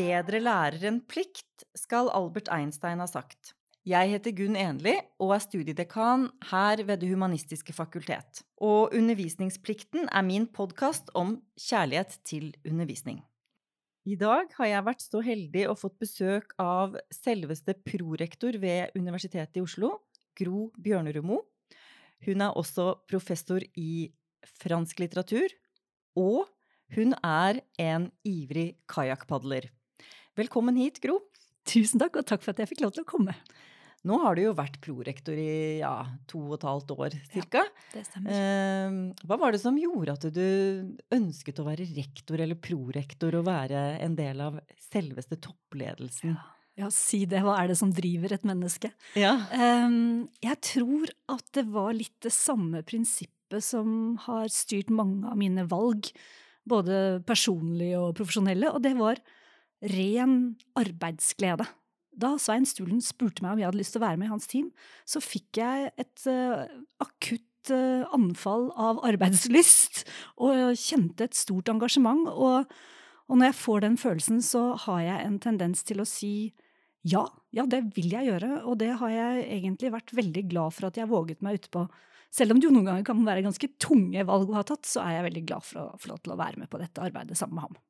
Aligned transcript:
Bedre 0.00 0.38
lærer 0.40 0.84
enn 0.88 1.00
plikt, 1.04 1.64
skal 1.76 2.08
Albert 2.16 2.48
Einstein 2.54 3.02
ha 3.02 3.06
sagt. 3.10 3.52
Jeg 3.84 4.12
heter 4.12 4.32
Gunn 4.36 4.56
Enli 4.56 4.94
og 5.20 5.32
er 5.34 5.42
studiedekan 5.44 6.28
her 6.50 6.80
ved 6.88 7.02
Det 7.02 7.08
humanistiske 7.10 7.74
fakultet. 7.76 8.40
Og 8.56 8.94
Undervisningsplikten 8.96 10.08
er 10.08 10.24
min 10.24 10.46
podkast 10.46 11.10
om 11.18 11.34
kjærlighet 11.58 12.16
til 12.24 12.46
undervisning. 12.64 13.18
I 14.08 14.16
dag 14.16 14.48
har 14.56 14.70
jeg 14.70 14.86
vært 14.86 15.04
så 15.04 15.20
heldig 15.26 15.66
og 15.68 15.80
fått 15.82 15.98
besøk 16.00 16.54
av 16.62 16.96
selveste 17.12 17.74
prorektor 17.84 18.56
ved 18.62 18.96
Universitetet 18.96 19.58
i 19.60 19.64
Oslo, 19.64 19.98
Gro 20.38 20.70
Bjørnerudmo. 20.80 21.42
Hun 22.24 22.46
er 22.46 22.56
også 22.56 22.94
professor 23.10 23.60
i 23.76 24.08
fransk 24.62 25.04
litteratur, 25.04 25.52
og 26.16 26.48
hun 26.96 27.12
er 27.20 27.60
en 27.76 28.08
ivrig 28.24 28.78
kajakkpadler. 28.88 29.68
Velkommen 30.38 30.76
hit, 30.78 31.00
Gro. 31.02 31.16
Tusen 31.66 31.98
takk, 31.98 32.20
og 32.20 32.26
takk 32.28 32.44
for 32.44 32.54
at 32.54 32.60
jeg 32.62 32.70
fikk 32.70 32.84
lov 32.84 32.92
til 32.94 33.02
å 33.02 33.08
komme. 33.08 33.32
Nå 34.06 34.16
har 34.22 34.36
du 34.38 34.44
jo 34.44 34.52
vært 34.56 34.78
prorektor 34.80 35.36
i 35.36 35.80
ja, 35.82 36.04
to 36.30 36.38
og 36.46 36.54
et 36.56 36.66
halvt 36.68 36.92
år 36.94 37.16
cirka. 37.32 37.64
Ja, 37.66 37.88
det 37.96 38.04
stemmer. 38.06 38.36
Eh, 38.36 39.26
hva 39.26 39.36
var 39.42 39.52
det 39.52 39.60
som 39.60 39.76
gjorde 39.76 40.14
at 40.14 40.28
du 40.32 40.46
ønsket 41.12 41.58
å 41.60 41.66
være 41.66 41.88
rektor 41.96 42.40
eller 42.40 42.56
prorektor 42.62 43.36
og 43.40 43.48
være 43.50 43.82
en 44.00 44.14
del 44.16 44.40
av 44.44 44.60
selveste 44.86 45.36
toppledelsen? 45.42 46.32
Ja. 46.38 46.46
ja, 46.84 46.92
si 46.94 47.24
det. 47.28 47.42
Hva 47.44 47.58
er 47.58 47.72
det 47.72 47.80
som 47.82 47.90
driver 47.96 48.36
et 48.38 48.46
menneske? 48.48 48.92
Ja. 49.18 49.34
Um, 49.50 50.30
jeg 50.46 50.62
tror 50.70 51.10
at 51.34 51.50
det 51.58 51.66
var 51.74 51.90
litt 51.98 52.16
det 52.24 52.32
samme 52.32 52.84
prinsippet 52.86 53.66
som 53.66 54.14
har 54.28 54.46
styrt 54.54 54.94
mange 54.94 55.26
av 55.26 55.36
mine 55.42 55.66
valg, 55.68 56.08
både 56.70 57.18
personlige 57.26 57.98
og 57.98 58.14
profesjonelle, 58.16 58.70
og 58.70 58.80
det 58.86 58.94
var 58.96 59.20
ren 59.80 60.56
arbeidsglede. 60.78 61.66
Da 62.20 62.34
Svein 62.42 62.66
Stulen 62.68 63.00
spurte 63.04 63.44
meg 63.44 63.54
om 63.54 63.60
jeg 63.62 63.70
hadde 63.70 63.80
lyst 63.80 63.94
til 63.94 64.02
å 64.02 64.06
være 64.06 64.20
med 64.20 64.28
i 64.28 64.32
hans 64.34 64.48
team, 64.50 64.70
så 65.08 65.22
fikk 65.22 65.60
jeg 65.60 65.92
et 66.00 66.24
uh, 66.28 66.66
akutt 67.00 67.72
uh, 67.72 68.08
anfall 68.16 68.68
av 68.76 69.00
arbeidslyst 69.06 70.02
og 70.42 70.74
kjente 70.78 71.28
et 71.28 71.38
stort 71.38 71.70
engasjement. 71.72 72.26
Og, 72.34 72.66
og, 73.28 73.34
når 73.36 73.50
jeg 73.52 73.60
får 73.62 73.86
den 73.86 74.00
følelsen, 74.00 74.42
så 74.44 74.72
har 74.86 75.04
jeg 75.06 75.28
en 75.28 75.40
tendens 75.42 75.86
til 75.86 76.02
å 76.02 76.08
si 76.08 76.52
ja, 77.08 77.22
ja, 77.56 77.64
det 77.64 77.94
vil 77.96 78.10
jeg 78.12 78.28
gjøre, 78.28 78.58
og 78.68 78.76
det 78.82 78.90
har 79.00 79.12
jeg 79.14 79.44
egentlig 79.56 79.94
vært 79.94 80.12
veldig 80.12 80.42
glad 80.50 80.74
for 80.76 80.90
at 80.90 80.98
jeg 81.00 81.08
våget 81.08 81.40
meg 81.46 81.62
utpå. 81.62 81.86
Selv 82.30 82.52
om 82.52 82.60
det 82.60 82.68
jo 82.68 82.74
noen 82.74 82.90
ganger 82.90 83.06
kan 83.08 83.22
være 83.24 83.46
ganske 83.46 83.70
tunge 83.80 84.26
valg 84.28 84.52
å 84.52 84.58
ha 84.58 84.66
tatt, 84.68 84.84
så 84.86 85.00
er 85.06 85.16
jeg 85.16 85.30
veldig 85.30 85.44
glad 85.48 85.64
for 85.64 85.80
å 85.80 85.86
få 86.02 86.12
lov 86.12 86.20
til 86.20 86.34
å 86.34 86.42
være 86.42 86.60
med 86.60 86.68
på 86.68 86.82
dette 86.82 87.00
arbeidet 87.00 87.38
sammen 87.40 87.56
med 87.56 87.70
ham. 87.70 87.80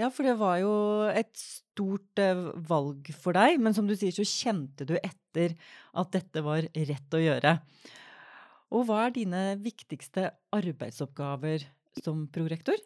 Ja, 0.00 0.08
for 0.08 0.24
det 0.24 0.38
var 0.40 0.56
jo 0.62 0.72
et 1.12 1.34
stort 1.36 2.20
eh, 2.22 2.46
valg 2.70 3.10
for 3.20 3.36
deg, 3.36 3.58
men 3.60 3.76
som 3.76 3.88
du 3.88 3.92
sier, 3.98 4.14
så 4.16 4.24
kjente 4.24 4.86
du 4.88 4.94
etter 4.96 5.56
at 5.92 6.14
dette 6.14 6.44
var 6.46 6.64
rett 6.64 7.16
å 7.16 7.20
gjøre. 7.20 7.58
Og 8.72 8.86
hva 8.88 9.04
er 9.04 9.16
dine 9.18 9.42
viktigste 9.60 10.30
arbeidsoppgaver 10.56 11.66
som 12.00 12.22
prorektor? 12.32 12.78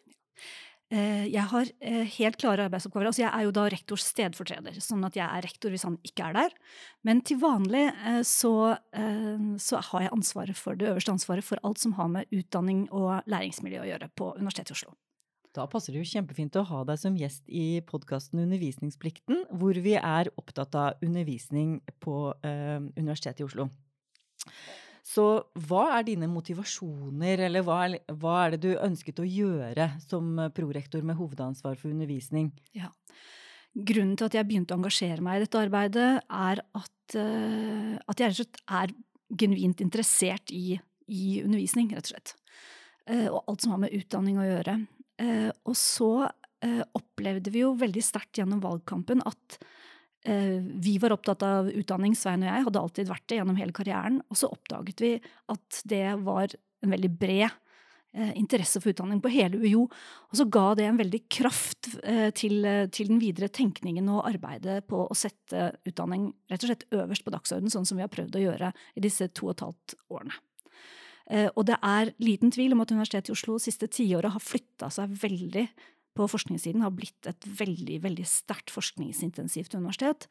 Eh, 0.91 1.29
jeg 1.31 1.45
har 1.53 1.71
eh, 1.79 2.03
helt 2.17 2.39
klare 2.41 2.67
arbeidsoppgaver. 2.67 3.07
Altså 3.13 3.23
jeg 3.23 3.31
er 3.31 3.47
jo 3.47 3.55
da 3.55 3.69
rektors 3.71 4.09
stedfortreder, 4.09 4.81
sånn 4.83 5.07
at 5.07 5.15
jeg 5.15 5.29
er 5.29 5.47
rektor 5.47 5.71
hvis 5.71 5.87
han 5.87 5.95
ikke 6.03 6.27
er 6.27 6.37
der. 6.41 6.59
Men 7.07 7.23
til 7.23 7.39
vanlig 7.39 7.85
så, 8.27 8.75
så, 9.61 9.81
har 9.93 10.07
jeg 10.07 10.15
ansvaret 10.17 10.59
for 10.59 10.75
det 10.75 10.91
øverste 10.91 11.15
ansvaret 11.15 11.47
for 11.47 11.63
alt 11.63 11.79
som 11.79 11.95
har 12.01 12.11
med 12.11 12.35
utdanning 12.35 12.89
og 12.91 13.23
læringsmiljø 13.31 13.85
å 13.85 13.89
gjøre 13.93 14.11
på 14.19 14.33
Universitetet 14.35 14.75
i 14.75 14.79
Oslo. 14.81 14.97
Da 15.55 15.65
passer 15.71 15.95
det 15.95 16.01
jo 16.03 16.11
kjempefint 16.17 16.55
å 16.59 16.65
ha 16.67 16.81
deg 16.87 16.99
som 16.99 17.15
gjest 17.15 17.45
i 17.47 17.79
podkasten 17.87 18.41
Undervisningsplikten, 18.43 19.45
hvor 19.55 19.77
vi 19.79 19.95
er 19.95 20.31
opptatt 20.35 20.75
av 20.75 21.05
undervisning 21.05 21.77
på 22.03 22.33
eh, 22.43 22.81
Universitetet 22.97 23.43
i 23.43 23.47
Oslo. 23.47 23.69
Så 25.05 25.23
hva 25.67 25.83
er 25.99 26.07
dine 26.07 26.27
motivasjoner, 26.31 27.45
eller 27.47 27.63
hva 27.65 27.77
er, 27.85 27.99
hva 28.17 28.39
er, 28.41 28.55
det 28.55 28.61
du 28.65 28.81
ønsket 28.81 29.21
å 29.21 29.27
gjøre 29.27 29.91
som 30.07 30.33
prorektor 30.57 31.05
med 31.05 31.19
hovedansvar 31.19 31.77
for 31.77 31.93
undervisning? 31.93 32.49
Ja. 32.73 32.89
Grunnen 33.75 34.15
til 34.17 34.25
at 34.25 34.37
jeg 34.39 34.47
begynte 34.49 34.73
å 34.73 34.79
engasjere 34.79 35.21
meg 35.23 35.37
i 35.37 35.43
dette 35.45 35.61
arbeidet, 35.61 36.09
er 36.25 36.63
at, 36.63 37.17
uh, 37.19 37.93
at 38.01 38.23
jeg 38.23 38.31
rett 38.31 38.33
og 38.33 38.39
slett 38.39 38.61
er 38.81 38.95
genuint 39.37 39.83
interessert 39.85 40.53
i, 40.55 40.79
i 41.05 41.25
undervisning, 41.43 41.93
rett 41.93 42.09
og 42.09 42.15
slett. 42.15 42.33
Uh, 43.05 43.27
og 43.27 43.39
alt 43.43 43.61
som 43.61 43.75
har 43.75 43.83
med 43.85 43.93
utdanning 43.93 44.41
å 44.41 44.47
gjøre. 44.47 44.79
Uh, 45.21 45.51
og 45.63 45.77
så 45.79 46.09
opplevde 46.97 47.51
vi 47.53 47.59
jo 47.61 47.75
veldig 47.77 48.01
sterkt 48.01 48.39
gjennom 48.39 48.57
valgkampen 48.63 49.19
at 49.21 49.57
Eh, 50.25 50.61
vi 50.61 50.97
var 50.97 51.13
opptatt 51.13 51.43
av 51.45 51.67
utdanning, 51.69 52.15
Svein 52.17 52.41
og 52.41 52.49
jeg, 52.49 52.65
hadde 52.65 52.81
alltid 52.81 53.09
vært 53.11 53.27
det 53.29 53.37
gjennom 53.37 53.59
hele 53.59 53.75
karrieren. 53.75 54.23
Og 54.33 54.39
så 54.39 54.49
oppdaget 54.49 55.03
vi 55.03 55.11
at 55.53 55.83
det 55.85 56.07
var 56.25 56.55
en 56.81 56.95
veldig 56.95 57.11
bred 57.19 57.45
eh, 57.45 58.31
interesse 58.33 58.81
for 58.81 58.89
utdanning 58.89 59.21
på 59.21 59.29
hele 59.35 59.59
UiO. 59.61 59.83
Og 60.31 60.39
så 60.39 60.47
ga 60.49 60.65
det 60.79 60.87
en 60.89 60.97
veldig 60.97 61.21
kraft 61.29 61.91
eh, 62.01 62.31
til, 62.33 62.65
til, 62.89 63.13
den 63.13 63.21
videre 63.21 63.51
tenkningen 63.53 64.09
og 64.15 64.25
arbeidet 64.31 64.81
på 64.89 65.05
å 65.05 65.17
sette 65.17 65.69
utdanning 65.85 66.31
rett 66.49 66.65
og 66.65 66.71
slett 66.71 66.89
øverst 66.89 67.27
på 67.27 67.35
dagsordenen, 67.37 67.73
sånn 67.73 67.85
som 67.85 68.01
vi 68.01 68.07
har 68.07 68.13
prøvd 68.13 68.39
å 68.39 68.45
gjøre 68.47 68.73
i 68.97 69.05
disse 69.05 69.29
to 69.29 69.51
og 69.51 69.59
et 69.59 69.65
halvt 69.67 69.97
årene. 70.09 70.41
Og 71.25 71.63
det 71.65 71.79
er 71.81 72.11
liten 72.21 72.51
tvil 72.53 72.75
om 72.75 72.83
at 72.83 72.91
Universitetet 72.93 73.31
i 73.31 73.33
Oslo 73.33 73.55
siste 73.57 73.87
tiåret 73.89 74.29
har 74.29 74.43
flytta 74.43 74.91
seg 74.93 75.15
veldig 75.23 75.63
på 76.15 76.27
forskningssiden 76.31 76.83
har 76.83 76.93
blitt 76.95 77.27
et 77.27 77.47
veldig 77.59 77.97
veldig 78.05 78.25
sterkt 78.29 78.71
forskningsintensivt 78.73 79.75
universitet. 79.75 80.27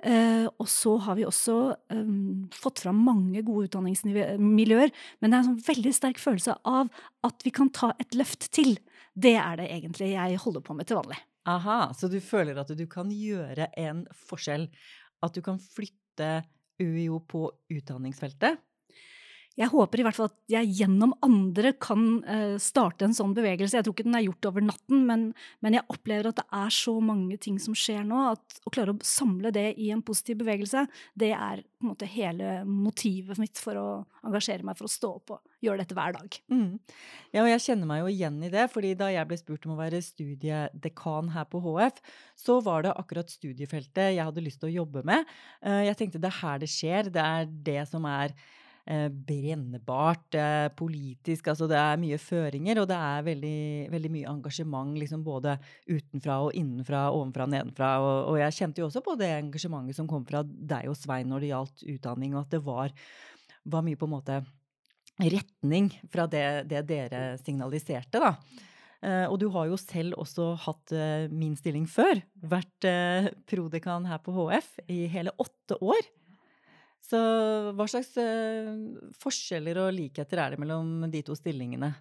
Eh, 0.00 0.46
og 0.48 0.68
så 0.72 0.94
har 1.04 1.18
vi 1.18 1.26
også 1.28 1.56
um, 1.92 2.46
fått 2.54 2.84
fram 2.84 3.00
mange 3.04 3.42
gode 3.46 3.68
utdanningsmiljøer, 3.68 4.92
men 5.20 5.30
det 5.30 5.34
er 5.34 5.40
en 5.42 5.50
sånn 5.50 5.64
veldig 5.66 5.94
sterk 5.96 6.22
følelse 6.22 6.56
av 6.68 6.92
at 7.26 7.44
vi 7.44 7.52
kan 7.54 7.72
ta 7.74 7.92
et 8.00 8.16
løft 8.16 8.48
til. 8.56 8.78
Det 9.12 9.34
er 9.40 9.60
det 9.60 9.68
egentlig 9.74 10.14
jeg 10.14 10.40
holder 10.44 10.64
på 10.64 10.78
med 10.78 10.88
til 10.88 11.00
vanlig. 11.00 11.18
Aha, 11.48 11.94
Så 11.96 12.10
du 12.12 12.20
føler 12.20 12.60
at 12.60 12.72
du 12.76 12.84
kan 12.90 13.10
gjøre 13.12 13.70
en 13.80 14.04
forskjell? 14.28 14.68
At 15.24 15.34
du 15.34 15.42
kan 15.42 15.56
flytte 15.58 16.42
UiO 16.78 17.18
på 17.26 17.48
utdanningsfeltet? 17.72 18.60
Jeg 19.58 19.72
håper 19.72 20.00
i 20.00 20.04
hvert 20.06 20.14
fall 20.14 20.28
at 20.28 20.36
jeg 20.52 20.70
gjennom 20.78 21.16
andre 21.26 21.72
kan 21.82 22.02
uh, 22.22 22.56
starte 22.62 23.08
en 23.08 23.16
sånn 23.16 23.34
bevegelse. 23.34 23.74
Jeg 23.74 23.86
tror 23.86 23.96
ikke 23.96 24.06
den 24.06 24.18
er 24.18 24.26
gjort 24.28 24.48
over 24.52 24.64
natten, 24.64 25.02
men, 25.08 25.24
men, 25.64 25.76
jeg 25.78 25.86
opplever 25.90 26.30
at 26.30 26.38
det 26.38 26.46
er 26.60 26.74
så 26.74 26.94
mange 27.02 27.38
ting 27.42 27.56
som 27.62 27.74
skjer 27.76 28.04
nå, 28.06 28.20
at 28.36 28.60
å 28.62 28.72
klare 28.74 28.94
å 28.94 29.06
samle 29.06 29.50
det 29.54 29.72
i 29.82 29.90
en 29.94 30.04
positiv 30.06 30.38
bevegelse, 30.44 30.84
det 31.18 31.32
er 31.34 31.64
på 31.78 31.86
en 31.86 31.90
måte 31.90 32.06
hele 32.10 32.60
motivet 32.66 33.38
mitt 33.42 33.58
for 33.62 33.78
å 33.78 33.88
engasjere 34.26 34.66
meg 34.66 34.78
for 34.78 34.86
å 34.86 34.92
stå 34.92 35.10
opp 35.18 35.34
og 35.36 35.64
gjøre 35.64 35.82
dette 35.82 35.96
hver 35.98 36.14
dag. 36.14 36.38
Mm. 36.50 36.78
Ja, 37.34 37.42
og 37.42 37.50
jeg 37.50 37.64
kjenner 37.64 37.90
meg 37.90 38.02
jo 38.02 38.12
igjen 38.12 38.38
i 38.46 38.52
det, 38.52 38.68
fordi 38.70 38.92
da 38.98 39.10
jeg 39.10 39.26
ble 39.30 39.40
spurt 39.40 39.66
om 39.66 39.74
å 39.74 39.80
være 39.80 40.02
studiedekan 40.06 41.32
her 41.34 41.48
på 41.50 41.62
HF, 41.66 41.98
så 42.38 42.60
var 42.66 42.86
det 42.86 42.94
akkurat 42.94 43.34
studiefeltet 43.34 44.14
jeg 44.14 44.22
hadde 44.22 44.46
lyst 44.46 44.62
til 44.62 44.70
å 44.70 44.76
jobbe 44.84 45.02
med. 45.08 45.26
Uh, 45.66 45.82
jeg 45.88 45.98
tenkte 45.98 46.22
det 46.22 46.30
er 46.30 46.40
her 46.44 46.62
det 46.62 46.70
skjer, 46.70 47.12
det 47.14 47.26
er 47.26 47.52
det 47.70 47.82
som 47.90 48.06
er 48.10 48.34
Eh, 48.88 49.08
brennbart 49.12 50.34
eh, 50.34 50.70
politisk. 50.72 51.50
Altså 51.52 51.66
det 51.68 51.76
er 51.76 51.98
mye 52.00 52.16
føringer, 52.16 52.78
og 52.80 52.86
det 52.88 52.96
er 52.96 53.26
veldig, 53.26 53.58
veldig 53.92 54.10
mye 54.14 54.30
engasjement 54.30 54.94
liksom 54.96 55.20
både 55.26 55.58
utenfra 55.90 56.38
og 56.46 56.56
innenfra, 56.56 57.02
ovenfra 57.12 57.44
og 57.44 57.52
nedenfra. 57.52 57.90
Og, 58.00 58.14
og, 58.30 58.38
jeg 58.40 58.56
kjente 58.56 58.80
jo 58.80 58.86
også 58.88 59.02
på 59.04 59.18
det 59.20 59.28
engasjementet 59.34 59.98
som 59.98 60.08
kom 60.08 60.24
fra 60.24 60.40
deg 60.46 60.88
og 60.88 60.96
Svein 60.96 61.28
når 61.28 61.44
det 61.44 61.52
gjaldt 61.52 61.84
utdanning, 61.98 62.32
og 62.32 62.46
at 62.46 62.56
det 62.56 62.62
var, 62.64 62.96
var 63.68 63.84
mye 63.84 64.00
på 64.00 64.08
en 64.08 64.14
måte 64.14 64.40
retning 65.20 65.92
fra 66.08 66.24
det, 66.30 66.46
det 66.72 66.86
dere 66.88 67.22
signaliserte, 67.42 68.24
da. 68.24 68.32
Uh, 68.98 69.28
og 69.28 69.36
du 69.38 69.50
har 69.54 69.68
jo 69.68 69.76
selv 69.78 70.16
også 70.18 70.54
hatt 70.64 70.96
uh, 70.96 71.28
min 71.30 71.52
stilling 71.60 71.84
før. 71.86 72.24
Vært 72.40 72.88
uh, 72.88 73.28
prodekan 73.46 74.08
her 74.08 74.18
på 74.24 74.32
HF 74.34 74.72
i 74.90 75.04
hele 75.12 75.36
åtte 75.38 75.76
år. 75.78 76.08
Så 77.04 77.18
hva 77.76 77.86
slags 77.88 78.12
eh, 78.20 78.74
forskjeller 79.22 79.80
og 79.84 79.94
likheter 79.96 80.42
er 80.42 80.54
det 80.54 80.60
mellom 80.60 81.06
de 81.12 81.22
to 81.24 81.36
stillingene? 81.38 81.94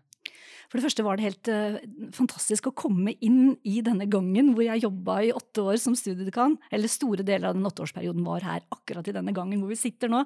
For 0.68 0.80
det 0.80 0.84
første 0.84 1.04
var 1.06 1.16
det 1.16 1.28
helt 1.30 1.50
uh, 1.52 1.78
fantastisk 2.16 2.68
å 2.68 2.76
komme 2.76 3.14
inn 3.24 3.56
i 3.68 3.80
denne 3.86 4.08
gangen 4.12 4.52
hvor 4.52 4.66
jeg 4.66 4.84
jobba 4.84 5.22
i 5.24 5.32
åtte 5.36 5.64
år 5.64 5.80
som 5.80 5.96
studiedekan. 5.96 6.58
Eller 6.76 6.92
store 6.92 7.24
deler 7.28 7.50
av 7.50 7.56
den 7.56 7.68
åtteårsperioden 7.70 8.26
var 8.28 8.44
her 8.44 8.66
akkurat 8.76 9.08
i 9.08 9.16
denne 9.16 9.32
gangen 9.36 9.64
hvor 9.64 9.72
vi 9.72 9.80
sitter 9.80 10.12
nå. 10.12 10.26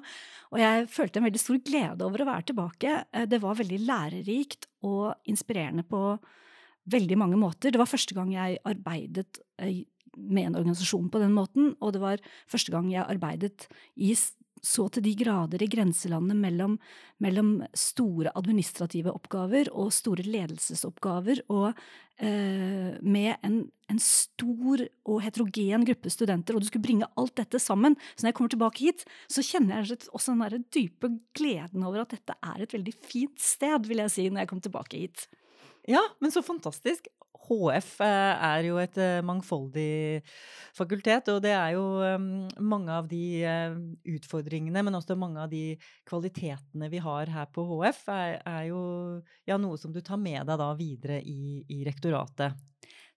Og 0.50 0.58
jeg 0.58 0.90
følte 0.90 1.22
en 1.22 1.28
veldig 1.28 1.42
stor 1.44 1.62
glede 1.62 2.08
over 2.08 2.24
å 2.24 2.28
være 2.32 2.48
tilbake. 2.50 2.96
Uh, 3.14 3.24
det 3.30 3.38
var 3.44 3.60
veldig 3.60 3.80
lærerikt 3.86 4.66
og 4.88 5.30
inspirerende 5.30 5.86
på 5.86 6.02
veldig 6.90 7.22
mange 7.22 7.38
måter. 7.38 7.70
Det 7.70 7.78
var 7.78 7.90
første 7.90 8.18
gang 8.18 8.34
jeg 8.34 8.58
arbeidet 8.66 9.44
med 10.18 10.48
en 10.48 10.56
organisasjon 10.58 11.06
på 11.12 11.20
den 11.22 11.32
måten, 11.32 11.70
og 11.80 11.94
det 11.94 12.02
var 12.02 12.22
første 12.50 12.74
gang 12.74 12.90
jeg 12.90 13.06
arbeidet 13.06 13.68
i 13.94 14.10
så 14.62 14.86
til 14.94 15.02
de 15.02 15.12
grader 15.18 15.62
i 15.64 15.68
grenselandet 15.70 16.38
mellom, 16.38 16.76
mellom 17.22 17.56
store 17.74 18.30
administrative 18.38 19.10
oppgaver 19.10 19.70
og 19.74 19.90
store 19.94 20.22
ledelsesoppgaver, 20.26 21.42
og 21.50 21.72
eh, 22.22 22.94
med 23.02 23.32
en, 23.42 23.58
en, 23.90 24.02
stor 24.02 24.84
og 25.02 25.22
heterogen 25.24 25.86
gruppe 25.88 26.12
studenter, 26.14 26.54
og 26.54 26.62
du 26.62 26.70
skulle 26.70 26.86
bringe 26.86 27.10
alt 27.18 27.34
dette 27.42 27.58
sammen. 27.62 27.98
Så 28.14 28.22
når 28.22 28.30
jeg 28.30 28.38
kommer 28.38 28.54
tilbake 28.54 28.86
hit, 28.86 29.06
så 29.26 29.44
kjenner 29.46 29.82
jeg 29.82 29.98
også 30.14 30.38
den 30.38 30.66
dype 30.70 31.10
gleden 31.34 31.82
over 31.82 32.04
at 32.04 32.14
dette 32.14 32.38
er 32.38 32.62
et 32.62 32.76
veldig 32.78 32.94
fint 33.02 33.42
sted, 33.42 33.90
vil 33.90 34.04
jeg 34.04 34.14
si, 34.14 34.28
når 34.30 34.44
jeg 34.44 34.52
kommer 34.52 34.68
tilbake 34.68 35.02
hit. 35.02 35.26
Ja, 35.90 36.04
men 36.22 36.30
så 36.30 36.44
fantastisk. 36.46 37.10
HF 37.42 38.00
eh, 38.04 38.44
er 38.46 38.66
jo 38.68 38.78
et 38.80 38.98
eh, 39.00 39.20
mangfoldig 39.26 40.22
fakultet, 40.76 41.28
og 41.32 41.40
det 41.44 41.52
er 41.56 41.74
jo 41.74 41.84
mange 42.62 42.94
av 42.94 43.08
de 43.10 43.22
eh, 43.46 43.74
utfordringene, 44.14 44.84
men 44.84 44.98
også 44.98 45.18
mange 45.18 45.42
av 45.42 45.50
de 45.52 45.76
kvalitetene 46.08 46.90
vi 46.92 47.00
har 47.02 47.32
her 47.32 47.50
på 47.52 47.64
HF, 47.70 48.04
er, 48.14 48.36
er 48.46 48.68
jo 48.70 48.84
ja, 49.48 49.58
noe 49.58 49.80
som 49.80 49.94
du 49.94 50.00
tar 50.04 50.20
med 50.22 50.46
deg 50.48 50.60
da 50.60 50.70
videre 50.78 51.18
i, 51.22 51.64
i, 51.66 51.82
rektoratet. 51.86 52.56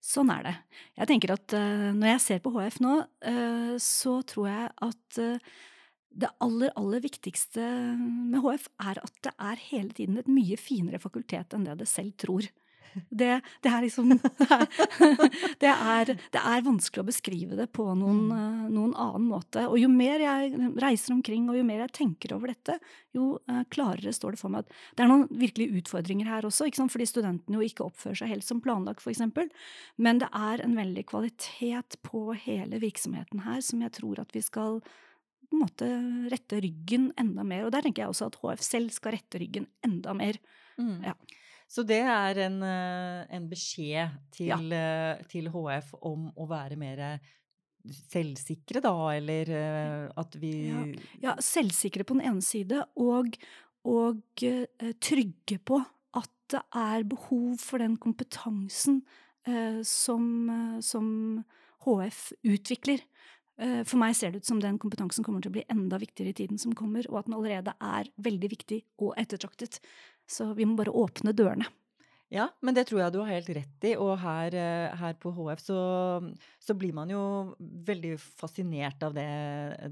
Sånn 0.06 0.30
er 0.30 0.44
det. 0.46 0.58
Jeg 1.00 1.10
tenker 1.10 1.34
at 1.34 1.54
når 1.96 2.12
jeg 2.12 2.22
ser 2.22 2.42
på 2.44 2.52
HF 2.54 2.76
nå, 2.84 2.92
så 3.82 4.20
tror 4.30 4.52
jeg 4.52 4.68
at 4.86 5.18
det 6.16 6.30
aller, 6.46 6.70
aller 6.78 7.02
viktigste 7.02 7.64
med 7.98 8.38
HF 8.44 8.68
er 8.86 9.02
at 9.02 9.18
det 9.26 9.34
er 9.34 9.64
hele 9.72 9.98
tiden 9.98 10.22
et 10.22 10.30
mye 10.30 10.60
finere 10.62 11.02
fakultet 11.02 11.58
enn 11.58 11.66
det 11.66 11.80
det 11.82 11.90
selv 11.90 12.14
tror. 12.22 12.46
Det, 13.10 13.42
det, 13.64 13.72
er 13.72 13.86
liksom 13.86 14.14
det 15.64 15.72
er, 15.72 16.12
det 16.14 16.42
er, 16.42 16.66
vanskelig 16.66 17.04
å 17.04 17.08
beskrive 17.08 17.60
det 17.60 17.68
på 17.76 17.88
noen, 17.98 18.22
mm. 18.26 18.36
Eh, 18.36 18.66
noen, 18.76 18.94
annen 18.94 19.30
måte. 19.30 19.66
Og 19.70 19.78
jo 19.82 19.90
mer 19.92 20.24
jeg 20.24 20.72
reiser 20.82 21.16
omkring, 21.16 21.50
og 21.52 21.60
jo 21.60 21.66
mer 21.68 21.86
jeg 21.86 21.96
tenker 22.00 22.36
over 22.38 22.54
dette, 22.54 22.78
jo 23.16 23.36
uh, 23.52 23.64
klarere 23.72 24.14
står 24.16 24.36
det 24.36 24.42
for 24.42 24.54
meg 24.54 24.66
at 24.66 24.76
det 24.98 25.06
er 25.06 25.12
noen 25.12 25.26
virkelige 25.32 25.82
utfordringer 25.82 26.30
her 26.30 26.48
også, 26.48 26.68
fordi 26.92 27.08
studentene 27.10 27.60
jo 27.60 27.66
ikke 27.66 27.86
oppfører 27.88 28.22
seg 28.22 28.34
helt 28.34 28.48
som 28.48 28.62
planlagt, 28.64 29.04
f.eks. 29.04 29.24
Men 30.02 30.22
det 30.24 30.30
er 30.36 30.64
en 30.66 30.76
veldig 30.78 31.06
kvalitet 31.12 32.00
på 32.06 32.28
hele 32.46 32.82
virksomheten 32.84 33.46
her 33.46 33.64
som 33.64 33.84
jeg 33.86 33.96
tror 34.00 34.22
at 34.24 34.36
vi 34.36 34.44
skal 34.44 34.82
på 35.46 35.56
en 35.56 35.62
måte 35.62 35.88
rette 36.34 36.60
ryggen 36.64 37.12
enda 37.22 37.46
mer. 37.48 37.66
Og 37.66 37.74
der 37.76 37.86
tenker 37.86 38.04
jeg 38.04 38.14
også 38.14 38.30
at 38.30 38.40
HF 38.42 38.64
selv 38.66 38.94
skal 38.96 39.16
rette 39.16 39.42
ryggen 39.42 39.68
enda 39.86 40.16
mer. 40.18 40.40
Mm. 40.80 41.04
Ja. 41.06 41.16
Så 41.68 41.84
det 41.88 42.02
er 42.06 42.42
en, 42.46 42.60
eh, 42.64 43.26
en 43.36 43.48
beskjed 43.50 44.14
til, 44.36 44.52
ja. 44.54 44.60
Eh, 44.60 45.24
til, 45.32 45.50
HF 45.50 45.96
om 46.06 46.30
å 46.38 46.48
være 46.50 46.78
mer 46.80 47.02
selvsikre, 47.86 48.82
da, 48.82 48.94
eller 49.14 49.52
eh, 49.54 50.06
at 50.18 50.38
vi 50.42 50.54
ja. 50.70 50.86
ja, 51.24 51.36
selvsikre 51.42 52.06
på 52.06 52.18
den 52.18 52.30
ene 52.32 52.46
side, 52.46 52.86
og, 53.02 53.38
og 53.86 54.46
trygge 55.02 55.60
på 55.66 55.82
at 56.16 56.32
det 56.54 56.62
er 56.78 57.06
behov 57.10 57.58
for 57.62 57.82
den 57.82 57.98
kompetansen 58.02 59.02
eh, 59.50 59.82
som, 59.86 60.26
som 60.86 61.08
HF 61.86 62.28
utvikler. 62.46 63.02
For 63.56 63.96
meg 63.96 64.12
ser 64.18 64.34
det 64.34 64.42
ut 64.44 64.48
som 64.50 64.58
den 64.60 64.76
kompetansen 64.76 65.24
kommer 65.24 65.40
til 65.40 65.48
å 65.48 65.56
bli 65.56 65.62
enda 65.72 65.96
viktigere 65.96 66.34
i 66.34 66.36
tiden 66.36 66.60
som 66.60 66.74
kommer, 66.76 67.06
og 67.08 67.22
at 67.22 67.30
den 67.30 67.38
allerede 67.38 67.72
er 67.80 68.10
veldig 68.20 68.50
viktig 68.52 68.82
og 69.00 69.14
ettertraktet. 69.22 69.80
Så 70.30 70.52
vi 70.58 70.66
må 70.68 70.78
bare 70.80 70.94
åpne 70.94 71.36
dørene. 71.36 71.68
Ja, 72.34 72.48
men 72.66 72.74
det 72.74 72.88
tror 72.90 73.04
jeg 73.04 73.14
du 73.14 73.20
har 73.22 73.30
helt 73.30 73.50
rett 73.54 73.86
i. 73.86 73.94
Og 74.02 74.16
her, 74.20 74.56
eh, 74.58 74.94
her 74.98 75.18
på 75.22 75.32
HF 75.36 75.62
så, 75.62 75.80
så, 76.60 76.76
blir 76.78 76.96
man 76.98 77.12
jo 77.14 77.22
veldig 77.60 78.16
fascinert 78.20 79.04
av 79.06 79.14
det, 79.16 79.28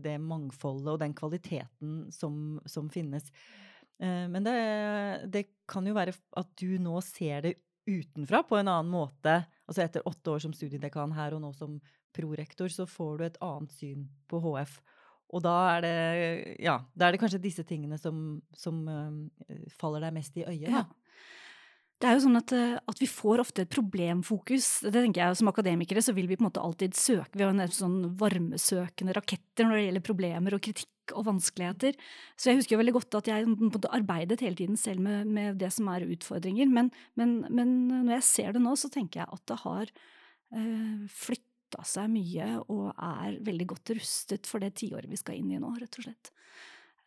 det 0.01 0.17
mangfoldet 0.21 0.95
og 0.95 1.01
den 1.03 1.13
kvaliteten 1.17 2.07
som, 2.11 2.57
som 2.65 2.89
finnes. 2.93 3.29
Eh, 4.01 4.25
men 4.33 4.41
det, 4.43 4.57
det, 5.29 5.45
kan 5.69 5.85
jo 5.87 5.95
være 5.95 6.15
at 6.39 6.49
du 6.59 6.75
nå 6.81 6.97
ser 7.05 7.45
det 7.45 7.53
utenfra 7.87 8.41
på 8.47 8.57
en 8.57 8.71
annen 8.71 8.91
måte. 8.91 9.43
Altså 9.69 9.85
etter 9.85 10.07
åtte 10.09 10.33
år 10.33 10.43
som 10.43 10.55
studiedekan 10.55 11.13
her 11.15 11.37
og 11.37 11.43
nå 11.43 11.53
som 11.55 11.77
prorektor, 12.13 12.69
så 12.69 12.87
får 12.89 13.13
du 13.17 13.25
et 13.27 13.39
annet 13.45 13.73
syn 13.77 14.09
på 14.29 14.41
HF. 14.43 14.79
Og 15.33 15.41
da 15.41 15.53
er 15.75 15.85
det, 15.85 15.93
ja, 16.61 16.77
da 16.93 17.07
er 17.07 17.15
det 17.15 17.21
kanskje 17.23 17.41
disse 17.41 17.65
tingene 17.65 17.97
som, 17.97 18.37
som 18.57 18.83
uh, 18.85 19.63
faller 19.79 20.05
deg 20.05 20.13
mest 20.19 20.37
i 20.37 20.45
øyet. 20.45 20.69
Ja. 20.69 20.85
Det 22.03 22.09
er 22.09 22.17
jo 22.17 22.23
sånn 22.25 22.35
at, 22.35 22.51
eh, 22.51 22.73
at, 22.75 22.99
vi 22.99 23.07
får 23.07 23.39
ofte 23.39 23.63
et 23.63 23.71
problemfokus. 23.71 24.81
Det 24.83 24.91
tenker 24.91 25.21
jeg 25.21 25.37
Som 25.39 25.47
akademikere 25.47 26.01
så 26.03 26.11
vil 26.11 26.27
vi 26.27 26.35
på 26.35 26.43
en 26.43 26.49
måte 26.49 26.63
alltid 26.63 26.97
søke. 26.99 27.37
Vi 27.37 27.45
har 27.45 27.53
en 27.53 27.63
sånn 27.71 28.09
varmesøkende 28.19 29.15
raketter 29.15 29.69
når 29.69 29.77
det 29.77 29.85
gjelder 29.85 30.03
problemer 30.09 30.57
og 30.57 30.63
kritikk 30.65 31.13
og 31.15 31.29
vanskeligheter. 31.29 31.95
Så 32.35 32.49
jeg 32.49 32.59
husker 32.59 32.75
jo 32.75 32.81
veldig 32.81 32.95
godt 32.97 33.19
at 33.21 33.29
jeg 33.31 33.47
arbeidet 33.47 34.43
hele 34.43 34.59
tiden 34.59 34.75
selv 34.79 34.99
med, 35.05 35.31
med 35.31 35.61
det 35.63 35.71
som 35.71 35.87
er 35.93 36.03
utfordringer. 36.03 36.67
Men, 36.67 36.91
men, 37.15 37.45
men, 37.47 37.73
når 37.93 38.17
jeg 38.17 38.27
ser 38.33 38.51
det 38.57 38.65
nå, 38.65 38.75
så 38.75 38.91
tenker 38.91 39.23
jeg 39.23 39.31
at 39.31 39.47
det 39.47 39.61
har 39.63 39.95
øh, 40.59 41.07
flyttet 41.07 41.52
flytta 41.73 41.83
seg 41.85 42.09
mye 42.11 42.59
og 42.69 42.93
er 42.93 43.39
veldig 43.41 43.67
godt 43.67 43.95
rustet 43.97 44.47
for 44.47 44.59
det 44.59 44.75
tiåret 44.75 45.09
vi 45.09 45.17
skal 45.17 45.35
inn 45.37 45.51
i 45.51 45.59
nå, 45.59 45.73
rett 45.79 45.97
og 45.97 46.05
slett. 46.05 46.31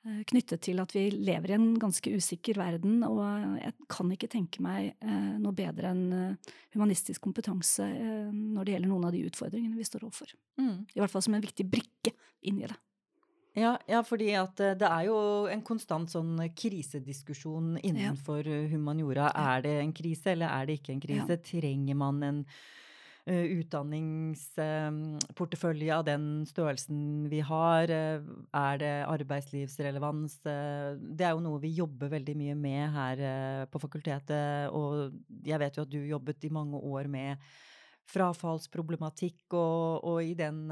Eh, 0.06 0.22
knyttet 0.26 0.62
til 0.62 0.80
at 0.80 0.92
vi 0.94 1.10
lever 1.10 1.50
i 1.50 1.56
en 1.56 1.76
ganske 1.78 2.10
usikker 2.10 2.58
verden, 2.58 3.02
og 3.04 3.22
jeg 3.60 3.72
kan 3.88 4.10
ikke 4.12 4.30
tenke 4.30 4.62
meg 4.62 4.94
eh, 5.00 5.36
noe 5.38 5.54
bedre 5.54 5.92
enn 5.92 6.12
eh, 6.12 6.54
humanistisk 6.74 7.22
kompetanse 7.22 7.86
når 8.32 8.64
det 8.64 8.76
gjelder 8.76 8.90
noen 8.90 9.06
av 9.06 9.14
de 9.14 9.24
utfordringene 9.26 9.76
vi 9.76 9.86
står 9.86 10.06
overfor. 10.06 10.34
Mm. 10.58 10.86
I 10.94 11.00
hvert 11.00 11.12
fall 11.12 11.24
som 11.24 11.36
en 11.36 11.46
viktig 11.46 11.68
brikke 11.70 12.14
inn 12.46 12.60
i 12.62 12.66
det. 12.66 12.78
Ja, 13.56 13.78
ja, 13.88 14.02
fordi 14.04 14.34
at 14.36 14.58
det 14.76 14.84
er 14.84 15.06
jo 15.06 15.16
en 15.48 15.62
konstant 15.64 16.10
sånn 16.12 16.34
krisediskusjon 16.52 17.78
innenfor 17.80 18.44
humaniora. 18.68 19.30
Er 19.32 19.62
det 19.64 19.78
en 19.80 19.94
krise, 19.96 20.34
eller 20.34 20.52
er 20.52 20.68
det 20.68 20.76
ikke 20.76 20.92
en 20.92 21.00
krise? 21.00 21.38
Ja. 21.38 21.40
Trenger 21.40 21.96
man 21.96 22.20
en 22.20 22.42
utdanningsportefølje 23.26 25.96
av 25.96 26.04
den 26.06 26.46
størrelsen 26.46 27.26
vi 27.30 27.40
har? 27.42 27.90
Eh, 27.90 28.20
er 28.54 28.78
det 28.78 29.06
arbeidslivsrelevans? 29.10 30.46
Eh, 30.46 30.94
det 30.96 31.24
er 31.26 31.32
jo 31.34 31.40
noe 31.42 31.60
vi 31.62 31.68
jobber 31.74 32.08
veldig 32.12 32.36
mye 32.38 32.54
med 32.54 32.90
her 32.94 33.16
på 33.72 33.78
fakultetet. 33.82 34.70
Og 34.70 35.12
jeg 35.42 35.58
vet 35.62 35.76
jo 35.76 35.82
at 35.82 35.90
du 35.90 36.06
jobbet 36.06 36.44
i 36.46 36.54
mange 36.54 36.78
år 36.78 37.06
med 37.10 37.36
frafallsproblematikk, 38.06 39.50
og, 39.58 40.06
og 40.06 40.22
i, 40.22 40.38
den, 40.38 40.70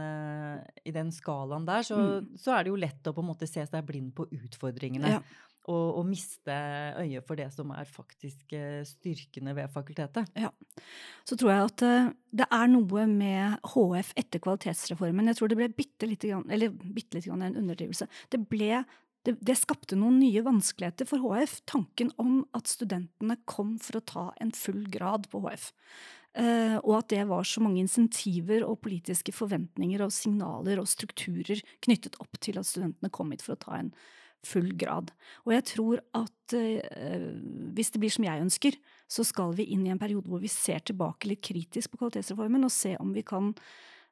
i, 0.87 0.90
den, 0.95 1.11
skalaen 1.11 1.67
der, 1.67 1.83
så, 1.83 1.99
mm. 1.99 2.38
så, 2.38 2.55
er 2.55 2.62
det 2.62 2.71
jo 2.71 2.78
lett 2.78 3.02
å 3.11 3.14
på 3.17 3.23
en 3.25 3.31
måte 3.33 3.50
se 3.50 3.59
seg 3.67 3.83
blind 3.88 4.14
på 4.14 4.23
utfordringene. 4.31 5.11
Ja 5.17 5.21
og, 5.64 5.99
og, 5.99 6.04
miste 6.09 6.54
øyet 7.00 7.25
for 7.25 7.40
det 7.40 7.47
som 7.54 7.71
er 7.73 7.88
faktisk 7.88 8.52
eh, 8.56 8.83
styrkene 8.85 9.54
ved 9.56 9.71
fakultetet. 9.73 10.28
Ja. 10.37 10.50
Så 11.25 11.38
tror 11.40 11.52
jeg 11.52 11.68
at 11.71 11.85
uh, 11.87 12.11
det 12.37 12.49
er 12.52 12.66
noe 12.68 13.06
med 13.09 13.64
HF 13.73 14.12
etter 14.21 14.42
kvalitetsreformen. 14.44 15.30
Jeg 15.30 15.38
tror 15.38 15.52
det 15.52 15.59
ble 15.61 15.71
bitte 15.73 16.09
lite 16.11 16.28
grann, 16.28 16.44
eller 16.52 16.75
bitte 16.75 17.16
lite 17.16 17.30
grann 17.30 17.47
en 17.47 17.56
underdrivelse. 17.62 18.09
Det, 18.35 18.42
ble, 18.50 18.83
det, 19.25 19.38
det 19.40 19.56
skapte 19.56 19.97
noen 19.97 20.18
nye 20.21 20.42
vanskeligheter 20.44 21.09
for 21.09 21.25
HF. 21.25 21.62
Tanken 21.71 22.12
om 22.21 22.42
at 22.56 22.68
studentene 22.68 23.38
kom 23.49 23.78
for 23.80 24.00
å 24.00 24.04
ta 24.04 24.26
en 24.44 24.52
full 24.56 24.85
grad 24.92 25.30
på 25.33 25.40
HF. 25.47 25.71
Uh, 26.35 26.42
eh, 26.44 26.76
og 26.83 26.99
at 26.99 27.09
det 27.14 27.23
var 27.30 27.47
så 27.49 27.62
mange 27.64 27.80
insentiver 27.87 28.66
og 28.66 28.83
politiske 28.85 29.33
forventninger 29.33 30.04
og 30.04 30.12
signaler 30.12 30.83
og 30.83 30.90
strukturer 30.92 31.64
knyttet 31.87 32.21
opp 32.21 32.37
til 32.42 32.61
at 32.61 32.68
studentene 32.68 33.12
kom 33.14 33.33
hit 33.33 33.47
for 33.47 33.56
å 33.56 33.62
ta 33.64 33.78
en 33.78 33.94
full 34.47 34.73
grad. 34.79 35.13
Og 35.45 35.55
jeg 35.57 35.67
tror 35.73 36.03
at 36.17 36.57
eh, 36.59 37.31
hvis 37.77 37.93
det 37.95 38.03
blir 38.03 38.13
som 38.13 38.27
jeg 38.27 38.45
ønsker, 38.45 38.79
så 39.11 39.25
skal 39.27 39.55
vi 39.59 39.69
inn 39.75 39.87
i 39.87 39.93
en 39.93 40.01
periode 40.01 40.31
hvor 40.31 40.43
vi 40.43 40.51
ser 40.53 40.85
tilbake 40.85 41.29
litt 41.31 41.43
kritisk 41.45 41.93
på 41.93 42.03
kvalitetsreformen 42.03 42.67
og 42.67 42.73
se 42.73 42.95
om 43.01 43.13
vi 43.17 43.25
kan 43.27 43.53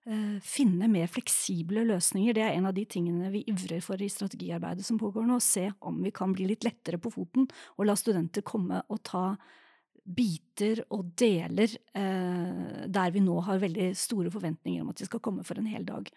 eh, 0.07 0.37
finne 0.45 0.91
mer 0.93 1.11
fleksible 1.12 1.87
løsninger. 1.89 2.37
Det 2.37 2.45
er 2.45 2.59
en 2.59 2.69
av 2.71 2.77
de 2.77 2.85
tingene 2.89 3.33
vi 3.35 3.45
ivrer 3.53 3.83
for 3.85 4.01
i 4.01 4.11
strategiarbeidet 4.12 4.87
som 4.87 5.01
pågår 5.01 5.27
nå. 5.29 5.41
Se 5.43 5.71
om 5.81 6.03
vi 6.05 6.15
kan 6.15 6.35
bli 6.37 6.51
litt 6.53 6.69
lettere 6.69 7.01
på 7.03 7.12
foten 7.15 7.49
og 7.77 7.89
la 7.89 7.99
studenter 7.99 8.47
komme 8.47 8.85
og 8.89 9.03
ta 9.09 9.27
biter 10.03 10.83
og 10.91 11.12
deler 11.19 11.71
eh, 11.95 12.87
der 12.91 13.12
vi 13.15 13.23
nå 13.23 13.39
har 13.47 13.62
veldig 13.62 13.93
store 13.99 14.33
forventninger 14.35 14.83
om 14.83 14.91
at 14.91 14.99
de 14.99 15.07
skal 15.07 15.23
komme 15.23 15.45
for 15.47 15.61
en 15.61 15.71
hel 15.71 15.87
dag. 15.87 16.11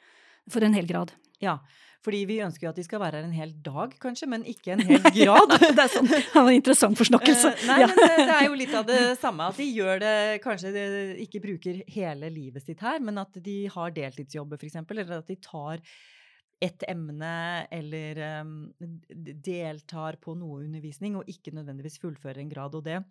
For 0.51 0.65
en 0.65 0.75
hel 0.77 0.87
grad. 0.89 1.13
Ja, 1.41 1.59
fordi 2.05 2.21
vi 2.29 2.37
ønsker 2.45 2.67
jo 2.67 2.71
at 2.71 2.77
de 2.77 2.85
skal 2.85 3.01
være 3.01 3.19
her 3.19 3.27
en 3.27 3.33
hel 3.33 3.51
dag, 3.65 3.93
kanskje, 4.01 4.27
men 4.29 4.43
ikke 4.47 4.75
en 4.75 4.83
hel 4.85 5.01
grad. 5.01 5.55
det 5.77 5.85
er 5.85 5.91
sånn, 5.91 6.09
det 6.11 6.33
var 6.35 6.49
en 6.51 6.57
interessant 6.59 6.99
forsnakkelse. 6.99 7.53
Uh, 7.55 7.63
nei, 7.71 7.77
ja. 7.81 7.87
men 7.89 8.01
det, 8.01 8.09
det, 8.19 8.35
er 8.35 8.45
jo 8.45 8.59
litt 8.59 8.75
av 8.77 8.85
det 8.89 8.99
samme. 9.23 9.49
At 9.49 9.61
de 9.61 9.69
gjør 9.69 10.03
det 10.03 10.17
Kanskje 10.45 10.73
de 10.75 10.83
ikke 11.25 11.41
bruker 11.43 11.81
hele 11.95 12.29
livet 12.33 12.65
sitt 12.65 12.83
her, 12.85 13.01
men 13.03 13.17
at 13.21 13.41
de 13.45 13.57
har 13.73 13.95
deltidsjobber, 13.95 14.61
f.eks. 14.61 14.77
Eller 14.83 15.17
at 15.17 15.31
de 15.31 15.39
tar 15.41 15.81
et 16.63 16.85
emne 16.87 17.33
eller 17.73 18.21
um, 18.45 18.53
deltar 19.43 20.15
på 20.21 20.37
noe 20.39 20.61
undervisning 20.63 21.17
og 21.19 21.29
ikke 21.29 21.51
nødvendigvis 21.57 21.99
fullfører 22.03 22.39
en 22.43 22.53
grad. 22.53 22.77
Og 22.77 22.85
det 22.85 23.01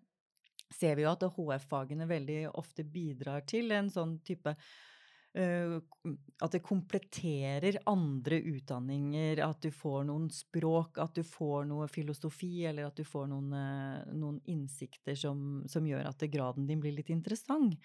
ser 0.72 0.96
vi 0.96 1.04
jo 1.04 1.12
at 1.12 1.26
HF-fagene 1.34 2.08
veldig 2.08 2.40
ofte 2.54 2.86
bidrar 2.86 3.44
til 3.48 3.74
en 3.74 3.90
sånn 3.92 4.16
type 4.26 4.54
eh, 4.54 4.64
at 5.34 6.52
det 6.54 6.60
kompletterer 6.62 7.80
andre 7.90 8.38
utdanninger, 8.52 9.40
at 9.42 9.64
du 9.64 9.70
får 9.74 10.04
noen 10.06 10.28
språk, 10.30 11.00
at 11.02 11.16
du 11.16 11.24
får 11.26 11.66
noe 11.66 11.88
filosofi, 11.90 12.66
eller 12.70 12.86
at 12.86 13.00
du 13.00 13.02
får 13.08 13.26
noen, 13.32 13.48
eh, 13.58 14.12
noen 14.14 14.38
innsikter 14.50 15.18
som, 15.18 15.64
som, 15.66 15.86
gjør 15.86 16.06
at 16.10 16.22
graden 16.30 16.68
din 16.68 16.82
blir 16.82 16.94
litt 16.94 17.10
interessant. 17.14 17.78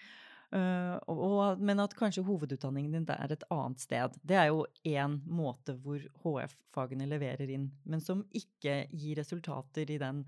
Og, 0.50 1.60
men 1.62 1.78
at 1.78 1.92
kanskje 1.94 2.24
hovedutdanningen 2.26 2.96
din 2.96 3.04
er 3.14 3.30
et 3.30 3.44
annet 3.54 3.82
sted. 3.84 4.16
Det 4.26 4.34
er 4.34 4.48
jo 4.48 4.64
én 4.82 5.20
måte 5.30 5.76
hvor 5.78 6.02
HF-fagene 6.24 7.06
leverer 7.06 7.52
inn, 7.54 7.68
men 7.86 8.02
som 8.02 8.24
ikke 8.34 8.80
gir 8.90 9.20
resultater 9.20 9.86
i 9.94 10.00
den 10.02 10.24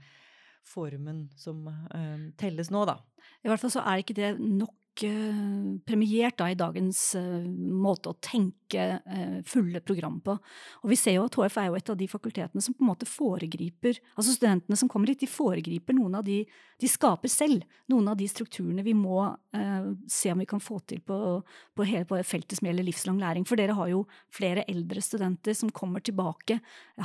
formen 0.63 1.25
som 1.37 1.67
uh, 1.67 2.31
telles 2.39 2.71
nå, 2.71 2.85
da. 2.87 3.01
I 3.43 3.51
hvert 3.51 3.63
fall 3.63 3.75
så 3.75 3.83
er 3.83 4.03
ikke 4.03 4.17
det 4.19 4.37
nok 4.39 4.77
Eh, 5.01 5.79
premiert 5.87 6.37
da, 6.37 6.51
i 6.51 6.57
dagens 6.59 6.99
uh, 7.17 7.41
måte 7.83 8.11
å 8.13 8.17
tenke 8.21 8.83
uh, 9.01 9.39
fulle 9.49 9.81
program 9.81 10.19
på. 10.21 10.35
Og 10.85 10.91
vi 10.93 10.99
ser 11.01 11.17
jo 11.17 11.25
at 11.25 11.37
HF 11.39 11.57
er 11.63 11.71
jo 11.71 11.79
et 11.79 11.93
av 11.95 11.97
de 11.97 12.09
fakultetene 12.13 12.63
som 12.63 12.77
på 12.77 12.85
en 12.85 12.91
måte 12.91 13.09
foregriper 13.09 13.97
Altså 14.13 14.35
studentene 14.37 14.77
som 14.77 14.91
kommer 14.93 15.09
hit, 15.09 15.23
de 15.25 15.31
foregriper 15.31 15.97
noen 15.97 16.19
av 16.21 16.27
de 16.27 16.43
De 16.83 16.91
skaper 16.91 17.33
selv 17.33 17.65
noen 17.89 18.11
av 18.13 18.19
de 18.21 18.27
strukturene 18.29 18.85
vi 18.85 18.93
må 18.97 19.23
se 20.11 20.33
om 20.33 20.41
vi 20.41 20.47
kan 20.49 20.61
få 20.63 20.81
til 20.89 20.99
på, 21.05 21.17
på 21.77 21.85
hele 21.87 22.07
på 22.09 22.17
feltet 22.27 22.57
som 22.59 22.67
gjelder 22.67 22.87
livslang 22.89 23.21
læring. 23.21 23.45
For 23.47 23.61
dere 23.61 23.77
har 23.77 23.91
jo 23.93 24.01
flere 24.35 24.65
eldre 24.67 25.03
studenter 25.05 25.55
som 25.55 25.71
kommer 25.71 26.03
tilbake, 26.03 26.57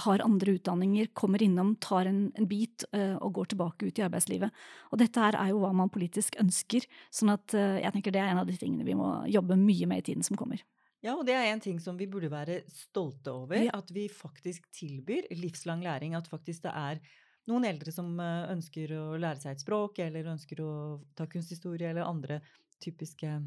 har 0.08 0.24
andre 0.25 0.56
utdanninger, 0.58 1.12
kommer 1.13 1.44
innom, 1.46 1.75
tar 1.84 2.10
en, 2.10 2.24
en 2.39 2.50
bit 2.50 2.88
og 2.96 3.36
går 3.38 3.51
tilbake 3.53 3.91
ut 3.91 4.01
i 4.01 4.06
arbeidslivet. 4.08 4.63
Og 4.89 5.03
dette 5.03 5.22
her 5.22 5.38
er 5.38 5.51
jo 5.51 5.62
hva 5.62 5.74
man 5.77 5.94
politisk 5.94 6.39
ønsker. 6.41 6.88
sånn 7.13 7.36
at 7.36 7.53
jeg 7.81 7.93
tenker 7.96 8.13
det 8.15 8.24
er 8.24 8.34
en 8.34 8.41
av 8.41 8.50
de 8.50 8.57
tingene 8.57 8.88
vi 8.88 8.98
må 8.98 9.12
jobbe 9.31 9.60
mye 9.60 9.88
med 9.89 10.03
i 10.03 10.07
tiden 10.12 10.25
som 10.25 10.39
kommer. 10.39 10.63
Ja, 11.05 11.13
og 11.13 11.27
det 11.27 11.36
er 11.38 11.51
en 11.51 11.62
ting 11.62 11.77
som 11.81 11.98
vi 12.00 12.07
burde 12.10 12.29
være 12.31 12.62
stolte 12.74 13.34
over. 13.34 13.60
Ja. 13.62 13.75
At 13.77 13.91
vi 13.93 14.07
faktisk 14.10 14.65
tilbyr 14.75 15.29
livslang 15.38 15.84
læring. 15.86 16.17
At 16.17 16.29
faktisk 16.29 16.65
det 16.65 16.74
er 16.74 17.01
noen 17.48 17.67
eldre 17.69 17.93
som 17.93 18.17
eh, 18.19 18.50
ønsker 18.53 18.91
å 18.98 19.05
lære 19.19 19.43
seg 19.43 19.55
et 19.55 19.63
språk, 19.63 20.01
eller 20.03 20.34
ønsker 20.34 20.62
å 20.63 20.72
ta 21.17 21.29
kunsthistorie, 21.29 21.91
eller 21.91 22.07
andre 22.07 22.41
typiske 22.84 23.38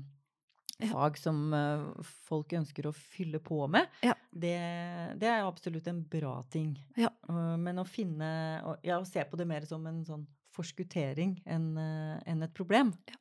fag 0.91 1.19
som 1.21 1.53
eh, 1.53 1.85
folk 2.29 2.55
ønsker 2.57 2.89
å 2.89 2.95
fylle 2.97 3.43
på 3.45 3.65
med. 3.73 3.91
Ja. 4.07 4.15
Det, 4.31 4.57
det, 5.21 5.29
er 5.29 5.45
absolutt 5.45 5.91
en 5.91 6.05
bra 6.09 6.39
ting. 6.53 6.77
Men 6.97 7.83
å 7.83 7.89
finne 7.89 8.31
Ja, 8.87 9.01
å 9.01 9.09
se 9.09 9.25
på 9.27 9.37
det 9.37 9.49
mer 9.51 9.67
som 9.69 9.85
en 9.91 10.05
sånn 10.07 10.29
forskuttering 10.57 11.39
enn 11.47 11.71
eh, 11.81 12.19
en 12.31 12.45
et 12.47 12.55
problem. 12.57 12.93
Ja. 13.11 13.17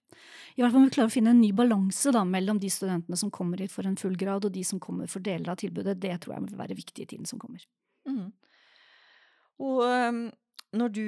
I 0.58 0.64
hvert 0.64 0.74
fall 0.74 0.84
må 0.84 0.90
vi 0.90 0.96
klare 0.98 1.12
å 1.12 1.14
finne 1.14 1.34
en 1.34 1.42
ny 1.42 1.52
balanse 1.56 2.12
mellom 2.28 2.60
de 2.60 2.70
studentene 2.74 3.18
som 3.20 3.32
kommer 3.32 3.62
hit 3.62 3.72
for 3.72 3.88
en 3.88 3.98
full 4.00 4.18
grad, 4.20 4.46
og 4.46 4.54
de 4.54 4.64
som 4.66 4.82
kommer 4.82 5.08
for 5.08 5.24
deler 5.24 5.54
av 5.54 5.60
tilbudet. 5.62 6.00
Det 6.02 6.16
tror 6.24 6.36
jeg 6.36 6.50
vil 6.50 6.60
være 6.60 6.78
viktig 6.80 7.06
i 7.06 7.10
tiden 7.14 7.30
som 7.30 7.42
kommer. 7.42 7.64
Mm. 8.10 8.30
Og 9.60 9.82
um, 9.84 10.24
når 10.78 10.92
du 10.94 11.06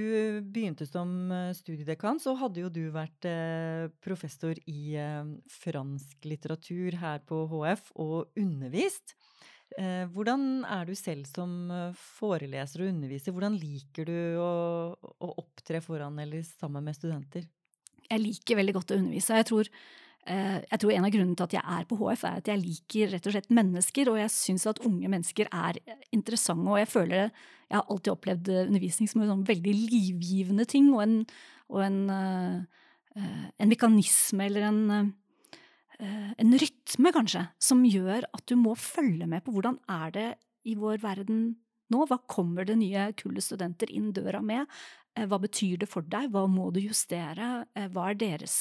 begynte 0.50 0.88
som 0.90 1.30
eh, 1.30 1.52
studiedekan, 1.54 2.18
så 2.22 2.34
hadde 2.40 2.64
jo 2.64 2.70
du 2.74 2.82
vært 2.94 3.28
eh, 3.30 3.92
professor 4.02 4.58
i 4.66 4.96
eh, 4.98 5.28
fransk 5.62 6.26
litteratur 6.26 6.98
her 6.98 7.22
på 7.30 7.44
HF 7.52 7.92
og 8.02 8.42
undervist. 8.42 9.14
Eh, 9.80 10.04
hvordan 10.12 10.66
er 10.68 10.90
du 10.90 10.94
selv 11.00 11.28
som 11.30 11.72
eh, 11.72 11.96
foreleser 12.18 12.84
og 12.84 12.92
underviser? 12.92 13.32
Hvordan 13.36 13.56
liker 13.60 14.10
du 14.10 14.20
å, 14.42 14.52
å 15.00 15.32
opptre 15.40 15.80
foran 15.84 16.20
eller 16.20 16.44
sammen 16.48 16.84
med 16.88 16.98
studenter? 16.98 17.46
Jeg 18.10 18.20
liker 18.20 18.60
veldig 18.60 18.76
godt 18.76 18.92
å 18.92 18.98
undervise. 19.00 19.38
Jeg 19.40 19.48
tror, 19.48 19.70
eh, 20.28 20.58
jeg 20.66 20.82
tror 20.84 20.94
en 20.96 21.08
av 21.08 21.14
grunnene 21.16 21.40
til 21.40 21.48
at 21.48 21.56
jeg 21.56 21.78
er 21.78 21.88
på 21.88 22.00
HF, 22.02 22.26
er 22.28 22.42
at 22.42 22.52
jeg 22.52 22.64
liker 22.66 23.14
rett 23.14 23.32
og 23.32 23.38
slett 23.38 23.56
mennesker, 23.62 24.12
og 24.12 24.20
jeg 24.20 24.36
syns 24.36 24.68
at 24.74 24.84
unge 24.90 25.14
mennesker 25.14 25.48
er 25.48 25.80
interessante. 26.12 26.68
Og 26.68 26.82
jeg 26.82 26.92
føler 26.92 27.32
Jeg 27.72 27.80
har 27.80 27.88
alltid 27.88 28.12
opplevd 28.12 28.50
undervisning 28.66 29.08
som 29.08 29.22
en 29.24 29.30
sånn 29.32 29.48
veldig 29.48 29.72
livgivende 29.72 30.66
ting, 30.68 30.90
og 30.92 31.06
en, 31.06 31.14
og 31.72 31.86
en, 31.86 32.00
en 33.16 33.70
mekanisme 33.72 34.44
eller 34.44 34.66
en 34.68 35.14
en 36.02 36.56
rytme, 36.58 37.12
kanskje, 37.14 37.44
som 37.62 37.84
gjør 37.86 38.26
at 38.34 38.46
du 38.50 38.56
må 38.60 38.76
følge 38.80 39.28
med 39.30 39.44
på 39.46 39.54
hvordan 39.56 39.78
er 39.92 40.16
det 40.16 40.30
i 40.68 40.76
vår 40.80 41.02
verden 41.04 41.44
nå? 41.94 42.06
Hva 42.08 42.18
kommer 42.32 42.66
det 42.68 42.80
nye 42.80 43.12
kullet 43.20 43.46
studenter 43.46 43.92
inn 43.94 44.12
døra 44.16 44.42
med? 44.46 44.70
Eh, 45.18 45.28
hva 45.28 45.40
betyr 45.42 45.82
det 45.82 45.90
for 45.92 46.08
deg? 46.08 46.32
Hva 46.32 46.46
må 46.50 46.70
du 46.74 46.82
justere? 46.84 47.66
Eh, 47.76 47.90
hva 47.92 48.12
er 48.12 48.20
deres 48.20 48.58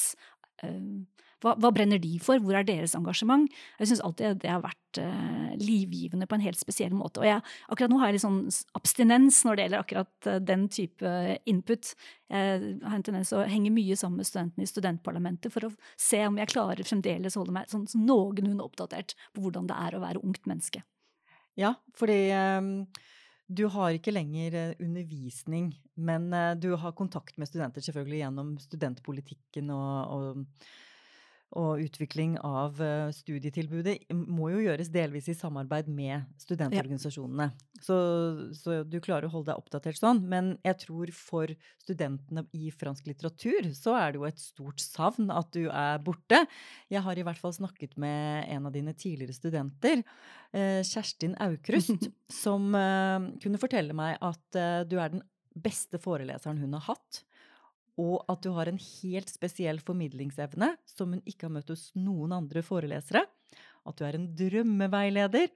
hva, 1.40 1.54
hva, 1.56 1.70
brenner 1.72 2.00
de 2.00 2.18
for? 2.22 2.40
Hvor 2.42 2.56
er 2.58 2.66
deres 2.68 2.94
engasjement? 2.96 3.48
Jeg 3.80 3.90
syns 3.90 4.02
alltid 4.04 4.42
det 4.42 4.50
har 4.52 4.60
vært 4.60 5.00
uh, 5.00 5.52
livgivende 5.60 6.28
på 6.28 6.36
en 6.36 6.44
helt 6.44 6.60
spesiell 6.60 6.92
måte. 6.96 7.22
Og 7.22 7.28
jeg, 7.28 7.40
akkurat 7.72 7.92
nå 7.92 8.00
har 8.00 8.10
jeg 8.10 8.18
litt 8.18 8.24
sånn 8.26 8.40
abstinens 8.76 9.40
når 9.46 9.56
det 9.56 9.66
gjelder 9.66 9.84
akkurat 9.84 10.28
uh, 10.28 10.38
den 10.44 10.66
type 10.72 11.14
input. 11.48 11.94
Jeg 12.30 12.74
har 12.84 12.96
en 12.98 13.06
tendens 13.06 13.32
å 13.32 13.44
henge 13.48 13.72
mye 13.74 13.96
sammen 13.98 14.20
med 14.20 14.28
studentene 14.28 14.66
i 14.66 14.70
studentparlamentet 14.70 15.54
for 15.54 15.70
å 15.70 15.72
se 15.96 16.20
om 16.28 16.36
jeg 16.40 16.52
klarer 16.52 16.86
fremdeles 16.86 17.36
å 17.36 17.44
holde 17.44 17.56
meg 17.56 17.72
sånn, 17.72 17.88
sånn 17.90 18.04
noenlunde 18.08 18.66
oppdatert 18.66 19.16
på 19.32 19.46
hvordan 19.46 19.70
det 19.70 19.80
er 19.80 19.96
å 19.96 20.02
være 20.04 20.24
ungt 20.26 20.44
menneske. 20.50 20.84
Ja, 21.58 21.74
fordi 21.96 22.20
um 22.36 22.74
du 23.50 23.64
har 23.75 23.97
ikke 23.97 24.14
lenger 24.14 24.76
undervisning, 24.78 25.73
men 25.99 26.30
du 26.62 26.71
har 26.78 26.95
kontakt 26.95 27.35
med 27.38 27.50
studenter 27.50 27.83
selvfølgelig 27.83 28.21
gjennom 28.23 28.52
studentpolitikken 28.62 29.73
og, 29.75 29.97
og 30.14 30.45
og 31.59 31.80
utvikling 31.83 32.37
av 32.47 32.78
eh, 32.83 33.09
studietilbudet 33.14 33.97
må 34.14 34.52
jo 34.52 34.61
gjøres 34.62 34.90
delvis 34.95 35.26
i 35.33 35.35
samarbeid 35.35 35.88
med 35.90 36.28
studentorganisasjonene. 36.38 37.49
Ja. 37.50 37.80
Så, 37.83 37.97
så, 38.54 38.76
du 38.87 38.99
klarer 39.02 39.26
å 39.26 39.33
holde 39.33 39.50
deg 39.50 39.59
oppdatert 39.59 39.99
sånn. 39.99 40.23
Men 40.30 40.52
jeg 40.66 40.78
tror 40.85 41.11
for 41.16 41.50
studentene 41.83 42.45
i 42.54 42.71
fransk 42.71 43.09
litteratur 43.11 43.71
så 43.75 43.97
er 43.99 44.12
det 44.12 44.21
jo 44.21 44.28
et 44.28 44.42
stort 44.42 44.85
savn 44.85 45.33
at 45.35 45.50
du 45.57 45.64
er 45.66 45.99
borte. 46.04 46.45
Jeg 46.92 47.02
har 47.07 47.19
i 47.19 47.25
hvert 47.26 47.40
fall 47.40 47.57
snakket 47.57 47.99
med 47.99 48.47
en 48.47 48.71
av 48.71 48.76
dine 48.76 48.95
tidligere 48.95 49.35
studenter, 49.35 50.04
eh, 50.54 50.85
Kjerstin 50.87 51.35
Aukrust, 51.42 52.07
som 52.42 52.71
eh, 52.78 53.30
kunne 53.42 53.62
fortelle 53.62 53.97
meg 53.97 54.21
at 54.23 54.61
du 54.87 54.97
er 55.00 55.16
den 55.16 55.26
beste 55.59 55.99
foreleseren 55.99 56.61
hun 56.62 56.78
har 56.78 56.92
hatt 56.92 57.25
og 58.00 58.25
at 58.30 58.40
du 58.45 58.52
har 58.57 58.71
en 58.71 58.80
helt 58.80 59.30
spesiell 59.33 59.80
formidlingsevne 59.85 60.73
som 60.88 61.12
hun 61.14 61.23
ikke 61.28 61.49
har 61.49 61.54
møtt 61.59 61.73
hos 61.73 61.90
noen 61.99 62.33
andre 62.37 62.62
forelesere. 62.64 63.26
At 63.88 63.99
du 63.99 64.07
er 64.07 64.16
en 64.16 64.28
drømmeveileder. 64.38 65.50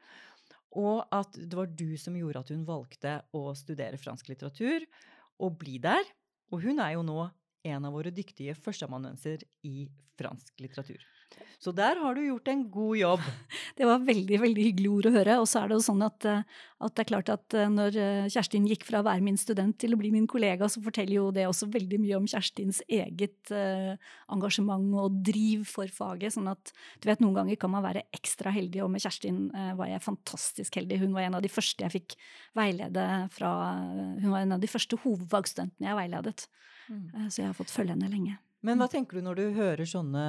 Og 0.75 1.05
at 1.15 1.37
det 1.39 1.55
var 1.55 1.71
du 1.71 1.95
som 2.01 2.17
gjorde 2.19 2.43
at 2.43 2.51
hun 2.51 2.67
valgte 2.67 3.17
å 3.37 3.47
studere 3.57 4.01
fransk 4.01 4.33
litteratur 4.33 4.85
og 5.39 5.59
bli 5.61 5.79
der. 5.83 6.03
Og 6.53 6.65
hun 6.67 6.83
er 6.83 6.97
jo 6.97 7.05
nå 7.07 7.21
en 7.65 7.87
av 7.89 7.95
våre 7.95 8.13
dyktige 8.15 8.57
førsteamanuenser 8.59 9.47
i 9.71 9.87
fransk 10.19 10.59
litteratur. 10.61 11.01
Så 11.65 11.73
der 11.73 11.97
har 11.97 12.17
du 12.17 12.21
gjort 12.27 12.49
en 12.53 12.63
god 12.69 12.97
jobb. 12.99 13.23
Det 13.79 13.87
var 13.89 14.03
veldig 14.05 14.39
veldig 14.43 14.65
hyggelig 14.67 14.91
ord 14.93 15.07
å 15.09 15.13
høre. 15.15 15.37
Og 15.41 15.47
så 15.49 15.63
er 15.63 15.71
det 15.71 15.79
jo 15.79 15.85
sånn 15.87 16.05
at, 16.05 16.27
eh, 16.29 16.43
at, 16.85 16.93
det 16.95 17.05
er 17.05 17.09
klart 17.09 17.31
at 17.33 17.57
eh, 17.57 17.71
når 17.73 17.99
eh, 18.01 18.29
Kjerstin 18.33 18.69
gikk 18.69 18.85
fra 18.85 19.01
å 19.01 19.07
være 19.07 19.25
min 19.25 19.39
student 19.41 19.77
til 19.81 19.97
å 19.97 19.99
bli 20.01 20.11
min 20.13 20.29
kollega, 20.31 20.69
så 20.69 20.83
forteller 20.85 21.17
jo 21.17 21.31
det 21.35 21.47
også 21.49 21.71
veldig 21.73 22.01
mye 22.03 22.21
om 22.21 22.29
Kjerstins 22.31 22.83
eget 22.85 23.53
engasjement 23.55 24.95
og 25.01 25.19
driv 25.25 25.65
for 25.69 25.91
faget. 25.93 26.37
Sånn 26.37 26.53
at 26.53 26.73
du 27.01 27.09
vet, 27.09 27.23
noen 27.25 27.39
ganger 27.41 27.61
kan 27.61 27.73
man 27.73 27.85
være 27.87 28.05
ekstra 28.15 28.53
heldig, 28.55 28.85
og 28.85 28.93
med 28.93 29.05
Kjerstin 29.05 29.47
var 29.79 29.89
jeg 29.91 30.05
fantastisk 30.05 30.81
heldig. 30.81 31.01
Hun 31.03 31.17
var 31.17 31.27
en 31.27 31.39
av 31.41 31.45
de 31.45 31.53
første 31.53 31.87
jeg 31.87 31.97
fikk 31.97 32.17
veilede 32.57 33.05
fra 33.35 33.53
Hun 34.21 34.31
var 34.31 34.43
en 34.43 34.57
av 34.57 34.63
de 34.63 34.71
første 34.71 34.99
hovedfagstudentene 35.05 35.91
jeg 35.91 36.01
veiledet. 36.01 36.49
Mm. 36.89 37.07
Så 37.29 37.41
jeg 37.43 37.49
har 37.49 37.57
fått 37.57 37.73
følge 37.73 37.97
henne 37.97 38.13
lenge. 38.13 38.39
Men 38.65 38.81
hva 38.81 38.89
tenker 38.89 39.19
du 39.19 39.27
når 39.27 39.39
du 39.39 39.45
hører 39.59 39.89
sånne 39.89 40.25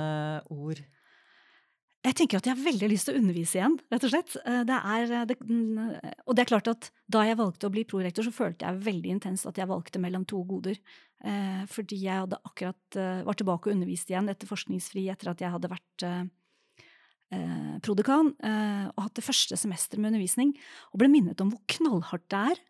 ord? 0.51 0.83
Jeg 2.05 2.13
tenker 2.19 2.37
at 2.37 2.45
jeg 2.45 2.53
har 2.53 2.65
veldig 2.67 2.87
lyst 2.91 3.07
til 3.07 3.15
å 3.15 3.21
undervise 3.21 3.57
igjen, 3.57 3.75
rett 3.89 4.03
og 4.05 4.11
slett. 4.11 4.35
Eh, 4.43 4.61
det 4.67 4.75
er, 4.77 5.13
eh, 5.15 5.23
det, 5.31 5.37
og 6.27 6.37
det 6.37 6.43
er 6.43 6.51
klart 6.51 6.69
at 6.69 6.89
da 7.09 7.23
jeg 7.25 7.39
valgte 7.39 7.65
å 7.65 7.73
bli 7.73 7.85
prorektor, 7.89 8.27
så 8.27 8.33
følte 8.35 8.67
jeg 8.67 8.83
veldig 8.85 9.13
intenst 9.15 9.49
at 9.49 9.57
jeg 9.57 9.69
valgte 9.71 10.01
mellom 10.03 10.25
to 10.29 10.43
goder. 10.45 10.77
Eh, 11.25 11.63
fordi 11.71 12.03
jeg 12.03 12.21
hadde 12.21 12.41
akkurat 12.45 12.99
var 13.25 13.39
tilbake 13.39 13.71
og 13.71 13.73
undervist 13.73 14.11
igjen 14.11 14.29
etter 14.29 14.49
forskningsfri 14.49 15.07
etter 15.09 15.31
at 15.31 15.41
jeg 15.41 15.53
hadde 15.55 15.71
vært 15.71 16.09
prodekan 17.83 18.29
og 18.37 18.99
hatt 19.01 19.15
det 19.17 19.23
første 19.25 19.57
semesteret 19.57 19.99
med 19.99 20.13
undervisning, 20.13 20.53
og 20.93 21.01
ble 21.01 21.09
minnet 21.11 21.41
om 21.41 21.49
hvor 21.51 21.63
knallhardt 21.73 22.27
det 22.31 22.41
er. 22.53 22.61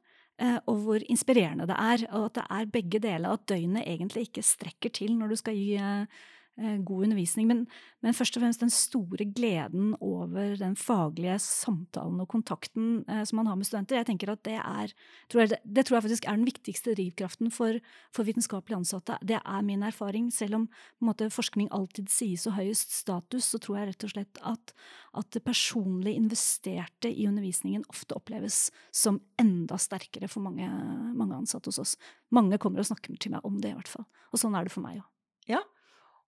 Og 0.68 0.76
hvor 0.84 1.00
inspirerende 1.10 1.68
det 1.70 1.76
er, 1.80 2.02
og 2.12 2.26
at 2.26 2.36
det 2.36 2.44
er 2.50 2.72
begge 2.74 3.00
deler, 3.00 3.30
at 3.32 3.46
døgnet 3.48 3.86
egentlig 3.88 4.28
ikke 4.28 4.44
strekker 4.44 4.90
til 4.90 5.16
når 5.16 5.32
du 5.32 5.36
skal 5.40 5.56
gi 5.56 5.78
eh, 5.80 6.26
god 6.56 7.04
undervisning. 7.04 7.48
Men, 7.50 7.64
men, 8.04 8.16
først 8.16 8.38
og 8.38 8.44
fremst 8.44 8.62
den 8.64 8.72
store 8.72 9.28
gleden 9.28 9.94
over 10.00 10.56
den 10.60 10.78
faglige 10.80 11.36
samtalen 11.44 12.22
og 12.24 12.30
kontakten 12.32 13.04
eh, 13.12 13.24
som 13.28 13.42
man 13.42 13.50
har 13.50 13.58
med 13.60 13.68
studenter. 13.68 14.00
Jeg 14.00 14.08
tenker 14.08 14.32
at 14.32 14.44
Det 14.46 14.56
er, 14.56 14.94
tror 15.32 15.44
jeg, 15.44 15.60
det, 15.64 15.86
tror 15.86 15.98
jeg 15.98 16.06
faktisk 16.08 16.28
er 16.28 16.40
den 16.40 16.48
viktigste 16.48 16.96
drivkraften 16.96 17.52
for, 17.52 17.80
for 18.16 18.28
vitenskapelig 18.28 18.78
ansatte. 18.78 19.18
Det 19.22 19.42
er 19.42 19.68
min 19.68 19.84
erfaring. 19.84 20.32
Selv 20.32 20.62
om 20.62 20.70
måte, 21.04 21.30
forskning 21.34 21.68
alltid 21.76 22.10
sies 22.14 22.48
å 22.48 22.56
høyest 22.56 22.96
status, 22.96 23.52
så 23.52 23.60
tror 23.60 23.82
jeg 23.82 23.92
rett 23.92 24.08
og 24.08 24.16
slett 24.16 24.42
at, 24.46 24.76
at 25.20 25.32
det 25.36 25.44
personlig 25.44 26.16
investerte 26.16 27.12
i 27.12 27.28
undervisningen 27.28 27.84
ofte 27.92 28.16
oppleves 28.16 28.70
som 28.96 29.20
enda 29.42 29.78
sterkere 29.82 30.30
for 30.32 30.46
mange, 30.46 30.70
mange 31.16 31.36
ansatte 31.36 31.72
hos 31.72 31.82
oss. 31.84 31.98
Mange 32.32 32.60
kommer 32.62 32.80
og 32.80 32.88
snakker 32.88 33.16
til 33.20 33.36
meg 33.36 33.44
om 33.44 33.60
det, 33.60 33.74
i 33.74 33.78
hvert 33.78 33.92
fall. 33.92 34.08
Og 34.32 34.40
sånn 34.40 34.56
er 34.56 34.68
det 34.68 34.74
for 34.74 34.86
meg 34.86 35.02
òg. 35.02 35.10
Ja, 35.46 35.60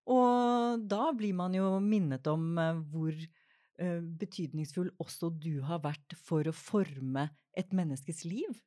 og 0.08 0.86
da 0.88 1.10
blir 1.16 1.36
man 1.36 1.54
jo 1.56 1.76
minnet 1.84 2.26
om 2.30 2.56
eh, 2.60 2.80
hvor 2.92 3.12
uh, 3.12 4.00
betydningsfull 4.20 4.90
også 5.02 5.30
du 5.36 5.60
har 5.68 5.82
vært 5.84 6.16
for 6.16 6.48
å 6.48 6.56
forme 6.56 7.28
et 7.58 7.74
menneskes 7.76 8.24
liv. 8.28 8.62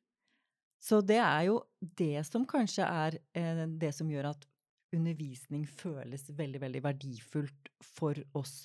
Så 0.82 1.00
det 1.06 1.18
er 1.22 1.48
jo 1.48 1.60
det 1.98 2.24
som 2.28 2.46
kanskje 2.48 2.86
er 2.86 3.18
uh, 3.38 3.64
det 3.66 3.90
som 3.96 4.10
gjør 4.10 4.32
at 4.32 4.46
undervisning 4.92 5.64
føles 5.66 6.28
veldig, 6.36 6.60
veldig 6.62 6.84
verdifullt 6.84 7.72
for 7.94 8.18
oss 8.38 8.62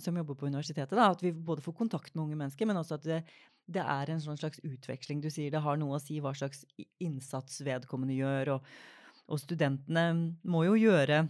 som 0.00 0.16
jobber 0.16 0.34
på 0.40 0.48
universitetet. 0.48 0.96
Da. 0.96 1.10
At 1.12 1.20
vi 1.22 1.30
både 1.36 1.62
får 1.62 1.74
kontakt 1.76 2.14
med 2.14 2.22
unge 2.24 2.36
mennesker, 2.40 2.66
men 2.66 2.78
også 2.80 2.96
at 2.96 3.04
det, 3.06 3.18
det 3.68 3.82
er 3.84 4.10
en 4.10 4.22
sånn 4.24 4.38
slags 4.40 4.58
utveksling. 4.66 5.20
Du 5.22 5.28
sier 5.30 5.52
det 5.52 5.60
har 5.62 5.76
noe 5.78 5.98
å 5.98 6.00
si 6.02 6.16
hva 6.20 6.32
slags 6.34 6.64
innsats 6.98 7.60
vedkommende 7.64 8.16
gjør, 8.16 8.54
og, 8.56 8.72
og 9.28 9.42
studentene 9.44 10.06
må 10.48 10.64
jo 10.66 10.78
gjøre 10.80 11.20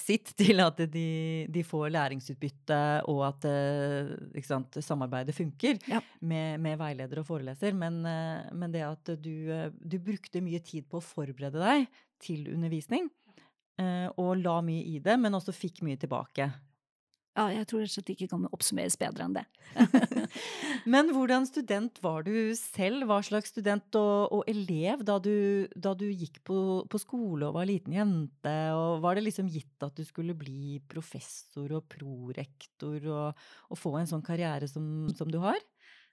sitt 0.00 0.32
til 0.38 0.62
at 0.64 0.80
de, 0.92 1.46
de 1.52 1.62
får 1.66 1.90
læringsutbytte, 1.92 2.78
og 3.12 3.22
at 3.28 3.46
eh, 3.48 4.42
sant, 4.46 4.78
samarbeidet 4.84 5.34
funker 5.36 5.80
ja. 5.90 6.00
med, 6.20 6.60
med, 6.62 6.78
veileder 6.80 7.20
og 7.20 7.28
foreleser. 7.28 7.76
Men, 7.76 8.00
eh, 8.08 8.48
men 8.56 8.72
det 8.72 8.84
at 8.86 9.14
du, 9.20 9.34
eh, 9.52 9.68
du, 9.72 9.98
brukte 10.02 10.44
mye 10.44 10.62
tid 10.64 10.88
på 10.88 11.00
å 11.00 11.04
forberede 11.04 11.60
deg 11.60 11.88
til 12.22 12.48
undervisning, 12.52 13.10
og 14.20 14.36
la 14.38 14.58
mye 14.62 14.82
i 14.92 14.98
det, 15.02 15.14
men 15.18 15.34
også 15.34 15.50
fikk 15.56 15.80
mye 15.82 15.98
tilbake. 15.98 16.44
Ja, 17.32 17.46
jeg 17.48 17.64
tror 17.68 17.80
rett 17.80 17.88
og 17.88 17.94
slett 17.94 18.10
ikke 18.12 18.28
kan 18.28 18.42
oppsummeres 18.52 18.98
bedre 19.00 19.24
enn 19.24 19.36
det. 19.38 19.44
Men 20.92 21.12
hvordan 21.14 21.46
student 21.48 21.96
var 22.04 22.26
du 22.26 22.34
selv? 22.58 23.06
Hva 23.08 23.22
slags 23.24 23.54
student 23.54 23.96
og, 23.96 24.34
og 24.36 24.50
elev 24.50 25.04
da 25.08 25.16
du, 25.22 25.64
da 25.72 25.94
du 25.96 26.04
gikk 26.10 26.42
på, 26.44 26.56
på, 26.92 27.00
skole 27.00 27.48
og 27.48 27.56
var 27.56 27.68
liten 27.70 27.96
jente? 27.96 28.56
Og 28.76 29.00
var 29.04 29.16
det 29.16 29.24
liksom 29.24 29.48
gitt 29.52 29.86
at 29.86 29.96
du 29.96 30.04
skulle 30.04 30.36
bli 30.36 30.76
professor 30.92 31.72
og 31.78 31.88
prorektor 31.92 33.08
og, 33.08 33.44
og 33.72 33.80
få 33.80 33.96
en 34.00 34.12
sånn 34.12 34.26
karriere 34.26 34.68
som, 34.68 35.08
som 35.16 35.32
du 35.32 35.40
har? 35.40 35.60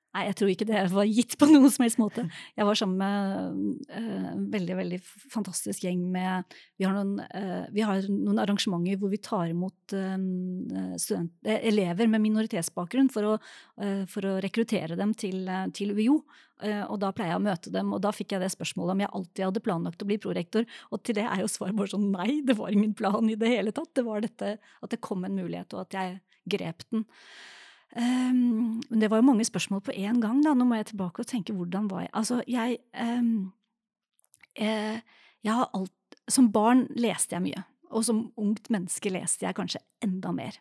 Nei, 0.09 0.23
jeg 0.25 0.37
tror 0.39 0.49
ikke 0.49 0.65
det 0.65 0.79
var 0.89 1.05
gitt 1.05 1.35
på 1.37 1.45
noen 1.51 1.69
som 1.69 1.83
helst 1.85 1.99
måte. 2.01 2.23
Jeg 2.57 2.65
var 2.65 2.77
sammen 2.79 2.97
med 2.97 3.89
en 3.93 4.07
uh, 4.09 4.39
veldig 4.55 4.77
veldig 4.79 4.97
fantastisk 5.29 5.83
gjeng 5.85 6.01
med 6.09 6.55
Vi 6.81 6.87
har 6.87 6.95
noen, 6.95 7.19
uh, 7.29 7.67
vi 7.69 7.83
har 7.85 8.01
noen 8.09 8.41
arrangementer 8.41 8.97
hvor 8.97 9.11
vi 9.13 9.19
tar 9.21 9.51
imot 9.51 9.93
uh, 9.93 10.15
student, 10.97 11.35
elever 11.45 12.09
med 12.09 12.23
minoritetsbakgrunn 12.25 13.11
for 13.13 13.35
å, 13.35 13.35
for 14.09 14.25
å 14.25 14.37
rekruttere 14.41 14.97
dem 14.97 15.13
til, 15.17 15.43
til 15.77 15.93
UiO. 15.93 16.17
og 16.61 16.97
da 17.01 17.11
pleier 17.15 17.33
jeg 17.33 17.39
å 17.39 17.45
møte 17.45 17.71
dem, 17.73 17.93
og 17.95 18.01
da 18.03 18.11
fikk 18.15 18.33
jeg 18.33 18.43
det 18.43 18.49
spørsmålet 18.51 18.95
om 18.95 19.03
jeg 19.03 19.11
alltid 19.19 19.43
hadde 19.45 19.63
planlagt 19.63 20.03
å 20.03 20.07
bli 20.09 20.17
prorektor. 20.21 20.65
Og 20.91 21.03
til 21.03 21.19
det 21.19 21.27
er 21.27 21.43
jo 21.43 21.51
svaret 21.51 21.77
bare 21.77 21.93
sånn 21.93 22.09
nei, 22.11 22.41
det 22.45 22.57
var 22.59 22.73
ingen 22.73 22.95
plan 22.97 23.29
i 23.29 23.37
det 23.39 23.53
hele 23.53 23.73
tatt. 23.75 23.93
Det 23.95 24.05
var 24.07 24.25
dette 24.25 24.57
at 24.57 24.91
det 24.91 25.01
kom 25.05 25.23
en 25.27 25.37
mulighet, 25.37 25.73
og 25.77 25.85
at 25.85 25.97
jeg 25.99 26.19
grep 26.49 26.85
den. 26.89 27.05
Um, 27.97 28.81
det 28.93 29.09
var 29.09 29.17
jo 29.17 29.25
mange 29.25 29.45
spørsmål 29.47 29.81
på 29.81 29.95
én 29.97 30.19
gang. 30.21 30.43
da, 30.43 30.53
Nå 30.53 30.65
må 30.65 30.77
jeg 30.77 30.91
tilbake 30.91 31.23
og 31.23 31.27
tenke 31.27 31.55
hvordan 31.57 31.89
var 31.89 32.05
jeg 32.05 32.11
Altså, 32.13 32.43
jeg, 32.47 32.77
um, 32.93 33.51
eh, 34.55 35.01
jeg 35.43 35.53
har 35.53 35.69
alt 35.73 35.91
Som 36.29 36.51
barn 36.51 36.85
leste 36.93 37.33
jeg 37.35 37.41
mye. 37.41 37.63
Og 37.89 38.05
som 38.05 38.31
ungt 38.37 38.69
menneske 38.69 39.09
leste 39.09 39.45
jeg 39.47 39.55
kanskje 39.57 39.81
enda 40.05 40.31
mer. 40.31 40.59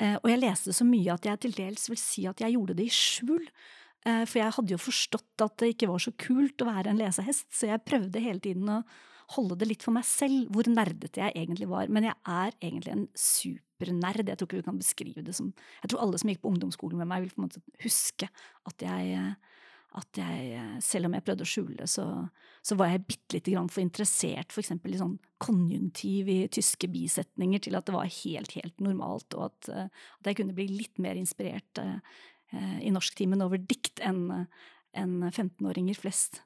Eh, 0.00 0.16
og 0.16 0.30
jeg 0.30 0.40
leste 0.40 0.72
så 0.72 0.84
mye 0.88 1.12
at 1.12 1.26
jeg 1.28 1.40
til 1.42 1.52
dels 1.52 1.90
vil 1.90 2.00
si 2.00 2.24
at 2.26 2.40
jeg 2.40 2.56
gjorde 2.56 2.76
det 2.78 2.86
i 2.88 2.94
skjul. 2.94 3.44
Eh, 4.04 4.24
for 4.24 4.40
jeg 4.40 4.54
hadde 4.56 4.74
jo 4.74 4.80
forstått 4.80 5.44
at 5.44 5.58
det 5.60 5.74
ikke 5.74 5.90
var 5.92 6.02
så 6.02 6.12
kult 6.16 6.64
å 6.64 6.68
være 6.70 6.92
en 6.92 7.00
lesehest, 7.00 7.50
så 7.54 7.70
jeg 7.70 7.84
prøvde 7.86 8.22
hele 8.24 8.42
tiden 8.42 8.68
å 8.68 8.82
holde 9.36 9.56
det 9.60 9.70
litt 9.70 9.84
for 9.84 9.96
meg 9.96 10.04
selv 10.08 10.50
hvor 10.52 10.68
nerdete 10.68 11.22
jeg 11.22 11.36
egentlig 11.36 11.68
var. 11.70 11.92
Men 11.92 12.08
jeg 12.10 12.16
er 12.28 12.56
egentlig 12.58 12.94
en 12.94 13.06
supernerd. 13.84 14.28
Jeg 14.28 14.38
tror 14.38 14.48
ikke 14.48 14.60
vi 14.62 14.68
kan 14.68 14.78
beskrive 14.80 15.24
det 15.24 15.34
som 15.34 15.52
Jeg 15.82 15.90
tror 15.90 16.02
alle 16.02 16.18
som 16.18 16.30
gikk 16.30 16.42
på 16.42 16.52
ungdomsskolen 16.52 16.98
med 16.98 17.10
meg, 17.10 17.22
vil 17.22 17.34
på 17.34 17.42
en 17.42 17.48
måte 17.48 17.62
huske 17.84 18.28
at 18.64 18.82
jeg 18.82 19.36
at 19.94 20.18
jeg, 20.18 20.62
selv 20.82 21.06
om 21.06 21.14
jeg 21.14 21.22
prøvde 21.22 21.44
å 21.44 21.46
skjule 21.46 21.76
det, 21.78 21.86
så, 21.86 22.04
så 22.66 22.74
var 22.74 22.88
jeg 22.90 23.04
bitte 23.06 23.36
lite 23.36 23.52
grann 23.54 23.68
for 23.70 23.78
interessert 23.78 24.50
for 24.50 24.66
i 24.66 24.98
sånn 24.98 25.20
konjunktiv 25.38 26.30
i 26.32 26.38
tyske 26.50 26.88
bisetninger 26.90 27.62
til 27.62 27.78
at 27.78 27.86
det 27.86 27.94
var 27.94 28.10
helt, 28.10 28.56
helt 28.58 28.82
normalt, 28.82 29.36
og 29.38 29.52
at, 29.52 29.68
at 29.94 30.26
jeg 30.26 30.40
kunne 30.40 30.56
bli 30.56 30.66
litt 30.72 30.98
mer 30.98 31.14
inspirert 31.14 31.78
i 32.82 32.90
norsktimen 32.90 33.46
over 33.46 33.62
dikt 33.62 34.02
enn 34.02 34.48
en 34.98 35.14
15-åringer 35.30 35.94
flest. 36.02 36.42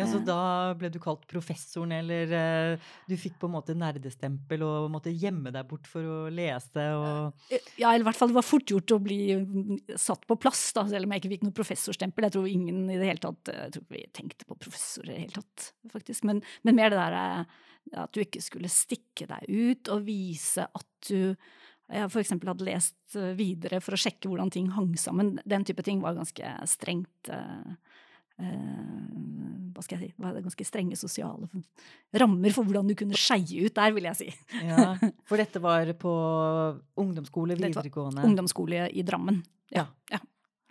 Ja, 0.00 0.06
Så 0.10 0.20
da 0.24 0.40
ble 0.78 0.90
du 0.92 0.98
kalt 1.02 1.26
professoren, 1.30 1.92
eller 1.94 2.32
uh, 2.34 2.90
du 3.08 3.16
fikk 3.20 3.38
på 3.40 3.50
en 3.50 3.54
måte 3.56 3.76
nerdestempel 3.78 4.64
og 4.66 4.90
måtte 4.92 5.12
gjemme 5.12 5.52
deg 5.54 5.68
bort 5.70 5.88
for 5.90 6.04
å 6.04 6.18
lese 6.32 6.86
og 6.96 7.54
Ja, 7.80 7.92
eller 7.92 8.04
i 8.04 8.08
hvert 8.08 8.20
fall 8.20 8.32
det 8.32 8.38
var 8.38 8.46
fort 8.46 8.72
gjort 8.72 8.96
å 8.96 9.00
bli 9.02 9.20
mm, 9.40 9.96
satt 10.00 10.26
på 10.28 10.38
plass, 10.40 10.70
da, 10.76 10.86
selv 10.90 11.08
om 11.08 11.14
jeg 11.14 11.24
ikke 11.24 11.34
fikk 11.36 11.46
noe 11.46 11.58
professorstempel. 11.60 12.28
Jeg 12.28 12.36
tror 12.36 12.50
ingen 12.50 12.84
i 12.88 12.98
det 12.98 13.08
hele 13.12 13.22
tatt 13.22 13.52
Jeg 13.52 13.74
tror 13.74 13.86
ikke 13.86 13.98
vi 13.98 14.04
tenkte 14.20 14.48
på 14.48 14.58
professor 14.66 15.06
i 15.06 15.14
det 15.14 15.22
hele 15.24 15.40
tatt, 15.40 15.70
faktisk. 15.92 16.26
Men, 16.28 16.44
men 16.66 16.78
mer 16.78 16.92
det 16.92 17.00
der 17.00 17.18
eh, 17.20 17.58
at 18.04 18.12
du 18.14 18.22
ikke 18.22 18.42
skulle 18.44 18.70
stikke 18.72 19.26
deg 19.30 19.48
ut 19.48 19.90
og 19.92 20.06
vise 20.06 20.66
at 20.66 21.10
du 21.10 21.34
jeg 21.90 22.06
for 22.12 22.22
eksempel 22.22 22.52
hadde 22.52 22.66
lest 22.68 23.16
eh, 23.18 23.32
videre 23.34 23.80
for 23.82 23.96
å 23.96 23.98
sjekke 23.98 24.30
hvordan 24.30 24.52
ting 24.54 24.68
hang 24.76 24.92
sammen. 25.00 25.32
Den 25.42 25.64
type 25.66 25.82
ting 25.82 25.98
var 26.04 26.14
ganske 26.14 26.52
strengt 26.70 27.10
Eh, 27.28 27.72
hva 28.40 29.84
skal 29.84 29.96
jeg 29.96 30.10
si, 30.10 30.20
var 30.20 30.34
det 30.36 30.42
ganske 30.44 30.66
strenge 30.68 30.96
sosiale 30.98 31.48
rammer 32.20 32.52
for 32.52 32.68
hvordan 32.68 32.90
du 32.90 32.94
kunne 32.98 33.16
skeie 33.16 33.64
ut 33.64 33.76
der, 33.76 33.94
vil 33.96 34.08
jeg 34.10 34.18
si. 34.18 34.28
ja, 34.66 34.92
For 35.28 35.40
dette 35.40 35.62
var 35.62 35.88
på 36.00 36.12
ungdomsskole, 37.00 37.56
videregående? 37.56 38.26
Ungdomsskole 38.26 38.88
i 38.92 39.04
Drammen. 39.06 39.40
Ja. 39.72 39.86
ja. 40.12 40.20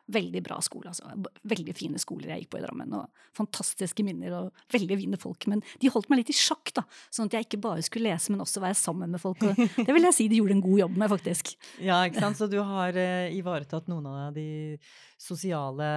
Veldig 0.10 0.42
bra 0.46 0.58
skole, 0.66 0.90
altså. 0.90 1.10
Veldig 1.50 1.74
fine 1.78 2.00
skoler 2.02 2.34
jeg 2.34 2.44
gikk 2.44 2.52
på 2.56 2.60
i 2.60 2.64
Drammen. 2.64 2.94
og 2.98 3.36
Fantastiske 3.38 4.06
minner 4.06 4.36
og 4.40 4.64
veldig 4.74 4.98
fine 5.02 5.20
folk. 5.22 5.46
Men 5.52 5.62
de 5.82 5.92
holdt 5.94 6.10
meg 6.10 6.24
litt 6.24 6.32
i 6.34 6.38
sjakk, 6.38 6.72
da. 6.76 6.86
Sånn 7.14 7.30
at 7.30 7.38
jeg 7.38 7.48
ikke 7.48 7.62
bare 7.68 7.86
skulle 7.86 8.10
lese, 8.10 8.34
men 8.34 8.42
også 8.44 8.64
være 8.64 8.78
sammen 8.80 9.14
med 9.14 9.22
folk. 9.22 9.44
Og 9.46 9.60
det 9.78 9.94
vil 9.94 10.08
jeg 10.10 10.18
si 10.18 10.28
de 10.32 10.42
gjorde 10.42 10.58
en 10.58 10.66
god 10.66 10.82
jobb 10.86 10.98
med, 10.98 11.14
faktisk. 11.14 11.54
Ja, 11.90 12.02
ikke 12.06 12.22
sant. 12.22 12.38
Så 12.40 12.50
du 12.52 12.58
har 12.66 12.98
eh, 12.98 13.30
ivaretatt 13.38 13.88
noen 13.92 14.08
av 14.10 14.34
de 14.36 14.78
sosiale 15.20 15.88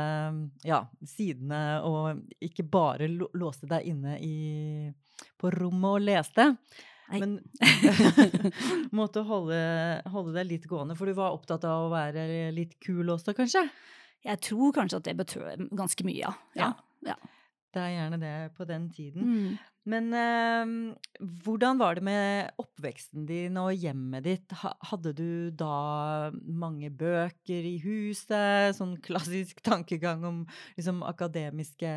ja, 0.67 0.83
sidene, 1.09 1.63
og 1.87 2.23
ikke 2.43 2.67
bare 2.69 3.09
låste 3.09 3.69
deg 3.71 3.89
inne 3.93 4.17
i, 4.23 4.91
på 5.41 5.53
rommet 5.55 5.97
og 5.97 6.05
leste. 6.05 6.49
Nei. 7.13 7.21
Men 7.21 7.39
måtte 8.99 9.25
holde, 9.27 9.59
holde 10.13 10.37
deg 10.37 10.49
litt 10.55 10.69
gående, 10.71 10.97
for 10.99 11.09
du 11.09 11.17
var 11.19 11.37
opptatt 11.37 11.67
av 11.69 11.89
å 11.89 11.93
være 11.93 12.51
litt 12.55 12.79
kul 12.83 13.13
også, 13.13 13.35
kanskje? 13.37 13.67
Jeg 14.23 14.41
tror 14.47 14.75
kanskje 14.77 15.01
at 15.01 15.07
det 15.09 15.19
betød 15.19 15.69
ganske 15.77 16.07
mye, 16.07 16.33
ja. 16.57 16.73
ja. 17.07 17.17
Det 17.73 17.81
er 17.81 17.95
gjerne 17.95 18.19
det 18.21 18.35
på 18.57 18.67
den 18.69 18.89
tiden. 18.93 19.29
Mm. 19.29 19.53
Men 19.89 20.13
eh, 20.15 20.73
hvordan 21.43 21.79
var 21.81 21.97
det 21.99 22.05
med 22.07 22.53
oppveksten 22.63 23.25
din 23.27 23.57
og 23.59 23.73
hjemmet 23.75 24.27
ditt? 24.29 24.55
Hadde 24.91 25.15
du 25.19 25.51
da 25.59 26.31
mange 26.31 26.93
bøker 26.95 27.67
i 27.67 27.79
huset? 27.83 28.77
Sånn 28.79 28.95
klassisk 29.03 29.63
tankegang 29.69 30.23
om 30.29 30.45
liksom, 30.77 31.03
akademiske 31.07 31.95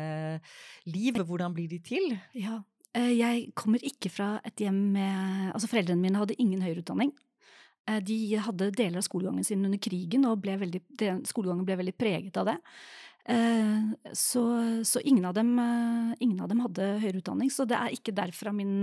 liv. 0.90 1.20
Hvordan 1.22 1.54
blir 1.54 1.70
de 1.70 1.78
til? 1.84 2.16
Ja, 2.34 2.58
eh, 2.96 3.12
jeg 3.14 3.52
kommer 3.58 3.84
ikke 3.84 4.10
fra 4.10 4.36
et 4.46 4.64
hjem 4.64 4.88
med 4.96 5.52
Altså, 5.52 5.70
foreldrene 5.70 6.02
mine 6.02 6.24
hadde 6.24 6.40
ingen 6.42 6.64
høyere 6.64 6.82
utdanning. 6.82 7.14
Eh, 7.86 8.02
de 8.02 8.18
hadde 8.42 8.72
deler 8.74 9.00
av 9.00 9.06
skolegangen 9.06 9.46
sin 9.46 9.64
under 9.64 9.80
krigen, 9.82 10.26
og 10.26 10.42
veldig, 10.42 10.82
skolegangen 11.28 11.66
ble 11.66 11.78
veldig 11.82 11.96
preget 11.98 12.38
av 12.40 12.50
det. 12.50 12.56
Eh, 13.30 14.12
så, 14.14 14.44
så 14.86 15.02
ingen, 15.02 15.24
av 15.28 15.34
dem, 15.38 15.56
eh, 15.58 16.14
ingen, 16.20 16.40
av 16.42 16.50
dem, 16.50 16.64
hadde 16.66 16.96
høyere 17.02 17.22
utdanning, 17.22 17.50
så 17.52 17.66
det 17.68 17.78
er 17.78 17.94
ikke 17.94 18.14
derfra 18.16 18.54
min 18.54 18.80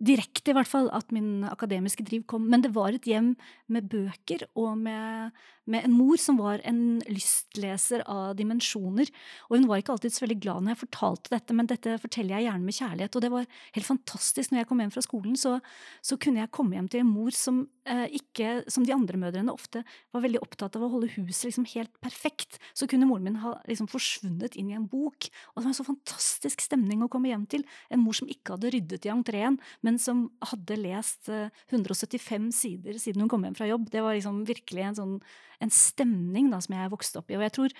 direkte, 0.00 0.52
i 0.52 0.56
hvert 0.56 0.68
fall, 0.68 0.88
at 0.96 1.10
min 1.12 1.44
akademiske 1.44 2.04
driv 2.08 2.24
kom. 2.30 2.46
Men 2.48 2.64
det 2.64 2.72
var 2.72 2.96
et 2.96 3.04
hjem 3.04 3.34
med 3.68 3.90
bøker 3.92 4.46
og 4.56 4.78
med, 4.80 5.36
med, 5.70 5.84
en 5.86 5.94
mor 5.94 6.18
som 6.20 6.38
var 6.40 6.62
en 6.68 7.00
lystleser 7.08 8.02
av 8.10 8.34
dimensjoner. 8.38 9.10
Og 9.48 9.58
hun 9.58 9.68
var 9.70 9.80
ikke 9.80 9.94
alltid 9.94 10.14
så 10.14 10.24
veldig 10.24 10.38
glad 10.42 10.64
når 10.64 10.74
jeg 10.74 10.82
fortalte 10.84 11.34
dette, 11.34 11.56
men 11.56 11.70
dette 11.70 11.96
forteller 12.02 12.36
jeg 12.36 12.48
gjerne 12.48 12.66
med 12.66 12.76
kjærlighet. 12.76 13.16
Og 13.16 13.24
det 13.24 13.32
var 13.32 13.48
helt 13.76 13.88
fantastisk. 13.88 14.52
Når 14.52 14.62
jeg 14.62 14.70
kom 14.70 14.82
hjem 14.84 14.94
fra 14.94 15.04
skolen, 15.06 15.36
så, 15.40 15.56
så 16.04 16.18
kunne 16.20 16.42
jeg 16.42 16.52
komme 16.56 16.78
hjem 16.78 16.90
til 16.92 17.04
en 17.04 17.12
mor 17.12 17.34
som 17.36 17.62
eh, 17.88 18.06
ikke, 18.20 18.52
som 18.70 18.86
de 18.86 18.94
andre 18.94 19.20
mødrene 19.20 19.54
ofte, 19.54 19.84
var 20.14 20.24
veldig 20.24 20.42
opptatt 20.44 20.78
av 20.78 20.86
å 20.86 20.90
holde 20.94 21.12
huset 21.16 21.50
liksom 21.50 21.68
helt 21.74 21.92
perfekt. 22.04 22.60
Så 22.74 22.88
kunne 22.90 23.08
moren 23.08 23.28
min 23.28 23.40
ha 23.44 23.56
liksom 23.68 23.88
forsvunnet 23.90 24.58
inn 24.60 24.72
i 24.72 24.78
en 24.78 24.88
bok. 24.90 25.30
Og 25.52 25.60
det 25.60 25.66
var 25.68 25.72
en 25.72 25.80
så 25.80 25.88
fantastisk 25.88 26.64
stemning 26.64 27.04
å 27.04 27.10
komme 27.12 27.32
hjem 27.32 27.46
til. 27.50 27.66
En 27.90 28.02
mor 28.02 28.16
som 28.16 28.30
ikke 28.30 28.56
hadde 28.56 28.72
ryddet 28.74 29.06
i 29.06 29.14
entreen, 29.14 29.60
men 29.86 30.00
som 30.02 30.26
hadde 30.50 30.80
lest 30.80 31.30
175 31.30 32.50
eh, 32.50 32.50
sider 32.56 33.00
siden 33.00 33.24
hun 33.24 33.30
kom 33.32 33.46
hjem 33.46 33.56
fra 33.58 33.68
jobb. 33.70 33.88
Det 33.92 34.02
var 34.04 34.16
liksom 34.16 34.44
virkelig 34.48 34.86
en, 34.86 34.98
sånn, 34.98 35.16
en 35.60 35.72
stemning 35.74 36.50
da, 36.52 36.60
som 36.64 36.76
jeg 36.76 36.92
vokste 36.92 37.20
opp 37.20 37.30
i. 37.32 37.36
Og 37.38 37.44
jeg 37.44 37.54
tror, 37.56 37.74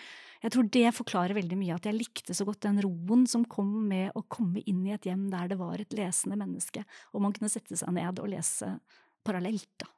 jeg 0.45 0.55
tror, 0.55 0.69
det 0.77 0.95
forklarer 0.97 1.37
veldig 1.37 1.59
mye 1.61 1.77
at 1.77 1.89
jeg 1.89 1.97
likte 1.97 2.37
så 2.37 2.47
godt 2.49 2.65
den 2.67 2.81
roen 2.85 3.27
som 3.31 3.47
kom 3.49 3.71
med 3.89 4.13
å 4.19 4.25
komme 4.29 4.63
inn 4.69 4.83
i 4.89 4.95
et 4.97 5.09
hjem 5.09 5.29
der 5.33 5.53
det 5.53 5.61
var 5.61 5.81
et 5.81 5.97
lesende 5.97 6.39
menneske, 6.41 6.85
og 7.15 7.25
man 7.25 7.35
kunne 7.37 7.53
sette 7.53 7.79
seg 7.79 7.93
ned 7.97 8.21
og 8.23 8.31
lese 8.33 8.75
parallelt. 9.27 9.73
da. 9.81 9.91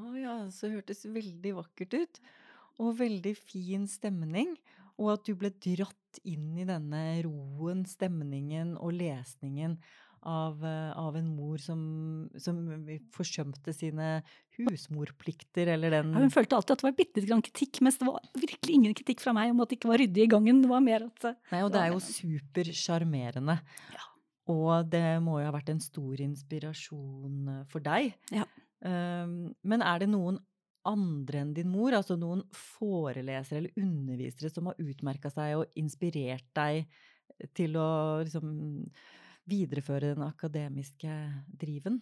Å 0.00 0.06
oh 0.08 0.14
ja, 0.16 0.36
så 0.48 0.70
hørtes 0.72 1.04
veldig 1.04 1.56
vakkert 1.58 1.98
ut. 1.98 2.22
Og 2.80 2.94
veldig 2.96 3.34
fin 3.36 3.84
stemning. 3.90 4.54
Og 5.00 5.10
at 5.14 5.26
du 5.26 5.34
ble 5.36 5.50
dratt 5.52 6.20
inn 6.28 6.54
i 6.60 6.64
denne 6.68 7.02
roen, 7.26 7.84
stemningen 7.88 8.74
og 8.80 8.94
lesningen 8.96 9.76
av, 10.22 10.64
eh, 10.64 10.92
av 10.98 11.16
en 11.16 11.28
mor 11.34 11.58
som, 11.58 11.80
som, 12.38 12.58
forsømte 13.14 13.74
sine 13.74 14.10
husmorplikter, 14.58 15.72
eller 15.74 15.96
den 15.96 16.12
ja, 16.12 16.22
Hun 16.22 16.32
følte 16.34 16.56
alltid 16.56 16.76
at 16.76 16.82
det 16.82 16.88
var 16.88 16.96
bitte 16.98 17.24
litt 17.24 17.48
kritikk, 17.48 17.80
mens 17.82 17.98
det 17.98 18.08
var 18.08 18.22
virkelig 18.36 18.76
ingen 18.76 18.94
kritikk 18.94 19.24
fra 19.24 19.34
meg 19.36 19.52
om 19.52 19.62
at 19.64 19.72
det 19.72 19.80
ikke 19.80 19.90
var 19.90 20.02
ryddig 20.02 20.26
i 20.26 20.30
gangen. 20.30 20.62
Det 20.62 20.70
var 20.70 20.84
mer 20.84 21.08
at 21.08 21.28
eh, 21.30 21.38
Nei, 21.54 21.62
og 21.66 21.72
det 21.74 21.82
er 21.82 21.92
jo 21.94 22.02
supersjarmerende. 22.06 23.58
Ja. 23.96 24.08
Og 24.52 24.88
det 24.90 25.06
må 25.22 25.38
jo 25.40 25.48
ha 25.48 25.54
vært 25.54 25.72
en 25.74 25.82
stor 25.82 26.22
inspirasjon 26.22 27.52
eh, 27.56 27.66
for 27.72 27.84
deg. 27.84 28.14
Ja. 28.34 28.46
Um, 28.82 29.52
men 29.62 29.84
er 29.86 30.02
det 30.02 30.10
noen 30.10 30.40
andre 30.88 31.44
enn 31.44 31.52
din 31.54 31.70
mor, 31.70 31.94
altså 31.94 32.16
noen 32.18 32.42
forelesere 32.56 33.60
eller 33.60 33.78
undervisere 33.78 34.50
som 34.50 34.66
har 34.70 34.80
utmerka 34.82 35.30
seg 35.30 35.60
og 35.60 35.78
inspirert 35.78 36.48
deg 36.58 36.88
til 37.54 37.78
å 37.78 37.90
liksom 38.22 38.50
videreføre 39.50 40.14
den 40.14 40.24
akademiske 40.26 41.18
driven? 41.60 42.00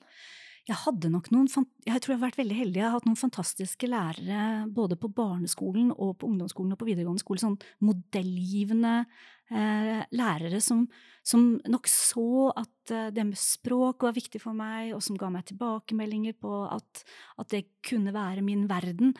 Jeg 0.69 0.77
hadde 0.85 1.09
nok 1.11 1.31
noen, 1.33 1.49
jeg 1.87 2.03
tror 2.03 2.13
jeg 2.13 2.19
har 2.19 2.27
vært 2.27 2.39
veldig 2.39 2.57
heldig. 2.59 2.79
Jeg 2.79 2.87
har 2.87 2.93
hatt 2.99 3.07
noen 3.09 3.19
fantastiske 3.19 3.89
lærere 3.89 4.69
både 4.71 4.99
på 5.01 5.09
barneskolen 5.17 5.89
og 5.95 6.19
på 6.21 6.29
ungdomsskolen 6.29 6.77
og 6.77 6.81
på 6.81 6.87
videregående 6.91 7.23
skole. 7.23 7.41
Sånn 7.43 7.57
modellgivende 7.89 8.93
eh, 9.01 10.03
lærere 10.15 10.61
som, 10.63 10.85
som, 11.27 11.55
nok 11.65 11.91
så 11.91 12.51
at 12.53 12.93
eh, 12.95 13.09
det 13.17 13.25
med 13.33 13.41
språk 13.41 14.05
var 14.07 14.15
viktig 14.17 14.43
for 14.43 14.57
meg, 14.57 14.93
og 14.95 15.03
som 15.05 15.19
ga 15.19 15.33
meg 15.33 15.49
tilbakemeldinger 15.49 16.37
på 16.39 16.63
at, 16.69 17.05
at 17.41 17.57
det 17.57 17.65
kunne 17.87 18.15
være 18.15 18.45
min 18.47 18.69
verden. 18.71 19.17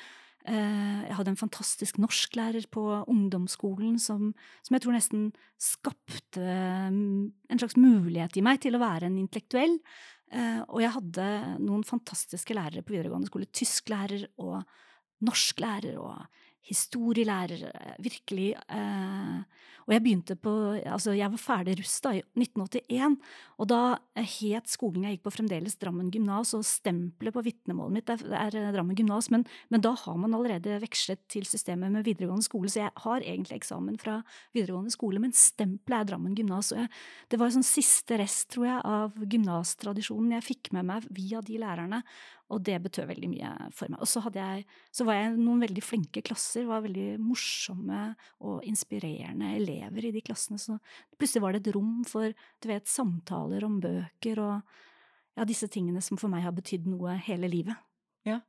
Eh, 0.49 1.01
jeg 1.05 1.17
hadde 1.19 1.35
en 1.35 1.41
fantastisk 1.41 1.99
norsklærer 2.01 2.65
på 2.73 2.83
ungdomsskolen 3.13 3.99
som, 4.01 4.31
som, 4.65 4.77
jeg 4.77 4.85
tror 4.87 4.97
nesten 4.97 5.27
skapte 5.61 6.41
mm, 6.41 7.27
en 7.53 7.61
slags 7.61 7.77
mulighet 7.77 8.39
i 8.41 8.45
meg 8.47 8.63
til 8.65 8.79
å 8.79 8.83
være 8.83 9.11
en 9.11 9.19
intellektuell. 9.21 9.77
Eh, 10.33 10.63
og 10.65 10.81
jeg 10.81 10.95
hadde 10.97 11.27
noen 11.61 11.85
fantastiske 11.85 12.57
lærere 12.57 12.85
på 12.87 12.97
videregående 12.97 13.29
skole. 13.29 13.51
Tysklærer 13.53 14.31
og 14.41 14.63
norsklærer 15.27 16.01
og 16.01 16.25
historielærer. 16.69 17.65
Virkelig. 18.03 18.55
Eh, 18.69 19.43
og 19.91 19.95
jeg 19.97 20.03
begynte 20.05 20.37
på 20.39 20.51
Altså, 20.87 21.13
jeg 21.19 21.31
var 21.33 21.41
ferdig 21.41 21.75
rusta 21.81 22.13
i 22.15 22.21
1981, 22.39 23.17
og 23.59 23.69
da 23.71 23.81
het 24.15 24.71
skolen 24.71 25.07
jeg 25.07 25.17
gikk 25.17 25.25
på, 25.27 25.33
fremdeles 25.35 25.75
Drammen 25.81 26.13
gymnas, 26.15 26.53
og 26.55 26.63
stempelet 26.67 27.35
på 27.35 27.43
vitnemålet 27.43 27.97
mitt 27.97 28.13
er, 28.13 28.23
er 28.39 28.57
eh, 28.59 28.71
Drammen 28.75 28.99
gymnas, 28.99 29.31
men, 29.35 29.45
men, 29.73 29.83
da 29.83 29.93
har 29.99 30.19
man 30.21 30.37
allerede 30.37 30.79
vekslet 30.85 31.23
til 31.33 31.47
systemet 31.49 31.91
med 31.93 32.07
videregående 32.07 32.47
skole, 32.47 32.71
så 32.71 32.85
jeg 32.85 32.95
har 33.05 33.25
egentlig 33.25 33.59
eksamen 33.59 33.99
fra 34.01 34.21
videregående 34.55 34.95
skole, 34.95 35.23
men 35.23 35.35
stempelet 35.37 36.05
er 36.05 36.11
Drammen 36.13 36.39
gymnas. 36.39 36.71
Og 36.75 36.85
jeg, 36.85 36.93
det 37.33 37.41
var 37.41 37.51
en 37.51 37.59
sånn 37.59 37.71
siste 37.71 38.21
rest, 38.21 38.51
tror 38.55 38.69
jeg, 38.71 38.81
av 38.95 39.31
gymnastradisjonen 39.35 40.37
jeg 40.39 40.49
fikk 40.53 40.75
med 40.77 40.87
meg 40.93 41.11
via 41.19 41.43
de 41.45 41.59
lærerne. 41.63 42.05
Og 42.51 42.63
det 42.67 42.81
betød 42.83 43.07
veldig 43.11 43.31
mye 43.31 43.51
for 43.77 43.93
meg. 43.93 44.01
Og 44.03 44.09
så, 44.11 44.23
jeg, 44.35 44.65
så 44.91 45.07
var 45.07 45.19
jeg 45.21 45.35
noen 45.37 45.63
veldig 45.63 45.85
flinke 45.85 46.23
klasser, 46.27 46.67
var 46.67 46.83
veldig 46.83 47.15
morsomme 47.23 48.01
og 48.47 48.67
inspirerende 48.67 49.53
elever 49.55 50.09
i 50.09 50.13
de 50.15 50.23
klassene. 50.25 50.59
Så 50.59 50.79
plutselig 51.17 51.45
var 51.45 51.55
det 51.55 51.63
et 51.63 51.75
rom 51.77 52.01
for 52.09 52.35
du 52.35 52.71
vet, 52.71 52.91
samtaler 52.91 53.67
om 53.67 53.79
bøker 53.83 54.43
og 54.43 54.75
ja, 55.39 55.47
disse 55.49 55.71
tingene 55.71 56.03
som 56.05 56.19
for 56.21 56.33
meg 56.33 56.45
har 56.45 56.55
betydd 56.57 56.89
noe 56.91 57.15
hele 57.29 57.51
livet. 57.51 57.79
Ja, 58.27 58.41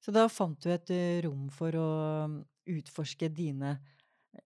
Så 0.00 0.14
da 0.16 0.24
fant 0.32 0.58
du 0.64 0.70
et 0.72 0.90
eh, 0.94 1.20
rom 1.26 1.50
for 1.52 1.76
å 1.76 1.88
um, 2.24 2.40
utforske 2.70 3.28
dine 3.28 3.76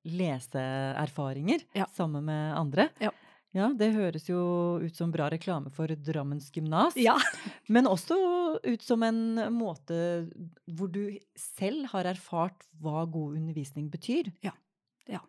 leseerfaringer 0.04 1.64
ja. 1.76 1.86
sammen 1.94 2.26
med 2.26 2.56
andre? 2.58 2.88
Ja. 3.00 3.12
Ja, 3.54 3.68
det 3.78 3.92
høres 3.94 4.26
jo 4.26 4.40
ut 4.82 4.96
som 4.98 5.12
bra 5.14 5.28
reklame 5.30 5.70
for 5.74 5.90
Drammens 5.94 6.48
gymnas. 6.50 6.96
Ja. 6.98 7.14
Men 7.74 7.86
også 7.86 8.16
ut 8.58 8.82
som 8.82 9.04
en 9.06 9.38
måte 9.54 9.96
hvor 10.66 10.90
du 10.90 11.14
selv 11.38 11.86
har 11.92 12.08
erfart 12.10 12.66
hva 12.82 13.04
god 13.06 13.38
undervisning 13.38 13.86
betyr. 13.92 14.32
Ja. 14.42 14.50
ja. 15.06 15.22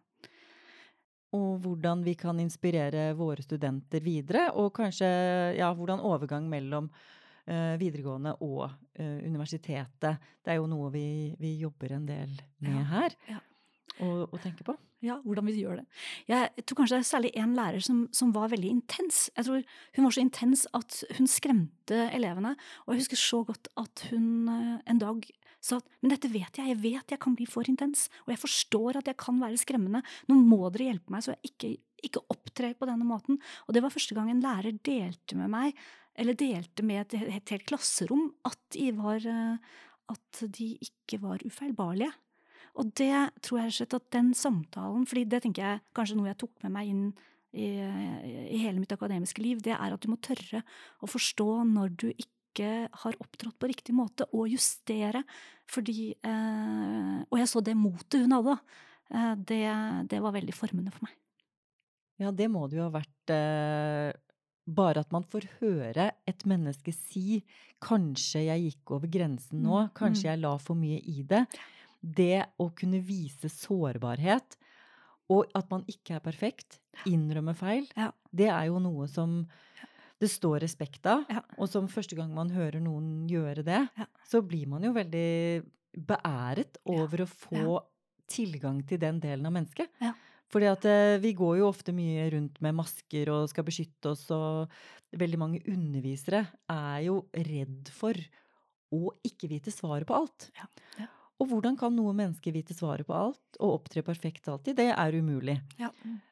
Og 1.38 1.62
hvordan 1.62 2.02
vi 2.06 2.16
kan 2.18 2.42
inspirere 2.42 3.12
våre 3.20 3.46
studenter 3.46 4.02
videre. 4.02 4.48
Og 4.58 4.74
kanskje 4.82 5.12
ja, 5.60 5.70
hvordan 5.78 6.02
overgang 6.02 6.50
mellom 6.50 6.90
uh, 6.90 7.76
videregående 7.78 8.40
og 8.42 8.66
uh, 8.66 9.20
universitetet. 9.22 10.18
Det 10.42 10.56
er 10.56 10.58
jo 10.58 10.72
noe 10.72 10.90
vi, 10.98 11.08
vi 11.38 11.60
jobber 11.62 11.94
en 12.00 12.10
del 12.10 12.34
med 12.66 12.82
ja. 12.82 12.90
her. 12.96 13.20
Ja. 13.36 13.44
Og, 14.02 14.34
og 14.34 14.40
tenker 14.42 14.66
på. 14.66 14.80
Ja, 15.06 15.20
hvordan 15.24 15.46
vi 15.48 15.60
gjør 15.60 15.80
det. 15.82 15.86
Jeg 16.32 16.65
tror 16.65 16.82
kanskje 16.82 16.98
det 16.98 17.04
er 17.04 17.10
særlig 17.12 17.32
én 17.38 17.56
lærer 17.58 17.84
som, 17.86 18.06
som, 18.15 18.34
var 18.36 18.52
veldig 18.54 18.72
intens. 18.80 19.26
Jeg 19.36 19.48
tror 19.48 19.63
Hun 19.96 20.08
var 20.08 20.15
så 20.15 20.24
intens 20.24 20.65
at 20.74 21.02
hun 21.18 21.30
skremte 21.30 22.00
elevene. 22.15 22.56
Og 22.86 22.94
jeg 22.94 23.06
husker 23.06 23.22
så 23.22 23.44
godt 23.48 23.70
at 23.78 24.08
hun 24.12 24.50
eh, 24.52 24.78
en 24.91 25.02
dag 25.02 25.28
sa 25.65 25.80
at 25.80 25.89
men 26.02 26.13
dette 26.13 26.30
vet 26.30 26.60
jeg, 26.60 26.70
jeg 26.70 26.82
vet 26.82 27.15
jeg 27.15 27.22
kan 27.22 27.36
bli 27.38 27.48
for 27.50 27.68
intens. 27.70 28.08
Og 28.26 28.34
jeg 28.34 28.41
forstår 28.41 29.02
at 29.02 29.12
jeg 29.12 29.20
kan 29.22 29.39
være 29.41 29.62
skremmende. 29.62 30.04
Nå 30.30 30.39
må 30.41 30.63
dere 30.74 30.91
hjelpe 30.91 31.13
meg 31.13 31.26
så 31.26 31.36
jeg 31.36 31.52
ikke, 31.52 31.72
ikke 32.10 32.26
opptrer 32.34 32.76
på 32.78 32.89
denne 32.89 33.08
måten. 33.08 33.39
Og 33.65 33.78
det 33.78 33.84
var 33.86 33.94
første 33.94 34.18
gang 34.18 34.32
en 34.32 34.44
lærer 34.44 34.78
delte 34.86 35.38
med 35.39 35.54
meg, 35.54 35.80
eller 36.15 36.38
delte 36.39 36.86
med 36.86 37.06
et, 37.06 37.18
helt, 37.26 37.56
helt 37.56 37.65
klasserom, 37.68 38.30
at 38.48 38.60
de, 38.76 38.91
var, 38.96 39.26
eh, 39.26 39.82
at 40.13 40.46
de 40.58 40.70
ikke 40.86 41.20
var 41.24 41.44
ufeilbarlige. 41.46 42.13
Og 42.76 42.92
det 43.00 43.14
tror 43.46 43.62
jeg 43.62 43.74
rett 43.80 43.96
at 43.98 44.08
den 44.12 44.34
samtalen, 44.36 45.06
fordi 45.08 45.24
det 45.32 45.42
tenker 45.46 45.64
jeg 45.64 45.84
kanskje 45.96 46.18
noe 46.20 46.30
jeg 46.32 46.40
tok 46.44 46.54
med 46.66 46.74
meg 46.76 46.92
inn 46.92 47.06
i, 47.56 47.68
i, 47.80 48.58
hele 48.60 48.82
mitt 48.82 48.92
akademiske 48.92 49.44
liv, 49.44 49.62
det 49.64 49.76
er 49.78 49.94
at 49.96 50.04
du 50.04 50.10
må 50.12 50.18
tørre 50.20 50.60
å 51.00 51.08
forstå 51.08 51.50
når 51.70 51.94
du 51.96 52.10
ikke 52.12 52.90
har 53.04 53.16
opptrådt 53.24 53.58
på 53.60 53.70
riktig 53.72 53.96
måte, 53.96 54.28
og 54.36 54.52
justere. 54.52 55.24
Fordi 55.72 56.14
eh, 56.16 57.24
Og 57.28 57.40
jeg 57.42 57.50
så 57.52 57.64
det 57.64 57.76
motet 57.80 58.22
hun 58.24 58.36
hadde. 58.36 58.58
Eh, 59.12 59.34
det, 59.40 59.64
det, 60.12 60.22
var 60.24 60.36
veldig 60.36 60.56
formende 60.56 60.94
for 60.96 61.08
meg. 61.08 61.16
Ja, 62.22 62.32
det 62.32 62.48
må 62.52 62.68
det 62.72 62.80
jo 62.80 62.86
ha 62.88 62.94
vært. 62.94 63.34
Eh, 63.34 64.12
bare 64.66 65.04
at 65.04 65.12
man 65.14 65.26
får 65.30 65.48
høre 65.60 66.10
et 66.26 66.46
menneske 66.48 66.94
si 66.96 67.44
'kanskje 67.86 68.48
jeg 68.48 68.64
gikk 68.64 68.96
over 68.98 69.08
grensen 69.12 69.62
nå', 69.62 69.84
mm, 69.86 69.92
'kanskje 69.94 70.26
mm. 70.26 70.32
jeg 70.32 70.42
la 70.42 70.54
for 70.58 70.80
mye 70.80 71.00
i 71.06 71.22
det' 71.22 71.46
det 72.06 72.46
å 72.62 72.70
kunne 72.78 73.02
vise 73.04 73.50
sårbarhet, 73.50 74.58
og 75.34 75.50
at 75.58 75.72
man 75.72 75.86
ikke 75.89 76.20
er 76.20 76.26
perfekt, 76.26 76.80
innrømme 77.10 77.56
feil, 77.58 77.88
ja. 77.98 78.12
det 78.30 78.52
er 78.54 78.68
jo 78.70 78.82
noe 78.84 79.08
som 79.10 79.39
det 80.22 80.30
står 80.32 80.62
respekt 80.63 81.08
av. 81.10 81.26
Ja. 81.32 81.41
Og 81.58 81.70
som 81.72 81.89
første 81.91 82.18
gang 82.18 82.30
man 82.36 82.54
hører 82.54 82.80
noen 82.84 83.26
gjøre 83.30 83.65
det, 83.65 83.82
ja. 83.98 84.08
så 84.30 84.44
blir 84.46 84.70
man 84.72 84.86
jo 84.86 84.94
veldig 84.96 85.65
beæret 85.96 86.80
over 86.91 87.26
å 87.26 87.30
få 87.30 87.82
tilgang 88.30 88.82
til 88.88 89.02
den 89.02 89.20
delen 89.24 89.50
av 89.50 89.56
mennesket. 89.56 89.91
Fordi 90.52 90.70
at 90.70 90.86
eh, 90.88 91.18
vi 91.22 91.34
går 91.36 91.60
jo 91.60 91.70
ofte 91.72 91.94
mye 91.96 92.30
rundt 92.36 92.62
med 92.63 92.78
masker 92.78 93.32
og 93.34 93.50
skal 93.52 93.65
beskytte 93.68 94.13
oss, 94.13 94.28
og 94.34 94.70
veldig 95.18 95.39
mange 95.41 95.62
undervisere 95.72 96.46
er 96.70 97.06
jo 97.08 97.24
redd 97.34 97.89
for 97.94 98.18
å 98.96 99.10
ikke 99.26 99.50
vite 99.52 99.74
svaret 99.74 100.08
på 100.08 100.15
alt. 100.15 100.50
Ja. 100.56 100.70
Ja. 101.02 101.10
Og 101.43 101.50
hvordan 101.52 101.76
kan 101.76 101.91
noe 101.91 102.13
menneske 102.15 102.52
vite 102.56 102.71
svaret 102.78 103.04
på 103.10 103.12
alt 103.13 103.58
og 103.60 103.74
opptre 103.82 104.02
perfekt 104.08 104.48
alltid? 104.48 104.78
Det 104.80 104.86
er 104.93 105.17
umulig. 105.19 105.58
Ja. 105.82 105.89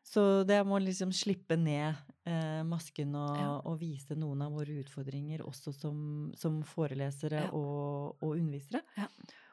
Så 0.07 0.43
det 0.47 0.61
må 0.65 0.77
liksom 0.79 1.11
slippe 1.11 1.57
ned 1.59 1.97
eh, 2.25 2.61
masken 2.63 3.15
og, 3.19 3.33
Ja. 3.39 3.49
og 3.67 3.79
vise 3.81 4.15
noen 4.15 4.41
av 4.45 4.53
våre 4.55 4.77
utfordringer 4.79 5.43
også 5.43 5.73
som, 5.75 5.97
som 6.39 6.61
forelesere 6.63 7.41
Ja. 7.43 7.49
og, 7.51 8.15
og 8.23 8.37
undervisere. 8.37 8.79
Ja. 8.95 9.09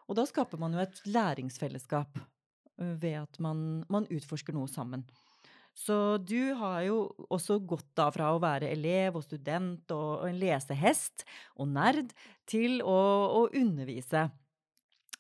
Og 0.06 0.16
da 0.18 0.24
skaper 0.26 0.58
man 0.58 0.72
jo 0.74 0.78
et 0.84 1.02
læringsfellesskap 1.06 2.18
ved 2.78 3.16
at 3.24 3.40
man, 3.42 3.84
man 3.90 4.06
utforsker 4.10 4.54
noe 4.54 4.68
sammen. 4.70 5.02
Så 5.74 6.18
du 6.26 6.54
har 6.58 6.82
jo 6.82 6.96
også 7.30 7.58
gått 7.66 7.86
da 7.98 8.08
fra 8.14 8.30
å 8.34 8.40
være 8.42 8.70
elev 8.72 9.16
og 9.18 9.22
student 9.26 9.90
og, 9.94 10.22
og 10.22 10.28
en 10.28 10.38
lesehest 10.40 11.24
og 11.58 11.68
nerd 11.74 12.10
til 12.50 12.80
å, 12.82 12.96
å 13.38 13.42
undervise. 13.54 14.28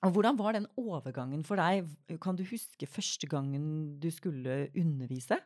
Og 0.00 0.14
hvordan 0.14 0.38
var 0.38 0.56
den 0.56 0.66
overgangen 0.80 1.42
for 1.44 1.60
deg? 1.60 1.88
Kan 2.22 2.38
du 2.38 2.44
huske 2.48 2.88
første 2.88 3.28
gangen 3.28 3.98
du 4.00 4.08
skulle 4.14 4.70
undervise? 4.72 5.36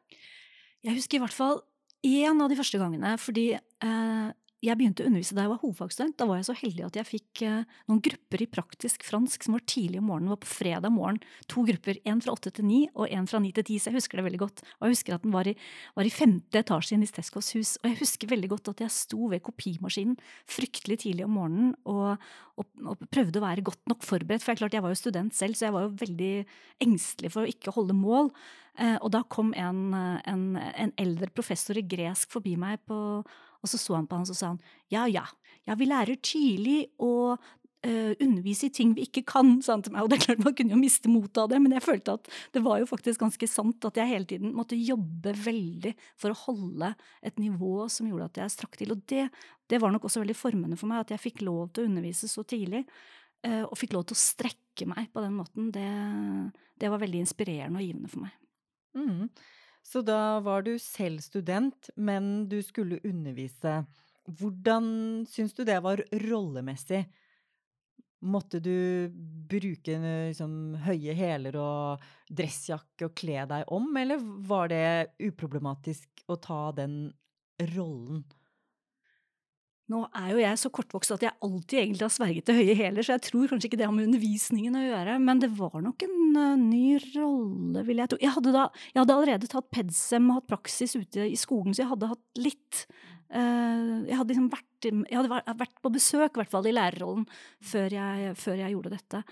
Jeg 0.85 0.99
husker 0.99 1.19
i 1.19 1.25
hvert 1.25 1.35
fall 1.35 1.59
én 2.05 2.43
av 2.43 2.51
de 2.53 2.59
første 2.59 2.79
gangene, 2.79 3.17
fordi 3.19 3.49
eh, 3.57 4.29
jeg 4.64 4.79
begynte 4.79 5.05
å 5.05 5.09
undervise 5.11 5.37
da 5.37 5.44
jeg 5.44 5.50
var 5.53 5.61
hovedfagsstudent. 5.62 6.16
Da 6.20 6.27
var 6.29 6.38
jeg 6.38 6.46
så 6.48 6.57
heldig 6.59 6.85
at 6.87 6.98
jeg 6.98 7.09
fikk 7.09 7.42
eh, 7.46 7.74
noen 7.90 8.00
grupper 8.05 8.44
i 8.44 8.48
praktisk 8.50 9.05
fransk 9.07 9.46
som 9.46 9.57
var 9.57 9.64
tidlig 9.70 10.00
om 10.00 10.09
morgenen. 10.11 10.31
Det 10.31 10.35
var 10.35 10.42
på 10.44 10.50
fredag 10.50 10.94
morgen. 10.94 11.20
To 11.53 11.64
grupper. 11.68 12.00
En 12.09 12.22
fra 12.24 12.35
åtte 12.35 12.53
til 12.55 12.66
ni 12.68 12.81
og 12.92 13.12
en 13.12 13.29
fra 13.31 13.40
ni 13.42 13.53
til 13.57 13.66
ti. 13.68 13.79
Så 13.81 13.90
jeg 13.90 13.98
husker 13.98 14.20
det 14.20 14.27
veldig 14.29 14.42
godt. 14.44 14.64
Og 14.79 14.88
jeg 14.88 14.96
husker 14.96 15.16
at 15.16 15.27
den 15.27 15.35
var 15.35 15.50
i, 15.50 15.55
var 15.98 16.09
i 16.09 16.14
femte 16.14 16.62
etasje 16.64 16.96
i 16.96 17.00
Nisteskos 17.03 17.53
hus. 17.59 17.77
Og 17.83 17.90
jeg 17.90 18.00
husker 18.03 18.33
veldig 18.33 18.53
godt 18.55 18.72
at 18.74 18.85
jeg 18.87 18.96
sto 18.96 19.31
ved 19.33 19.44
kopimaskinen 19.44 20.18
fryktelig 20.50 21.03
tidlig 21.05 21.29
om 21.29 21.37
morgenen 21.38 21.70
og, 21.90 22.24
og, 22.57 22.68
og 22.85 23.07
prøvde 23.12 23.40
å 23.40 23.46
være 23.46 23.66
godt 23.66 23.85
nok 23.90 24.05
forberedt. 24.07 24.44
For 24.44 24.55
jeg, 24.55 24.62
klart, 24.62 24.77
jeg 24.79 24.85
var 24.85 24.94
jo 24.94 25.03
student 25.03 25.37
selv, 25.37 25.59
så 25.59 25.68
jeg 25.68 25.77
var 25.77 25.88
jo 25.88 25.96
veldig 26.05 26.35
engstelig 26.85 27.35
for 27.35 27.44
å 27.44 27.55
ikke 27.55 27.74
holde 27.77 27.96
mål. 27.98 28.33
Eh, 28.79 28.97
og 29.01 29.13
da 29.15 29.23
kom 29.31 29.53
en, 29.55 29.83
eh, 29.95 30.21
en, 30.31 30.47
en 30.59 30.95
eldre 30.99 31.31
professor 31.31 31.79
i 31.79 31.87
gresk 31.87 32.33
forbi 32.35 32.57
meg 32.59 32.81
på 32.89 33.01
og 33.65 33.71
så 33.71 33.81
så 33.81 33.97
han 33.97 34.07
på 34.07 34.19
han 34.19 34.29
og 34.29 34.37
sa 34.37 34.53
han, 34.53 34.63
ja 34.93 35.07
ja, 35.09 35.25
ja 35.65 35.77
vi 35.79 35.91
lærer 35.91 36.21
tidlig 36.23 36.85
å 37.03 37.37
Uh, 37.85 38.15
undervise 38.17 38.71
i 38.71 38.73
ting 38.73 38.95
vi 38.97 39.03
ikke 39.05 39.21
kan, 39.29 39.59
sa 39.61 39.75
han 39.75 39.83
til 39.85 39.93
meg. 39.93 40.07
Og 40.07 40.09
det 40.09 40.17
er 40.17 40.23
klart 40.23 40.39
man 40.41 40.55
kunne 40.57 40.73
jo 40.73 40.79
miste 40.81 41.11
motet 41.13 41.43
av 41.43 41.51
det, 41.53 41.59
men 41.61 41.75
jeg 41.77 41.85
følte 41.85 42.15
at 42.17 42.31
det 42.57 42.63
var 42.65 42.79
jo 42.81 42.87
faktisk 42.89 43.21
ganske 43.21 43.49
sant 43.51 43.85
at 43.85 43.99
jeg 44.01 44.09
hele 44.09 44.25
tiden 44.31 44.55
måtte 44.57 44.79
jobbe 44.79 45.35
veldig 45.37 45.93
for 46.17 46.33
å 46.33 46.39
holde 46.47 46.89
et 47.21 47.37
nivå 47.37 47.85
som 47.93 48.09
gjorde 48.09 48.31
at 48.31 48.41
jeg 48.41 48.55
strakk 48.55 48.79
til. 48.81 48.95
Og 48.95 49.03
det, 49.13 49.27
det 49.69 49.83
var 49.85 49.93
nok 49.93 50.09
også 50.09 50.23
veldig 50.23 50.39
formende 50.39 50.79
for 50.81 50.89
meg, 50.89 51.05
at 51.05 51.13
jeg 51.13 51.25
fikk 51.27 51.45
lov 51.45 51.75
til 51.75 51.85
å 51.85 51.91
undervise 51.91 52.31
så 52.33 52.47
tidlig. 52.49 52.87
Uh, 53.45 53.67
Og 53.67 53.77
fikk 53.77 53.93
lov 53.99 54.09
til 54.09 54.17
å 54.17 54.23
strekke 54.23 54.89
meg 54.89 55.13
på 55.13 55.27
den 55.27 55.37
måten. 55.37 55.69
Det, 55.77 55.85
det 56.81 56.89
var 56.89 57.05
veldig 57.05 57.21
inspirerende 57.27 57.85
og 57.85 57.85
givende 57.85 58.15
for 58.15 58.25
meg. 58.25 58.33
Mhm. 58.95 59.29
Så 59.83 60.01
da 60.03 60.41
var 60.41 60.63
du 60.63 60.79
selv 60.79 61.21
student, 61.21 61.91
men 61.97 62.49
du 62.49 62.63
skulle 62.63 63.01
undervise. 63.05 63.85
Hvordan 64.25 64.87
syns 65.29 65.53
du 65.55 65.65
det 65.65 65.81
var 65.85 66.01
rollemessig? 66.25 67.05
Måtte 68.25 68.57
du 68.65 69.11
bruke 69.51 69.93
eh, 69.99 70.29
liksom, 70.31 70.53
høye 70.87 71.13
hæler 71.19 71.59
og 71.61 72.05
dressjakke 72.33 73.11
og 73.11 73.17
kle 73.21 73.43
deg 73.51 73.69
om, 73.75 73.91
eller 74.01 74.23
var 74.49 74.71
det 74.73 74.85
uproblematisk 75.29 76.25
å 76.33 76.39
ta 76.41 76.63
den 76.79 76.97
rollen? 77.75 78.25
Nå 79.92 80.01
er 80.16 80.31
jo 80.33 80.38
jeg 80.40 80.57
så 80.57 80.70
kortvokst 80.73 81.12
at 81.12 81.25
jeg 81.27 81.37
alltid 81.44 81.77
egentlig 81.83 82.07
har 82.07 82.12
sverget 82.14 82.47
til 82.49 82.57
høye 82.57 82.77
hæler, 82.79 83.05
så 83.05 83.18
jeg 83.18 83.25
tror 83.27 83.51
kanskje 83.51 83.68
ikke 83.68 83.79
det 83.83 83.85
har 83.85 83.92
med 83.92 84.07
undervisningen 84.09 84.79
å 84.81 84.85
gjøre, 84.85 85.16
men 85.20 85.42
det 85.42 85.51
var 85.59 85.75
nok 85.85 86.07
en 86.07 86.38
uh, 86.38 86.55
ny 86.57 86.94
rolle, 87.12 87.83
vil 87.85 88.01
jeg 88.01 88.12
tro. 88.12 88.18
Jeg 88.23 88.33
hadde, 88.33 88.55
da, 88.55 88.62
jeg 88.94 89.03
hadde 89.03 89.16
allerede 89.18 89.51
tatt 89.53 89.68
PEDSEM 89.77 90.31
og 90.31 90.38
hatt 90.38 90.49
praksis 90.55 90.97
ute 90.97 91.29
i 91.29 91.37
skogen, 91.37 91.77
så 91.77 91.85
jeg 91.85 91.90
hadde 91.92 92.09
hatt 92.14 92.40
litt 92.40 92.81
uh, 92.88 94.01
Jeg 94.09 94.16
hadde 94.16 94.33
liksom 94.33 94.49
vært, 94.55 94.88
jeg 94.88 95.20
hadde 95.20 95.59
vært 95.61 95.77
på 95.85 95.92
besøk, 95.92 96.31
i 96.31 96.40
hvert 96.40 96.55
fall 96.57 96.70
i 96.70 96.75
lærerrollen, 96.79 97.29
før 97.61 97.99
jeg, 97.99 98.33
før 98.40 98.64
jeg 98.64 98.77
gjorde 98.79 98.94
dette. 98.97 99.23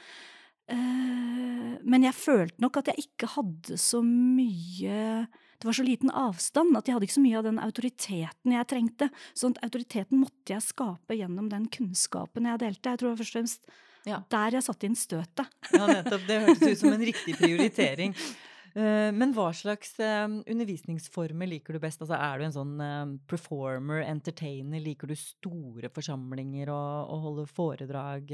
Uh, 0.68 1.80
men 1.80 2.04
jeg 2.04 2.18
følte 2.18 2.60
nok 2.60 2.76
at 2.82 2.92
jeg 2.92 3.06
ikke 3.08 3.32
hadde 3.38 3.80
så 3.80 4.04
mye 4.04 5.24
det 5.62 5.68
var 5.68 5.76
så 5.78 5.84
liten 5.86 6.10
avstand 6.10 6.74
at 6.76 6.88
jeg 6.90 6.96
hadde 6.96 7.06
ikke 7.06 7.14
så 7.14 7.22
mye 7.22 7.38
av 7.38 7.44
den 7.46 7.60
autoriteten 7.62 8.54
jeg 8.56 8.66
trengte. 8.72 9.08
Sånn 9.38 9.54
at 9.54 9.62
autoriteten 9.68 10.18
måtte 10.18 10.56
jeg 10.56 10.64
skape 10.66 11.14
gjennom 11.14 11.46
den 11.52 11.68
kunnskapen 11.70 12.48
jeg 12.50 12.58
delte. 12.64 12.90
Jeg 12.96 12.98
tror 13.04 13.14
først 13.20 13.30
og 13.36 13.38
fremst 13.40 13.68
Ja. 14.04 14.18
der 14.34 14.56
jeg 14.58 14.66
satte 14.66 14.88
inn 14.90 14.96
støtet. 14.98 15.46
Ja, 15.70 15.86
nettopp. 15.86 16.26
Det 16.26 16.40
hørtes 16.48 16.72
ut 16.72 16.78
som 16.82 16.92
en 16.96 17.04
riktig 17.06 17.36
prioritering. 17.38 18.16
Eh, 18.74 19.10
Men 19.12 19.34
hva 19.36 19.50
slags 19.52 19.98
eh, 20.00 20.24
undervisningsformer 20.26 21.46
liker 21.50 21.76
du 21.76 21.80
best? 21.82 22.00
Altså, 22.00 22.16
er 22.16 22.38
du 22.40 22.44
en 22.46 22.54
sånn 22.54 22.74
eh, 22.80 23.12
performer, 23.28 24.00
entertainer? 24.08 24.80
Liker 24.80 25.10
du 25.10 25.16
store 25.18 25.90
forsamlinger 25.92 26.70
og, 26.72 27.10
og 27.12 27.26
holde 27.26 27.46
foredrag 27.52 28.32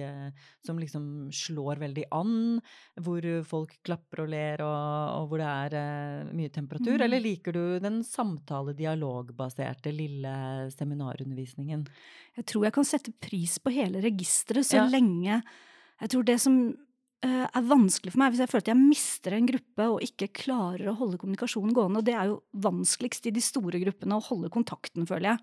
som 0.64 0.78
liksom 0.78 1.08
slår 1.34 1.80
veldig 1.82 2.06
an? 2.14 2.60
Hvor 3.02 3.26
folk 3.48 3.74
klapper 3.86 4.24
og 4.24 4.30
ler, 4.32 4.62
og, 4.62 5.22
og 5.22 5.28
hvor 5.32 5.42
det 5.42 5.48
er 5.80 6.30
mye 6.36 6.52
temperatur? 6.54 6.94
Mm. 6.98 7.04
Eller 7.08 7.24
liker 7.24 7.56
du 7.56 7.62
den 7.82 8.02
samtale-dialogbaserte 8.06 9.92
lille 9.94 10.34
seminarundervisningen? 10.74 11.86
Jeg 12.38 12.46
tror 12.46 12.68
jeg 12.68 12.76
kan 12.78 12.86
sette 12.86 13.14
pris 13.22 13.58
på 13.58 13.72
hele 13.74 14.02
registeret 14.04 14.66
så 14.68 14.78
Ja. 14.82 14.86
lenge 14.88 15.42
Jeg 15.98 16.10
tror 16.12 16.22
det 16.22 16.38
som 16.40 16.54
er 17.26 17.64
vanskelig 17.66 18.12
for 18.14 18.20
meg, 18.22 18.30
hvis 18.34 18.44
jeg 18.44 18.50
føler 18.52 18.64
at 18.66 18.70
jeg 18.70 18.78
mister 18.78 19.34
en 19.34 19.48
gruppe 19.48 19.86
og 19.90 20.04
ikke 20.06 20.28
klarer 20.44 20.90
å 20.92 20.98
holde 21.00 21.18
kommunikasjonen 21.18 21.74
gående, 21.74 21.98
og 22.02 22.06
det 22.06 22.14
er 22.14 22.30
jo 22.30 22.36
vanskeligst 22.62 23.26
i 23.26 23.32
de 23.34 23.42
store 23.42 23.80
gruppene, 23.82 24.14
å 24.18 24.26
holde 24.28 24.50
kontakten, 24.54 25.06
føler 25.08 25.32
jeg. 25.32 25.42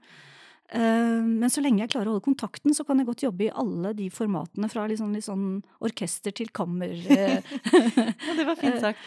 Eh, 0.80 1.20
Men 1.26 1.52
så 1.52 1.62
lenge 1.62 1.84
jeg 1.84 1.92
klarer 1.94 2.10
å 2.10 2.16
holde 2.16 2.26
kontakten, 2.30 2.74
så 2.74 2.86
kan 2.88 2.98
jeg 3.02 3.10
godt 3.10 3.26
jobbe 3.28 3.48
i 3.50 3.52
alle 3.54 3.92
de 3.98 4.08
formatene, 4.10 4.70
fra 4.72 4.88
litt 4.88 5.02
sånn, 5.02 5.14
litt 5.14 5.28
sånn 5.28 5.62
orkester 5.84 6.32
til 6.36 6.50
kammer. 6.56 6.96
eh. 7.12 7.42
Ja, 8.26 8.34
det 8.40 8.48
var 8.48 8.56
fint 8.62 8.80
sagt. 8.82 9.00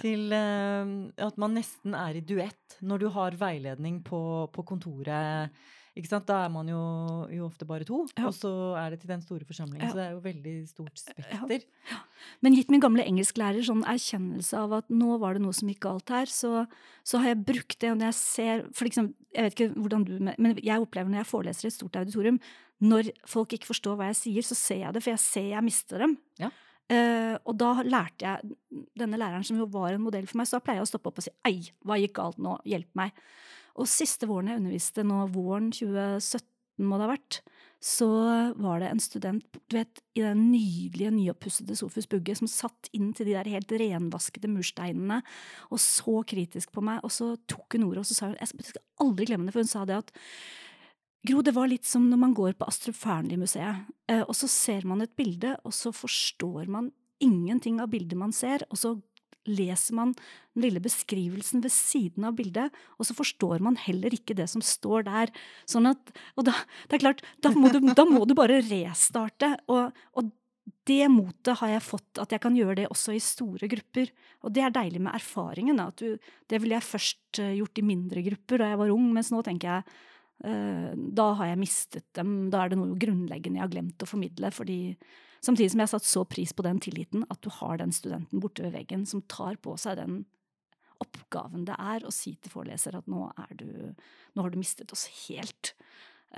Til 0.00 0.30
eh, 0.32 0.92
at 1.26 1.36
man 1.40 1.56
nesten 1.58 1.96
er 1.98 2.16
i 2.16 2.22
duett 2.24 2.78
når 2.80 3.02
du 3.02 3.08
har 3.12 3.34
veiledning 3.40 4.02
på, 4.06 4.20
på 4.52 4.64
kontoret. 4.68 5.50
Ikke 5.92 6.08
sant? 6.08 6.24
Da 6.24 6.38
er 6.46 6.52
man 6.52 6.68
jo, 6.70 6.78
jo 7.28 7.44
ofte 7.44 7.66
bare 7.68 7.84
to, 7.84 8.06
Ja. 8.16 8.30
og 8.30 8.32
så 8.32 8.50
er 8.80 8.94
det 8.94 9.02
til 9.02 9.10
den 9.10 9.20
store 9.20 9.44
forsamlingen. 9.44 9.84
Ja. 9.84 9.90
Så 9.90 9.98
det 9.98 10.04
er 10.06 10.14
jo 10.14 10.22
veldig 10.24 10.54
stort 10.70 10.96
spekter. 10.96 11.66
Men 12.40 12.56
gitt 12.56 12.70
min 12.72 12.80
gamle 12.80 13.04
engelsklærer 13.04 13.60
sånn 13.66 13.84
erkjennelse 13.84 14.56
av 14.56 14.72
at 14.78 14.88
nå 14.88 15.18
var 15.20 15.36
det 15.36 15.42
noe 15.44 15.52
som 15.52 15.68
gikk 15.68 15.82
galt 15.84 16.08
her, 16.08 16.32
så, 16.32 16.66
så 17.04 17.20
har 17.20 17.34
jeg 17.34 17.44
brukt 17.44 17.78
det. 17.78 17.92
Og 17.92 18.00
når 18.00 18.08
jeg 18.08 18.18
ser 18.22 18.64
for 18.72 18.88
liksom, 18.88 19.12
Jeg 19.32 19.44
vet 19.44 19.54
ikke 19.56 19.80
hvordan 19.80 20.02
du 20.04 20.18
Men 20.20 20.58
jeg 20.60 20.80
opplever 20.80 21.08
når 21.08 21.22
jeg 21.22 21.30
foreleser 21.30 21.64
i 21.64 21.70
et 21.70 21.76
stort 21.76 21.96
auditorium, 21.96 22.40
når 22.82 23.12
folk 23.28 23.52
ikke 23.52 23.68
forstår 23.70 23.96
hva 23.96 24.10
jeg 24.10 24.18
sier, 24.18 24.42
så 24.42 24.56
ser 24.58 24.80
jeg 24.86 24.94
det, 24.96 25.02
for 25.04 25.12
jeg 25.12 25.22
ser 25.22 25.48
jeg 25.52 25.64
mister 25.64 26.02
dem. 26.02 26.16
Ja. 26.40 26.50
Uh, 26.92 27.36
og 27.48 27.54
da 27.60 27.70
lærte 27.86 28.26
jeg 28.26 28.82
denne 28.98 29.20
læreren, 29.20 29.44
som 29.46 29.56
jo 29.60 29.68
var 29.70 29.94
en 29.94 30.02
modell 30.02 30.26
for 30.28 30.40
meg, 30.40 30.48
så 30.48 30.58
da 30.58 30.64
pleier 30.66 30.80
jeg 30.80 30.88
å 30.88 30.90
stoppe 30.90 31.12
opp 31.12 31.20
og 31.22 31.24
si 31.24 31.32
ei, 31.48 31.60
hva 31.86 31.96
gikk 32.00 32.16
galt 32.18 32.40
nå, 32.42 32.56
hjelp 32.68 32.90
meg. 32.98 33.14
Og 33.80 33.88
siste 33.90 34.28
våren 34.28 34.52
jeg 34.52 34.62
underviste, 34.62 35.04
nå 35.06 35.26
våren 35.32 35.70
2017 35.74 36.48
må 36.82 36.98
det 36.98 37.06
ha 37.06 37.12
vært, 37.12 37.42
så 37.82 38.08
var 38.62 38.78
det 38.78 38.88
en 38.92 39.02
student 39.02 39.58
du 39.66 39.74
vet, 39.74 40.00
i 40.14 40.22
den 40.22 40.44
nydelige, 40.52 41.10
nyoppussede 41.10 41.74
Sofus 41.76 42.06
Bugge 42.10 42.36
som 42.38 42.50
satt 42.50 42.90
inn 42.94 43.10
til 43.16 43.26
de 43.28 43.34
der 43.34 43.50
helt 43.50 43.74
renvaskede 43.74 44.50
mursteinene 44.50 45.18
og 45.68 45.82
så 45.82 46.20
kritisk 46.28 46.72
på 46.74 46.84
meg, 46.84 47.00
og 47.02 47.10
så 47.14 47.32
tok 47.50 47.74
hun 47.76 47.88
ordet, 47.88 48.04
og 48.04 48.10
så 48.10 48.18
sa 48.18 48.30
hun 48.30 48.38
Jeg 48.38 48.68
skal 48.70 48.84
aldri 49.02 49.28
glemme 49.28 49.48
det, 49.48 49.56
for 49.56 49.64
hun 49.66 49.72
sa 49.72 49.86
det 49.88 49.98
at 49.98 50.14
Gro, 51.22 51.38
det 51.46 51.54
var 51.54 51.68
litt 51.70 51.86
som 51.86 52.08
når 52.10 52.18
man 52.18 52.32
går 52.34 52.56
på 52.58 52.66
Astrup 52.66 52.96
Fearnley-museet, 52.98 53.84
eh, 54.10 54.24
og 54.24 54.34
så 54.34 54.48
ser 54.50 54.82
man 54.90 55.04
et 55.04 55.12
bilde, 55.14 55.54
og 55.62 55.70
så 55.70 55.92
forstår 55.94 56.66
man 56.66 56.88
ingenting 57.22 57.78
av 57.78 57.92
bildet 57.92 58.18
man 58.18 58.34
ser, 58.34 58.64
og 58.70 58.80
så 58.80 58.96
leser 59.48 59.96
man 59.96 60.12
den 60.52 60.66
lille 60.66 60.82
beskrivelsen 60.84 61.62
ved 61.64 61.72
siden 61.74 62.26
av 62.28 62.36
bildet, 62.38 62.74
og 62.98 63.08
så 63.08 63.16
forstår 63.16 63.62
man 63.64 63.78
heller 63.80 64.14
ikke 64.14 64.36
det 64.38 64.48
som 64.52 64.62
står 64.64 65.08
der. 65.08 65.32
Sånn 65.68 65.88
at, 65.90 66.12
og 66.36 66.46
da, 66.48 66.54
det 66.88 66.98
er 66.98 67.04
klart, 67.06 67.24
da 67.42 67.52
må 67.56 67.72
du, 67.72 67.80
da 67.94 68.06
må 68.08 68.24
du 68.28 68.36
bare 68.38 68.60
restarte. 68.68 69.54
Og, 69.72 69.90
og 70.18 70.30
det 70.86 71.06
motet 71.10 71.58
har 71.58 71.74
jeg 71.74 71.84
fått, 71.84 72.20
at 72.22 72.34
jeg 72.34 72.42
kan 72.42 72.56
gjøre 72.58 72.78
det 72.82 72.86
også 72.90 73.14
i 73.16 73.22
store 73.22 73.68
grupper. 73.70 74.12
Og 74.46 74.54
det 74.54 74.64
er 74.66 74.74
deilig 74.74 75.02
med 75.02 75.14
erfaringen. 75.14 75.78
Da, 75.78 75.90
at 75.90 76.02
du, 76.02 76.32
det 76.50 76.62
ville 76.62 76.78
jeg 76.78 76.88
først 76.88 77.42
eh, 77.42 77.56
gjort 77.58 77.78
i 77.78 77.86
mindre 77.86 78.24
grupper 78.26 78.62
da 78.62 78.72
jeg 78.72 78.80
var 78.82 78.94
ung, 78.94 79.10
mens 79.14 79.32
nå 79.34 79.42
tenker 79.46 79.70
jeg 79.70 79.98
eh, 80.50 80.88
da 81.18 81.28
har 81.38 81.52
jeg 81.52 81.60
mistet 81.62 82.06
dem. 82.18 82.34
Da 82.52 82.64
er 82.64 82.72
det 82.72 82.80
noe 82.80 82.98
grunnleggende 82.98 83.60
jeg 83.60 83.66
har 83.66 83.74
glemt 83.74 84.02
å 84.06 84.10
formidle. 84.10 84.52
fordi 84.54 84.80
Samtidig 85.42 85.72
som 85.72 85.82
jeg 85.82 85.88
har 85.88 85.94
satt 85.96 86.06
så 86.06 86.22
pris 86.28 86.52
på 86.54 86.64
den 86.66 86.78
tilliten 86.82 87.26
at 87.32 87.42
du 87.42 87.50
har 87.50 87.80
den 87.80 87.94
studenten 87.94 88.42
borte 88.42 88.62
ved 88.62 88.76
veggen 88.76 89.06
som 89.08 89.24
tar 89.26 89.58
på 89.62 89.74
seg 89.80 89.98
den 89.98 90.22
oppgaven 91.02 91.66
det 91.66 91.76
er 91.82 92.06
å 92.06 92.12
si 92.14 92.36
til 92.38 92.52
foreleser 92.52 92.94
at 92.98 93.08
nå, 93.10 93.26
du, 93.58 93.66
nå 94.34 94.44
har 94.44 94.52
du 94.52 94.60
mistet 94.60 94.92
oss 94.94 95.08
helt. 95.24 95.74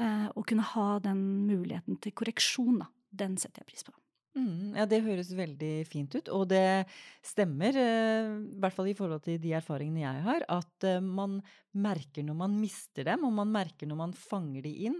Eh, 0.01 0.29
å 0.33 0.45
kunne 0.47 0.65
ha 0.75 0.89
den 1.05 1.21
muligheten 1.47 2.01
til 2.03 2.15
korreksjon, 2.17 2.81
da, 2.83 2.89
den 3.25 3.37
setter 3.41 3.63
jeg 3.63 3.75
pris 3.75 3.87
på. 3.87 3.95
Mm, 4.35 4.75
ja, 4.75 4.85
det 4.91 5.05
høres 5.05 5.29
veldig 5.37 5.75
fint 5.87 6.17
ut, 6.17 6.31
og 6.35 6.49
det 6.51 6.87
stemmer, 7.23 7.77
eh, 7.79 8.33
i 8.57 8.59
hvert 8.63 8.75
fall 8.75 8.91
i 8.91 8.97
forhold 8.99 9.23
til 9.27 9.39
de 9.43 9.53
erfaringene 9.55 10.03
jeg 10.03 10.25
har, 10.25 10.47
at 10.51 10.89
eh, 10.89 10.99
man 10.99 11.39
merker 11.71 12.27
når 12.27 12.41
man 12.41 12.57
mister 12.59 13.07
dem, 13.07 13.29
og 13.29 13.37
man 13.37 13.53
merker 13.55 13.87
når 13.87 14.01
man 14.01 14.17
fanger 14.19 14.67
de 14.67 14.75
inn. 14.89 14.99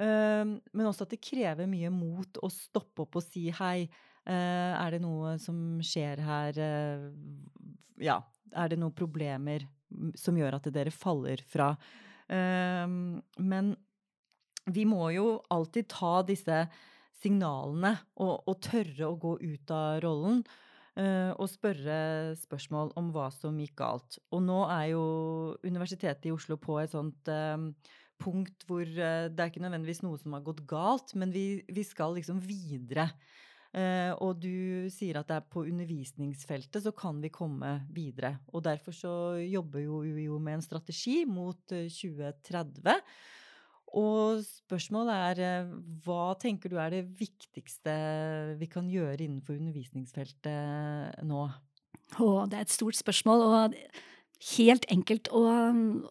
Men 0.00 0.86
også 0.88 1.04
at 1.04 1.12
det 1.12 1.20
krever 1.20 1.68
mye 1.68 1.90
mot 1.92 2.38
å 2.40 2.48
stoppe 2.52 3.04
opp 3.04 3.18
og 3.20 3.24
si 3.26 3.50
hei. 3.52 3.88
eh, 4.24 4.72
er 4.72 4.94
det 4.94 5.02
noe 5.04 5.34
som 5.42 5.80
skjer 5.84 6.22
her? 6.24 6.56
eh, 6.56 7.10
ja, 8.00 8.16
er 8.56 8.72
det 8.72 8.78
noen 8.80 8.96
problemer 8.96 9.66
som 10.16 10.38
gjør 10.38 10.56
at 10.56 10.70
dere 10.72 10.90
faller 10.94 11.42
fra? 11.44 11.74
Men 12.30 13.74
vi 14.70 14.84
må 14.86 15.10
jo 15.12 15.42
alltid 15.50 15.88
ta 15.90 16.22
disse 16.22 16.62
signalene 17.20 17.92
og, 18.22 18.46
og 18.48 18.60
tørre 18.64 19.08
å 19.08 19.18
gå 19.20 19.34
ut 19.42 19.72
av 19.74 20.00
rollen. 20.04 20.44
eh, 20.96 21.30
og 21.34 21.48
spørre 21.50 22.36
spørsmål 22.38 22.92
om 22.98 23.10
hva 23.14 23.28
som 23.34 23.58
gikk 23.60 23.76
galt. 23.82 24.18
Og 24.32 24.42
nå 24.46 24.62
er 24.70 24.86
jo 24.92 25.02
Universitetet 25.64 26.26
i 26.30 26.32
Oslo 26.34 26.56
på 26.56 26.78
et 26.80 26.90
sånt 26.94 27.28
punkt 28.20 28.66
hvor 28.68 28.84
eh, 28.84 29.28
det 29.28 29.42
er 29.42 29.52
ikke 29.52 29.64
nødvendigvis 29.64 30.04
noe 30.04 30.20
som 30.20 30.36
har 30.36 30.44
gått 30.46 30.64
galt, 30.70 31.14
men 31.18 31.32
vi, 31.34 31.62
vi 31.68 31.84
skal 31.86 32.16
liksom 32.18 32.42
videre. 32.44 33.10
Uh, 33.70 34.10
og 34.18 34.40
du 34.42 34.90
sier 34.90 35.20
at 35.20 35.28
det 35.28 35.36
er 35.36 35.44
på 35.46 35.62
undervisningsfeltet 35.62 36.82
så 36.82 36.90
kan 36.90 37.20
vi 37.22 37.30
komme 37.30 37.76
videre. 37.94 38.40
Og 38.50 38.64
derfor 38.66 38.96
så 38.96 39.12
jobber 39.46 39.84
jo 39.84 40.00
UiO 40.02 40.40
med 40.42 40.58
en 40.58 40.64
strategi 40.64 41.20
mot 41.22 41.76
eh, 41.76 41.86
2030. 41.86 42.98
Og 44.00 44.42
spørsmålet 44.42 45.14
er 45.14 45.42
eh, 45.46 45.70
hva 46.02 46.34
tenker 46.42 46.70
du 46.70 46.78
er 46.82 46.96
det 46.96 47.04
viktigste 47.18 47.94
vi 48.58 48.66
kan 48.70 48.90
gjøre 48.90 49.22
innenfor 49.22 49.58
undervisningsfeltet 49.58 51.22
nå? 51.26 51.46
Å, 52.18 52.28
det 52.50 52.58
er 52.58 52.66
et 52.66 52.74
stort 52.74 52.98
spørsmål, 52.98 53.46
og 53.46 53.78
helt 54.40 54.86
enkelt 54.88 55.28
å, 55.36 55.42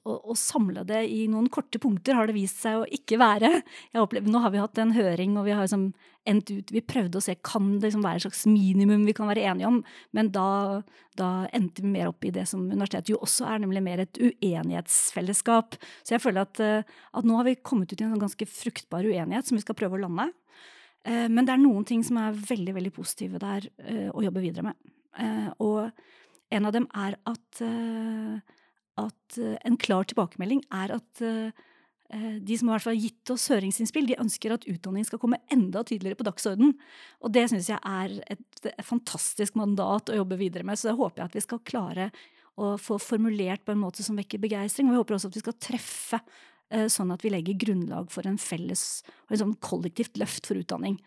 å, 0.05 0.15
å 0.29 0.35
samle 0.37 0.83
det 0.85 1.01
i 1.09 1.23
noen 1.31 1.47
korte 1.49 1.81
punkter 1.81 2.17
har 2.17 2.29
det 2.29 2.35
vist 2.37 2.61
seg 2.61 2.77
å 2.81 2.87
ikke 2.93 3.17
være. 3.21 3.49
Opplever, 3.97 4.29
nå 4.29 4.41
har 4.43 4.53
vi 4.53 4.61
hatt 4.61 4.81
en 4.81 4.93
høring, 4.93 5.33
og 5.39 5.47
vi 5.47 5.55
har 5.57 5.65
liksom 5.65 5.89
endt 6.29 6.51
ut 6.51 6.71
Vi 6.75 6.81
prøvde 6.85 7.17
å 7.17 7.23
se 7.23 7.33
kan 7.47 7.79
det 7.79 7.87
liksom 7.87 8.03
være 8.03 8.19
et 8.19 8.25
slags 8.27 8.43
minimum 8.45 9.05
vi 9.07 9.15
kan 9.17 9.29
være 9.31 9.47
enige 9.49 9.69
om, 9.69 9.79
men 10.13 10.29
da, 10.35 10.81
da 11.17 11.29
endte 11.55 11.81
vi 11.81 11.93
mer 11.93 12.11
opp 12.11 12.27
i 12.27 12.33
det 12.35 12.43
som 12.51 12.67
universitetet 12.67 13.13
jo 13.13 13.21
også 13.23 13.47
er, 13.49 13.61
nemlig 13.63 13.81
mer 13.85 14.03
et 14.03 14.19
uenighetsfellesskap. 14.19 15.79
Så 16.03 16.13
jeg 16.13 16.21
føler 16.21 16.43
at, 16.43 16.61
eh, 16.61 16.99
at 17.17 17.25
nå 17.25 17.39
har 17.39 17.47
vi 17.47 17.55
kommet 17.63 17.89
ut 17.89 17.97
i 17.97 18.05
en 18.05 18.13
sånn 18.13 18.25
ganske 18.27 18.49
fruktbar 18.51 19.07
uenighet 19.09 19.49
som 19.49 19.57
vi 19.57 19.63
skal 19.63 19.79
prøve 19.79 19.97
å 19.97 20.03
lande. 20.03 20.27
Eh, 21.07 21.25
Men 21.31 21.47
det 21.47 21.55
er 21.55 21.63
noen 21.63 21.87
ting 21.87 22.05
som 22.05 22.21
er 22.21 22.37
veldig 22.37 22.77
veldig 22.77 22.93
positive 22.93 23.41
der 23.41 23.65
eh, 23.87 24.11
å 24.11 24.21
jobbe 24.27 24.43
videre 24.43 24.69
med. 24.69 24.95
Og 25.65 25.89
en 26.49 26.69
av 26.69 26.75
dem 26.75 26.87
er 26.97 27.17
at, 27.29 27.61
eh, 27.65 28.61
at 28.99 29.39
eh, 29.39 29.57
en 29.65 29.77
klar 29.81 30.07
tilbakemelding 30.09 30.63
er 30.73 30.95
at 30.97 31.23
eh, 31.25 31.65
de 32.41 32.57
som 32.57 32.71
har 32.73 32.81
gitt 32.97 33.29
oss 33.29 33.45
høringsinnspill, 33.53 34.07
de 34.09 34.17
ønsker 34.17 34.55
at 34.55 34.65
utdanning 34.65 35.05
skal 35.05 35.21
komme 35.21 35.37
enda 35.53 35.83
tydeligere 35.85 36.17
på 36.17 36.25
dagsordenen. 36.25 36.73
Og 37.21 37.33
det 37.35 37.45
syns 37.51 37.69
jeg 37.69 37.77
er 37.85 38.15
et, 38.33 38.45
et 38.65 38.85
fantastisk 38.85 39.59
mandat 39.59 40.09
å 40.09 40.17
jobbe 40.17 40.39
videre 40.39 40.65
med. 40.65 40.79
Så 40.79 40.89
det 40.89 40.97
håper 40.97 41.21
jeg 41.21 41.29
at 41.29 41.37
vi 41.37 41.45
skal 41.45 41.61
klare 41.69 42.09
å 42.59 42.73
få 42.81 42.97
formulert 42.97 43.61
på 43.61 43.75
en 43.75 43.83
måte 43.83 44.01
som 44.03 44.17
vekker 44.17 44.41
begeistring. 44.41 44.89
Og 44.89 44.95
vi 44.95 45.01
håper 45.03 45.19
også 45.19 45.29
at 45.29 45.37
vi 45.37 45.43
skal 45.45 45.59
treffe 45.61 46.21
sånn 46.69 47.11
at 47.13 47.21
vi 47.25 47.29
legger 47.33 47.57
grunnlag 47.57 48.11
for 48.13 48.27
en 48.29 48.37
felles 48.37 49.01
og 49.27 49.31
et 49.33 49.39
sånn 49.41 49.55
kollektivt 49.59 50.17
løft 50.21 50.45
for 50.45 50.55
utdanning. 50.55 50.99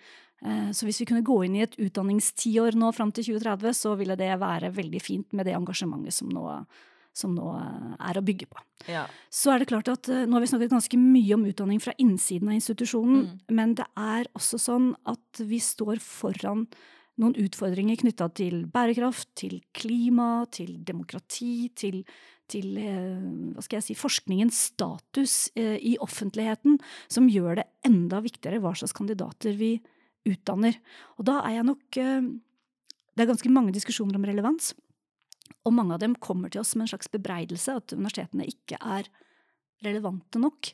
Eh, 0.44 0.70
Så 0.74 0.86
hvis 0.86 0.98
vi 1.00 1.06
kunne 1.06 1.22
gå 1.22 1.44
inn 1.44 1.54
i 1.56 1.62
et 1.62 1.76
utdanningstiår 1.78 2.74
nå 2.74 2.92
fram 2.94 3.12
til 3.12 3.24
2030, 3.24 3.72
så 3.74 3.96
ville 3.96 4.16
det 4.16 4.32
være 4.40 4.72
veldig 4.74 5.00
fint 5.02 5.32
med 5.32 5.46
det 5.46 5.54
engasjementet 5.54 6.12
som 6.12 6.28
nå, 6.28 6.66
som 7.14 7.34
nå 7.36 7.46
eh, 7.60 7.94
er 8.10 8.18
å 8.18 8.24
bygge 8.24 8.46
på. 8.50 8.58
Ja. 8.88 9.06
Så 9.30 9.52
er 9.52 9.58
det 9.62 9.68
klart 9.68 9.88
at 9.92 10.08
eh, 10.08 10.24
Nå 10.26 10.32
har 10.34 10.40
vi 10.40 10.46
snakket 10.50 10.70
ganske 10.74 10.98
mye 10.98 11.34
om 11.34 11.44
utdanning 11.46 11.80
fra 11.80 11.92
innsiden 11.98 12.48
av 12.48 12.54
institusjonen, 12.58 13.22
Mm. 13.22 13.38
men 13.50 13.74
det 13.74 13.86
er 13.96 14.24
også 14.34 14.58
sånn 14.58 14.94
at 15.06 15.38
vi 15.46 15.58
står 15.60 16.00
foran 16.00 16.66
noen 17.20 17.36
utfordringer 17.36 17.98
knytta 18.00 18.28
til 18.38 18.62
bærekraft, 18.72 19.28
til 19.36 19.58
klima, 19.76 20.44
til 20.52 20.78
demokrati, 20.86 21.68
til, 21.76 22.00
til 22.50 22.78
eh, 22.80 23.52
hva 23.52 23.64
skal 23.64 23.80
jeg 23.80 23.88
si, 23.90 23.98
forskningens 23.98 24.60
status 24.72 25.34
eh, 25.58 25.76
i 25.76 25.96
offentligheten, 26.02 26.78
som 27.12 27.28
gjør 27.30 27.60
det 27.60 27.66
enda 27.88 28.22
viktigere 28.24 28.62
hva 28.64 28.74
slags 28.78 28.96
kandidater 28.96 29.58
vi 29.60 29.74
utdanner. 30.28 30.78
Og 31.18 31.28
da 31.28 31.42
er 31.42 31.58
jeg 31.58 31.68
nok 31.68 32.00
eh, 32.00 32.32
Det 33.12 33.26
er 33.26 33.28
ganske 33.28 33.50
mange 33.52 33.74
diskusjoner 33.76 34.16
om 34.16 34.24
relevans. 34.24 34.70
Og 35.68 35.74
mange 35.76 35.92
av 35.92 36.00
dem 36.00 36.14
kommer 36.16 36.48
til 36.48 36.62
oss 36.62 36.72
med 36.74 36.86
en 36.86 36.94
slags 36.94 37.10
bebreidelse, 37.12 37.74
at 37.76 37.92
universitetene 37.92 38.46
ikke 38.48 38.78
er 38.80 39.10
relevante 39.84 40.40
nok. 40.40 40.70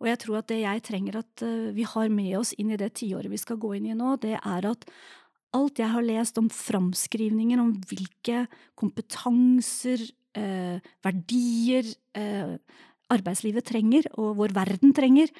Og 0.00 0.08
jeg 0.08 0.18
tror 0.22 0.38
at 0.38 0.48
det 0.48 0.62
jeg 0.62 0.82
trenger 0.82 1.18
at 1.20 1.44
vi 1.76 1.84
har 1.84 2.08
med 2.08 2.32
oss 2.40 2.54
inn 2.56 2.72
i 2.72 2.78
det 2.80 2.94
tiåret 2.96 3.30
vi 3.30 3.38
skal 3.38 3.60
gå 3.60 3.74
inn 3.76 3.90
i 3.92 3.98
nå, 3.98 4.16
det 4.24 4.38
er 4.40 4.66
at 4.66 4.88
alt 5.56 5.80
jeg 5.80 5.92
har 5.92 6.04
lest 6.04 6.38
om 6.40 6.50
framskrivninger 6.52 7.60
om 7.60 7.72
hvilke 7.90 8.46
kompetanser, 8.78 10.04
eh, 10.38 10.78
verdier 11.04 11.88
eh, 12.16 12.56
arbeidslivet 13.12 13.66
trenger, 13.68 14.08
og 14.16 14.38
vår 14.40 14.54
verden 14.56 14.94
trenger, 14.96 15.32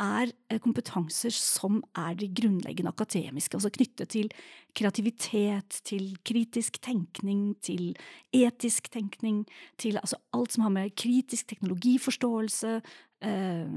er 0.00 0.30
eh, 0.50 0.58
kompetanser 0.58 1.32
som 1.34 1.78
er 1.96 2.16
de 2.18 2.28
grunnleggende 2.34 2.90
akademiske, 2.90 3.54
altså 3.56 3.70
knyttet 3.70 4.10
til 4.14 4.30
kreativitet, 4.74 5.80
til 5.86 6.16
kritisk 6.26 6.80
tenkning, 6.82 7.54
til 7.62 7.94
etisk 8.34 8.90
tenkning, 8.90 9.44
til 9.78 10.00
altså 10.02 10.18
alt 10.34 10.52
som 10.52 10.66
har 10.66 10.74
med 10.74 10.96
kritisk 10.98 11.46
teknologiforståelse 11.52 12.74
eh, 13.22 13.70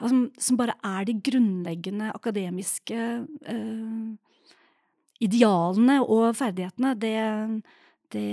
altså, 0.00 0.28
Som 0.38 0.56
bare 0.58 0.74
er 0.82 1.04
de 1.04 1.20
grunnleggende 1.22 2.10
akademiske 2.14 3.26
eh, 3.46 4.33
idealene 5.22 6.00
og 6.02 6.34
ferdighetene. 6.38 6.94
Det, 6.98 7.14
det, 8.14 8.26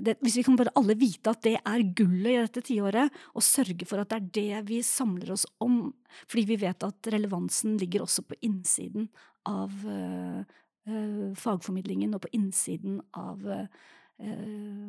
det, 0.00 0.16
hvis 0.22 0.38
vi 0.40 0.44
kan 0.46 0.58
bare 0.58 0.74
alle 0.78 0.96
vite 0.98 1.32
at 1.32 1.42
det 1.46 1.56
er 1.58 1.86
gullet 1.96 2.32
i 2.32 2.40
dette 2.40 2.64
tiåret, 2.68 3.22
og 3.34 3.46
sørge 3.46 3.88
for 3.88 4.02
at 4.02 4.12
det 4.12 4.18
er 4.18 4.28
det 4.38 4.66
vi 4.70 4.82
samler 4.86 5.34
oss 5.34 5.46
om, 5.62 5.88
fordi 6.26 6.46
vi 6.52 6.60
vet 6.64 6.86
at 6.86 7.12
relevansen 7.14 7.78
ligger 7.80 8.04
også 8.06 8.26
på 8.28 8.38
innsiden 8.46 9.08
av 9.48 9.72
uh, 9.88 10.44
uh, 10.90 11.32
fagformidlingen 11.38 12.14
og 12.14 12.22
på 12.26 12.32
innsiden 12.38 13.00
av 13.18 13.42
uh, 13.42 13.66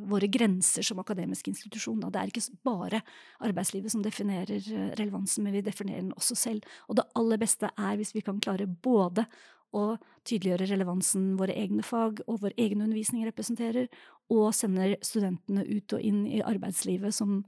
våre 0.06 0.28
grenser 0.30 0.86
som 0.86 1.00
akademisk 1.02 1.48
institusjon. 1.50 2.04
Da. 2.04 2.12
Det 2.14 2.20
er 2.20 2.30
ikke 2.30 2.60
bare 2.68 3.00
arbeidslivet 3.42 3.90
som 3.90 4.04
definerer 4.06 4.62
relevansen, 5.00 5.42
men 5.42 5.56
vi 5.56 5.64
definerer 5.66 6.04
den 6.04 6.12
også 6.14 6.38
selv. 6.38 6.68
Og 6.86 7.00
det 7.00 7.08
aller 7.18 7.42
beste 7.42 7.72
er 7.72 7.98
hvis 7.98 8.14
vi 8.14 8.22
kan 8.22 8.38
klare 8.44 8.68
både 8.68 9.26
å 9.74 9.98
tydeliggjøre 10.28 10.70
relevansen 10.70 11.34
våre 11.40 11.56
egne 11.58 11.84
fag 11.86 12.22
og 12.28 12.42
vår 12.46 12.56
egen 12.62 12.84
undervisning 12.86 13.26
representerer, 13.28 13.90
og 14.32 14.54
sender 14.56 14.96
studentene 15.04 15.66
ut 15.68 15.96
og 15.96 16.06
inn 16.06 16.24
i 16.30 16.42
arbeidslivet 16.46 17.14
som, 17.14 17.44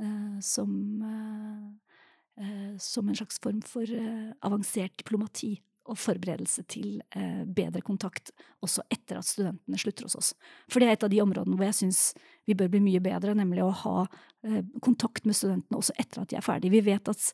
eh, 0.00 0.40
som, 0.40 0.72
eh, 2.40 2.76
som 2.78 3.08
en 3.08 3.14
slags 3.14 3.38
form 3.38 3.62
for 3.62 3.82
eh, 3.82 4.32
avansert 4.42 4.96
diplomati 4.96 5.60
og 5.86 5.94
forberedelse 6.02 6.64
til 6.66 6.96
bedre 7.46 7.78
kontakt 7.80 8.32
også 8.60 8.82
etter 8.90 9.20
at 9.20 9.24
studentene 9.24 9.78
slutter 9.78 10.02
hos 10.02 10.16
oss. 10.18 10.32
For 10.68 10.80
det 10.80 10.88
er 10.88 10.96
et 10.96 11.04
av 11.06 11.12
de 11.12 11.20
områdene 11.22 11.54
hvor 11.54 11.68
jeg 11.68 11.76
syns 11.78 12.00
vi 12.44 12.56
bør 12.58 12.72
bli 12.72 12.80
mye 12.82 13.00
bedre, 13.04 13.36
nemlig 13.38 13.62
å 13.62 13.70
ha 13.70 14.08
kontakt 14.82 15.22
med 15.24 15.38
studentene 15.38 15.78
også 15.78 15.94
etter 15.94 16.24
at 16.24 16.32
de 16.32 16.40
er 16.40 16.42
ferdige. 16.42 16.74
Vi 16.74 16.82
vet 16.90 17.06
at 17.06 17.30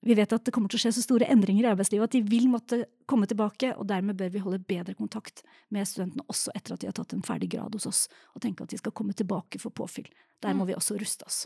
vi 0.00 0.16
vet 0.18 0.32
at 0.32 0.44
det 0.46 0.52
kommer 0.54 0.72
til 0.72 0.80
å 0.80 0.82
skje 0.84 0.94
så 0.96 1.04
store 1.04 1.28
endringer 1.30 1.66
i 1.66 1.70
arbeidslivet 1.72 2.08
at 2.08 2.14
de 2.16 2.22
vil 2.26 2.48
måtte 2.50 2.82
komme 3.10 3.28
tilbake, 3.30 3.74
og 3.76 3.86
dermed 3.90 4.18
bør 4.18 4.32
vi 4.34 4.42
holde 4.44 4.62
bedre 4.66 4.94
kontakt 4.98 5.44
med 5.74 5.88
studentene 5.88 6.24
også 6.32 6.54
etter 6.56 6.74
at 6.74 6.82
de 6.82 6.90
har 6.90 6.96
tatt 6.96 7.14
en 7.16 7.24
ferdig 7.26 7.50
grad 7.54 7.74
hos 7.76 7.88
oss, 7.90 8.04
og 8.34 8.42
tenke 8.44 8.64
at 8.64 8.72
de 8.72 8.80
skal 8.80 8.94
komme 8.96 9.16
tilbake 9.18 9.60
for 9.62 9.74
påfyll. 9.74 10.08
Der 10.42 10.56
må 10.58 10.66
vi 10.68 10.76
også 10.78 10.96
ruste 11.00 11.28
oss. 11.28 11.44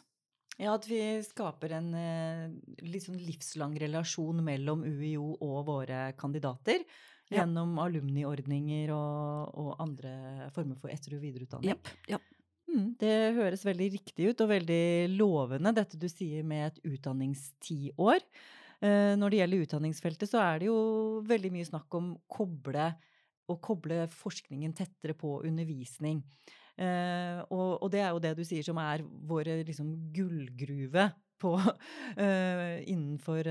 Ja, 0.57 0.73
at 0.73 0.87
vi 0.89 1.01
skaper 1.27 1.75
en 1.77 1.91
sånn 3.03 3.19
livslang 3.21 3.75
relasjon 3.81 4.41
mellom 4.45 4.87
UiO 4.87 5.35
og 5.45 5.59
våre 5.69 6.09
kandidater. 6.17 6.87
Ja. 7.27 7.43
Gjennom 7.43 7.75
alumniordninger 7.83 8.93
og, 8.95 9.57
og 9.59 9.71
andre 9.83 10.47
former 10.55 10.79
for 10.79 10.95
etter- 10.95 11.17
og 11.17 11.25
videreutdanning. 11.25 11.73
Japp, 11.75 11.91
japp. 12.13 12.36
Mm, 12.67 12.93
det 12.99 13.15
høres 13.37 13.65
veldig 13.67 13.89
riktig 13.95 14.31
ut 14.33 14.43
og 14.43 14.51
veldig 14.51 14.85
lovende, 15.15 15.75
dette 15.77 15.99
du 16.01 16.09
sier 16.11 16.47
med 16.47 16.67
et 16.71 16.81
utdanningstiår. 16.97 18.25
Eh, 18.85 19.15
når 19.17 19.33
det 19.33 19.41
gjelder 19.41 19.67
utdanningsfeltet, 19.67 20.31
så 20.31 20.43
er 20.43 20.61
det 20.61 20.69
jo 20.69 20.79
veldig 21.27 21.53
mye 21.55 21.69
snakk 21.69 21.97
om 21.97 22.15
koble, 22.29 22.91
å 23.47 23.59
koble 23.63 24.05
forskningen 24.13 24.75
tettere 24.77 25.17
på 25.17 25.39
undervisning. 25.47 26.21
Eh, 26.77 27.39
og, 27.49 27.87
det 27.93 28.03
er 28.03 28.11
jo 28.11 28.21
det 28.21 28.35
du 28.37 28.43
sier 28.45 28.67
som 28.67 28.77
er 28.83 29.05
vår 29.07 29.49
liksom, 29.65 29.95
gullgruve 30.13 31.07
på, 31.41 31.55
eh, 32.25 32.83
innenfor 32.93 33.49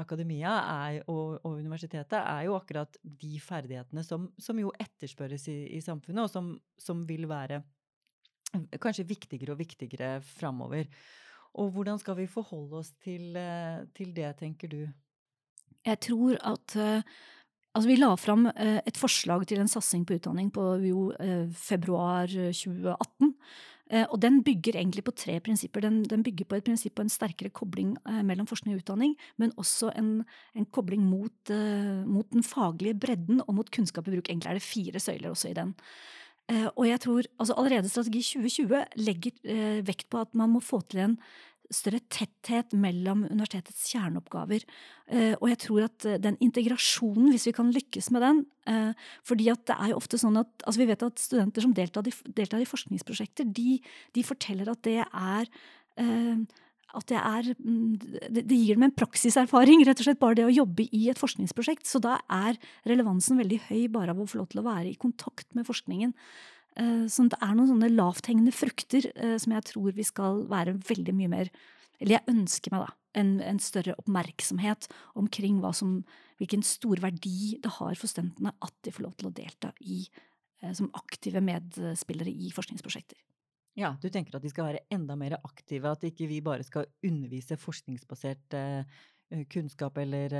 akademia 0.00 0.56
er, 0.64 1.02
og, 1.06 1.38
og 1.44 1.60
universitetet, 1.60 2.18
er 2.18 2.48
jo 2.48 2.56
akkurat 2.58 2.98
de 3.04 3.36
ferdighetene 3.44 4.02
som, 4.06 4.26
som 4.40 4.58
jo 4.58 4.72
etterspørres 4.80 5.46
i, 5.52 5.60
i 5.76 5.84
samfunnet, 5.84 6.24
og 6.24 6.32
som, 6.32 6.56
som, 6.80 7.04
vil 7.06 7.28
være 7.30 7.62
kanskje 8.82 9.08
viktigere 9.08 9.54
og 9.54 9.60
viktigere 9.60 10.20
framover. 10.24 10.88
Og 11.60 11.72
hvordan 11.74 11.98
skal 11.98 12.16
vi 12.20 12.30
forholde 12.30 12.78
oss 12.78 12.92
til, 13.02 13.36
eh, 13.36 13.82
til 13.94 14.14
det, 14.14 14.36
tenker 14.38 14.68
du? 14.70 14.82
Jeg 15.86 16.00
tror 16.00 16.38
at 16.44 17.04
Altså, 17.70 17.86
vi 17.86 18.00
la 18.00 18.16
fram 18.18 18.48
et 18.50 18.96
forslag 18.98 19.44
til 19.46 19.60
en 19.60 19.68
satsing 19.70 20.02
på 20.02 20.16
utdanning 20.18 20.48
på 20.50 20.60
jo, 20.82 21.12
februar 21.54 22.26
2018. 22.26 23.30
Eh, 23.90 24.06
og 24.06 24.20
den 24.22 24.38
bygger 24.46 24.78
egentlig 24.78 25.02
på 25.04 25.14
tre 25.18 25.36
prinsipper. 25.42 25.82
Den, 25.82 26.02
den, 26.06 26.22
bygger 26.22 26.46
på 26.46 26.58
et 26.58 26.66
prinsipp 26.66 26.94
på 26.98 27.02
en 27.02 27.10
sterkere 27.10 27.50
kobling 27.50 27.96
eh, 28.06 28.22
mellom 28.26 28.46
forskning 28.46 28.76
og 28.76 28.84
utdanning, 28.84 29.16
men 29.42 29.54
også 29.58 29.90
en, 29.98 30.12
en 30.54 30.68
kobling 30.70 31.02
mot, 31.02 31.54
mot, 32.06 32.28
den 32.30 32.46
faglige 32.46 32.94
bredden 32.94 33.42
og 33.46 33.54
mot 33.58 33.70
kunnskap 33.74 34.06
i 34.06 34.14
bruk. 34.14 34.30
Egentlig 34.30 34.52
er 34.52 34.60
det 34.60 34.66
fire 34.66 35.02
søyler 35.02 35.34
også 35.34 35.50
i 35.50 35.58
den. 35.58 35.74
Uh, 36.50 36.68
og 36.74 36.86
jeg 36.88 37.00
tror 37.04 37.26
altså 37.38 37.54
Allerede 37.60 37.88
Strategi 37.92 38.22
2020 38.40 38.84
legger 39.04 39.36
uh, 39.44 39.86
vekt 39.86 40.08
på 40.10 40.22
at 40.22 40.34
man 40.34 40.50
må 40.54 40.62
få 40.64 40.80
til 40.88 41.04
en 41.04 41.18
større 41.70 42.00
tetthet 42.10 42.74
mellom 42.76 43.24
universitetets 43.28 43.84
kjerneoppgaver. 43.92 44.64
Eh, 45.10 45.34
og 45.38 45.46
jeg 45.52 45.60
tror 45.64 45.86
at 45.86 46.06
eh, 46.08 46.18
den 46.22 46.38
integrasjonen, 46.42 47.30
hvis 47.30 47.46
vi 47.48 47.54
kan 47.56 47.70
lykkes 47.74 48.10
med 48.14 48.24
den 48.26 48.40
eh, 48.70 49.04
fordi 49.26 49.48
at 49.52 49.62
det 49.70 49.76
er 49.76 49.92
jo 49.92 50.00
ofte 50.00 50.18
sånn 50.20 50.40
at 50.40 50.50
altså 50.64 50.82
Vi 50.82 50.88
vet 50.90 51.04
at 51.06 51.22
studenter 51.22 51.64
som 51.64 51.74
deltar, 51.76 52.10
deltar 52.26 52.62
i 52.62 52.68
forskningsprosjekter, 52.68 53.46
de, 53.46 53.78
de, 54.16 54.26
forteller 54.26 54.70
at 54.72 54.82
det 54.86 54.98
er 55.04 55.50
at 56.96 57.12
er, 57.20 57.50
mm, 57.56 58.30
det, 58.34 58.44
gir 58.48 58.76
dem 58.78 58.86
en 58.88 58.94
praksiserfaring, 58.94 59.84
rett 59.86 60.02
og 60.02 60.08
slett 60.08 60.22
bare 60.22 60.38
det 60.40 60.46
å 60.48 60.54
jobbe 60.54 60.86
i 60.96 61.06
et 61.12 61.20
forskningsprosjekt. 61.20 61.86
Så 61.88 62.00
da 62.02 62.18
er 62.32 62.58
relevansen 62.88 63.40
veldig 63.40 63.60
høy 63.68 63.84
bare 63.92 64.14
av 64.14 64.22
å 64.22 64.28
få 64.30 64.40
lov 64.40 64.50
til 64.52 64.62
å 64.62 64.66
være 64.66 64.88
i 64.90 64.98
kontakt 65.00 65.48
med 65.58 65.68
forskningen. 65.68 66.14
Eh, 66.78 67.04
så 67.10 67.26
det 67.30 67.38
er 67.42 67.54
noen 67.56 67.70
sånne 67.72 67.90
lavthengende 67.92 68.54
frukter 68.54 69.10
eh, 69.14 69.36
som 69.42 69.54
jeg 69.56 69.68
tror 69.72 69.94
vi 69.96 70.06
skal 70.06 70.44
være 70.50 70.78
veldig 70.86 71.14
mye 71.18 71.30
mer 71.32 71.52
Eller 72.00 72.16
jeg 72.16 72.32
ønsker 72.32 72.72
meg 72.72 72.86
da 72.86 72.92
en, 73.20 73.32
en 73.42 73.58
større 73.60 73.96
oppmerksomhet 73.98 74.86
omkring 75.18 75.58
som, 75.76 75.98
hvilken 76.38 76.62
stor 76.64 77.02
verdi 77.02 77.58
det 77.60 77.74
har 77.80 77.98
for 77.98 78.08
studentene 78.08 78.54
at 78.62 78.76
de 78.86 78.94
får 78.94 79.04
lov 79.04 79.16
til 79.18 79.28
å 79.28 79.34
delta 79.34 79.72
i, 79.82 80.04
eh, 80.62 80.72
som 80.72 80.92
aktive 80.94 81.42
medspillere 81.44 82.30
i 82.30 82.54
forskningsprosjekter. 82.54 83.18
Ja, 83.78 83.94
du 84.02 84.08
tenker 84.10 84.36
at 84.36 84.44
de 84.44 84.50
skal 84.50 84.66
være 84.66 84.84
enda 84.92 85.14
mer 85.18 85.38
aktive, 85.38 85.92
at 85.92 86.02
ikke 86.08 86.26
vi 86.30 86.40
bare 86.44 86.66
skal 86.66 86.88
undervise 87.06 87.58
forskningsbasert 87.60 88.58
kunnskap 89.52 89.98
eller 90.02 90.34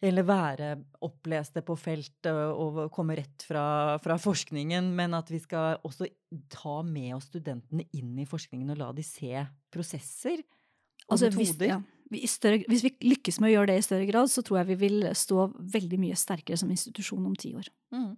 eller 0.00 0.24
være 0.24 0.70
oppleste 1.04 1.60
på 1.64 1.76
feltet 1.76 2.32
og 2.32 2.86
komme 2.94 3.18
rett 3.18 3.44
fra, 3.44 3.98
fra, 4.00 4.16
forskningen, 4.20 4.88
men 4.96 5.16
at 5.16 5.28
vi 5.32 5.40
skal 5.42 5.80
også 5.84 6.08
ta 6.52 6.80
med 6.86 7.12
oss 7.18 7.28
studentene 7.28 7.84
inn 7.96 8.14
i 8.20 8.28
forskningen 8.28 8.72
og 8.72 8.80
la 8.80 8.90
de 8.96 9.04
se 9.04 9.44
prosesser 9.72 10.40
og 10.40 11.18
altså, 11.18 11.28
metoder. 11.28 11.82
Hvis, 12.08 12.24
ja, 12.24 12.32
større, 12.32 12.62
hvis, 12.70 12.84
vi 12.86 12.94
lykkes 13.10 13.40
med 13.42 13.50
å 13.50 13.52
gjøre 13.58 13.72
det 13.72 13.80
i 13.80 13.86
større 13.90 14.08
grad, 14.08 14.32
så 14.32 14.44
tror 14.46 14.62
jeg 14.62 14.70
vi 14.72 14.78
vil 14.86 15.10
stå 15.16 15.50
veldig 15.76 16.00
mye 16.00 16.18
sterkere 16.18 16.60
som 16.60 16.72
institusjon 16.72 17.28
om 17.28 17.36
ti 17.36 17.52
år. 17.58 17.68
Mm. 17.92 18.14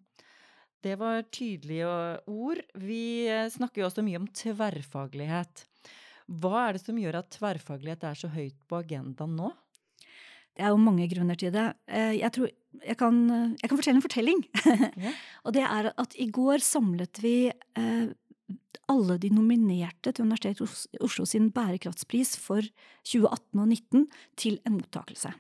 Det 0.83 0.97
var 0.99 1.23
tydelige 1.31 1.89
ord. 2.27 2.63
Vi 2.75 3.29
eh, 3.31 3.49
snakker 3.51 3.83
jo 3.83 3.89
også 3.89 4.03
mye 4.03 4.19
om 4.19 4.27
tverrfaglighet. 4.35 5.67
Hva 6.43 6.65
er 6.65 6.77
det 6.77 6.83
som 6.83 6.99
gjør 6.99 7.21
at 7.21 7.31
tverrfaglighet 7.37 8.07
er 8.09 8.19
så 8.19 8.31
høyt 8.33 8.57
på 8.67 8.81
agendaen 8.81 9.37
nå? 9.39 9.53
Det 10.53 10.65
er 10.67 10.73
jo 10.75 10.81
mange 10.83 11.07
grunner 11.09 11.39
til 11.39 11.53
det. 11.55 11.69
Eh, 11.87 12.17
jeg, 12.19 12.33
tror, 12.35 12.51
jeg, 12.83 12.97
kan, 12.99 13.21
jeg 13.61 13.69
kan, 13.69 13.79
fortelle 13.79 14.01
en 14.01 14.07
fortelling. 14.09 14.43
Ja. 14.99 15.15
og 15.47 15.55
det 15.55 15.63
er 15.69 15.93
at 15.95 16.19
i 16.19 16.27
går 16.35 16.65
samlet 16.67 17.23
vi 17.23 17.37
eh, 17.53 18.11
alle 18.91 19.19
de 19.23 19.31
nominerte 19.33 20.11
til 20.11 20.27
Universitetet 20.27 20.67
i 20.99 21.03
Oslo 21.07 21.29
sin 21.29 21.53
bærekraftspris 21.55 22.35
for 22.43 22.67
2018 23.07 23.63
og 23.63 23.71
2019 23.71 24.07
til 24.41 24.59
en 24.67 24.81
mottakelse. 24.81 25.31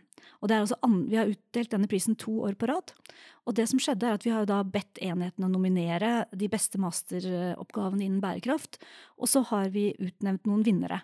Og 0.43 0.51
altså, 0.51 0.77
Vi 1.09 1.17
har 1.17 1.31
utdelt 1.31 1.71
denne 1.71 1.89
prisen 1.89 2.17
to 2.19 2.43
år 2.43 2.55
på 2.59 2.67
rad. 2.67 2.93
Og 3.47 3.55
det 3.55 3.69
som 3.71 3.79
skjedde 3.79 4.07
er 4.07 4.19
at 4.19 4.25
Vi 4.27 4.35
har 4.35 4.47
da 4.47 4.63
bedt 4.63 4.99
enheten 4.99 5.45
å 5.45 5.51
nominere 5.51 6.27
de 6.35 6.49
beste 6.49 6.79
masteroppgavene 6.83 8.05
innen 8.05 8.21
bærekraft. 8.21 8.83
Og 9.19 9.31
så 9.31 9.45
har 9.53 9.71
vi 9.71 9.95
utnevnt 9.99 10.45
noen 10.47 10.67
vinnere. 10.67 11.03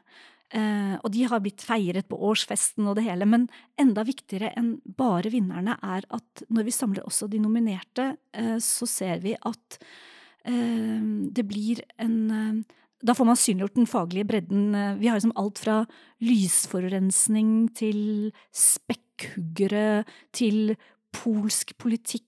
Eh, 0.49 0.95
og 1.05 1.12
de 1.12 1.26
har 1.28 1.43
blitt 1.45 1.61
feiret 1.61 2.09
på 2.09 2.16
årsfesten 2.30 2.86
og 2.89 2.97
det 2.97 3.05
hele. 3.09 3.28
Men 3.28 3.49
enda 3.80 4.05
viktigere 4.09 4.55
enn 4.57 4.78
bare 4.99 5.32
vinnerne 5.32 5.76
er 5.84 6.07
at 6.09 6.45
når 6.49 6.68
vi 6.68 6.74
samler 6.74 7.05
også 7.05 7.28
de 7.28 7.41
nominerte, 7.43 8.14
eh, 8.32 8.57
så 8.62 8.89
ser 8.89 9.20
vi 9.24 9.36
at 9.36 9.78
eh, 10.49 11.05
det 11.30 11.47
blir 11.49 11.84
en 12.01 12.64
da 12.99 13.14
får 13.14 13.28
man 13.28 13.36
synliggjort 13.39 13.76
den 13.76 13.86
faglige 13.86 14.26
bredden. 14.26 14.72
Vi 14.99 15.07
har 15.07 15.14
liksom 15.14 15.36
alt 15.39 15.61
fra 15.62 15.74
lysforurensning 16.18 17.68
til 17.78 18.32
spekkhuggere 19.19 20.05
til 20.33 20.77
polsk 21.12 21.77
politikk 21.79 22.25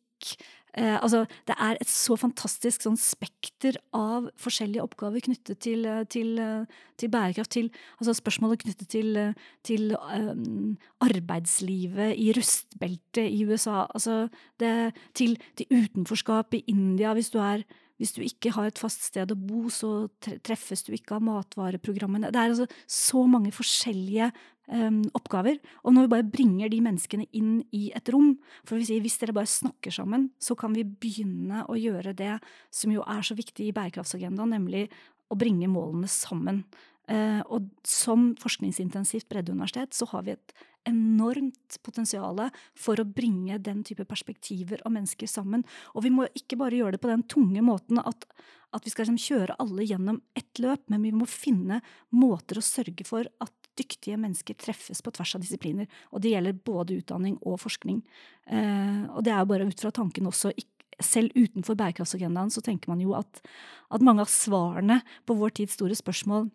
Eh, 0.79 1.03
altså, 1.03 1.25
det 1.49 1.55
er 1.59 1.79
et 1.81 1.91
så 1.91 2.15
fantastisk 2.15 2.85
sånn 2.85 2.99
spekter 3.01 3.75
av 3.97 4.29
forskjellige 4.39 4.85
oppgaver 4.85 5.25
knyttet 5.27 5.59
til, 5.67 5.83
eh, 5.85 6.05
til, 6.07 6.39
eh, 6.39 6.65
til 6.97 7.11
bærekraft. 7.11 7.51
Til 7.51 7.71
altså 7.99 8.15
spørsmålet 8.15 8.63
knyttet 8.63 8.89
til, 8.89 9.17
eh, 9.17 9.35
til 9.65 9.97
um, 9.97 10.79
arbeidslivet 11.01 12.15
i 12.15 12.31
rustbeltet 12.37 13.27
i 13.27 13.45
USA. 13.45 13.89
Altså 13.91 14.31
det, 14.61 14.95
til, 15.13 15.37
til 15.57 15.67
utenforskap 15.73 16.55
i 16.55 16.65
India. 16.69 17.15
Hvis 17.15 17.31
du, 17.31 17.39
er, 17.39 17.65
hvis 18.01 18.15
du 18.17 18.23
ikke 18.25 18.55
har 18.57 18.71
et 18.71 18.81
fast 18.81 19.05
sted 19.11 19.29
å 19.29 19.37
bo, 19.37 19.67
så 19.69 20.09
treffes 20.25 20.87
du 20.87 20.95
ikke 20.97 21.19
av 21.19 21.27
matvareprogrammene. 21.27 22.31
Det 22.33 22.41
er 22.41 22.55
altså 22.55 22.67
så 22.89 23.27
mange 23.29 23.53
forskjellige 23.53 24.31
um, 24.73 25.03
oppgaver. 25.19 25.59
Og 25.85 25.93
når 25.93 26.07
vi 26.07 26.13
bare 26.15 26.29
bringer 26.33 26.73
de 26.73 26.81
menneskene 26.85 27.29
inn 27.37 27.59
i 27.77 27.91
et 27.97 28.09
rom 28.13 28.33
For 28.65 28.79
vi 28.79 28.87
sier, 28.89 29.03
hvis 29.05 29.19
dere 29.21 29.37
bare 29.37 29.51
snakker 29.51 29.93
sammen, 29.93 30.31
så 30.41 30.57
kan 30.57 30.73
vi 30.77 30.87
begynne 30.89 31.67
å 31.69 31.77
gjøre 31.77 32.17
det 32.17 32.39
som 32.73 32.95
jo 32.95 33.05
er 33.05 33.21
så 33.27 33.37
viktig 33.37 33.69
i 33.69 33.75
bærekraftsagendaen, 33.77 34.57
nemlig 34.57 34.87
å 35.31 35.39
bringe 35.39 35.69
målene 35.71 36.09
sammen. 36.11 36.65
Uh, 37.11 37.43
og 37.53 37.69
som 37.85 38.31
forskningsintensivt 38.41 39.29
breddeuniversitet 39.29 39.97
så 39.97 40.09
har 40.13 40.25
vi 40.25 40.39
et 40.39 40.57
enormt 40.89 41.79
potensial 41.85 42.41
for 42.79 43.01
å 43.01 43.07
bringe 43.07 43.59
den 43.61 43.83
type 43.87 44.07
perspektiver 44.09 44.83
og 44.85 44.95
mennesker 44.97 45.31
sammen. 45.31 45.65
Og 45.95 46.07
vi 46.07 46.15
må 46.15 46.29
ikke 46.37 46.59
bare 46.61 46.79
gjøre 46.79 46.97
det 46.97 47.03
på 47.03 47.11
den 47.13 47.25
tunge 47.31 47.63
måten 47.65 48.01
at, 48.03 48.27
at 48.73 48.87
vi 48.87 48.93
skal 48.93 49.07
liksom 49.09 49.21
kjøre 49.21 49.59
alle 49.63 49.87
gjennom 49.87 50.21
ett 50.39 50.63
løp, 50.63 50.87
men 50.93 51.05
vi 51.07 51.15
må 51.15 51.29
finne 51.31 51.81
måter 52.15 52.61
å 52.61 52.65
sørge 52.65 53.07
for 53.09 53.29
at 53.43 53.55
dyktige 53.81 54.19
mennesker 54.21 54.59
treffes 54.61 55.01
på 55.03 55.13
tvers 55.15 55.37
av 55.39 55.45
disipliner. 55.45 55.89
Og 56.13 56.25
det 56.25 56.35
gjelder 56.35 56.59
både 56.67 56.99
utdanning 57.01 57.39
og 57.47 57.61
forskning. 57.63 58.03
Eh, 58.51 59.07
og 59.09 59.25
det 59.25 59.33
er 59.33 59.41
jo 59.41 59.51
bare 59.53 59.69
ut 59.71 59.85
fra 59.85 59.95
tanken 59.95 60.29
også 60.29 60.53
selv 61.01 61.33
utenfor 61.33 61.79
bærekraftsagendaen 61.81 62.53
så 62.53 62.63
tenker 62.65 62.93
man 62.93 63.01
jo 63.01 63.15
at, 63.19 63.41
at 63.89 64.05
mange 64.05 64.25
av 64.25 64.33
svarene 64.33 65.01
på 65.25 65.37
vår 65.39 65.55
tids 65.61 65.79
store 65.79 65.97
spørsmål 65.97 66.51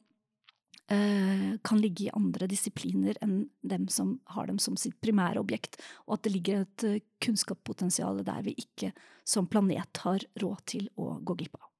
kan 0.86 1.80
ligge 1.82 2.04
i 2.06 2.12
andre 2.14 2.46
disipliner 2.46 3.18
enn 3.26 3.48
dem 3.66 3.88
som 3.90 4.20
har 4.36 4.46
dem 4.46 4.60
som 4.62 4.76
sitt 4.78 5.00
primære 5.02 5.42
objekt, 5.42 5.80
og 6.06 6.20
at 6.20 6.28
det 6.28 6.34
ligger 6.36 6.62
et 6.62 6.86
uh, 6.86 7.00
kunnskapspotensial 7.26 8.22
der 8.28 8.44
vi 8.46 8.54
ikke 8.62 8.92
som 9.26 9.48
planet 9.50 10.04
har 10.06 10.28
råd 10.44 10.62
til 10.70 10.92
å 11.02 11.16
gå 11.26 11.38
glipp 11.42 11.58
av. 11.58 11.72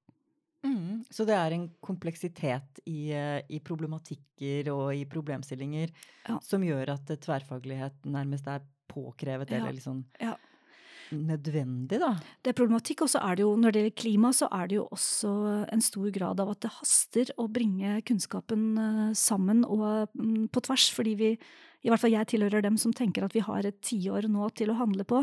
Mm, 0.66 1.06
så 1.10 1.26
det 1.30 1.36
er 1.38 1.54
en 1.54 1.68
kompleksitet 1.84 2.80
i, 2.90 3.12
eh, 3.14 3.42
i 3.54 3.60
problematikker 3.62 4.72
og 4.74 4.96
i 4.98 5.04
problemstillinger 5.10 5.92
ja. 6.26 6.40
som 6.42 6.64
gjør 6.66 6.96
at 6.96 7.12
tverrfaglighet 7.22 8.08
nærmest 8.10 8.50
er 8.50 8.66
påkrevet, 8.90 9.52
ja. 9.52 9.60
eller 9.60 9.78
liksom 9.78 10.02
ja. 10.18 10.34
Nødvendig, 11.14 12.00
da? 12.02 12.14
Det 12.42 12.52
er 12.52 12.58
problematikk, 12.58 13.06
og 13.06 13.12
så 13.12 13.22
er 13.26 13.38
det 13.38 13.46
jo, 13.46 13.54
når 13.60 13.74
det 13.74 13.84
gjelder 13.84 14.00
klima, 14.02 14.32
så 14.36 14.50
er 14.54 14.72
det 14.72 14.80
jo 14.80 14.88
også 14.96 15.36
en 15.74 15.86
stor 15.86 16.10
grad 16.16 16.42
av 16.44 16.56
at 16.56 16.64
det 16.66 16.74
haster 16.80 17.32
å 17.42 17.48
bringe 17.52 18.00
kunnskapen 18.08 18.66
eh, 18.82 19.14
sammen 19.18 19.64
og 19.68 20.12
mm, 20.16 20.50
på 20.54 20.66
tvers, 20.66 20.90
fordi 20.96 21.16
vi 21.20 21.32
i 21.86 21.92
hvert 21.92 22.02
fall 22.02 22.16
jeg 22.16 22.32
tilhører 22.32 22.64
dem 22.66 22.80
som 22.82 22.94
tenker 22.98 23.26
at 23.26 23.36
vi 23.36 23.44
har 23.46 23.66
et 23.68 23.78
tiår 23.86 24.26
nå 24.32 24.48
til 24.58 24.72
å 24.74 24.78
handle 24.80 25.06
på. 25.06 25.20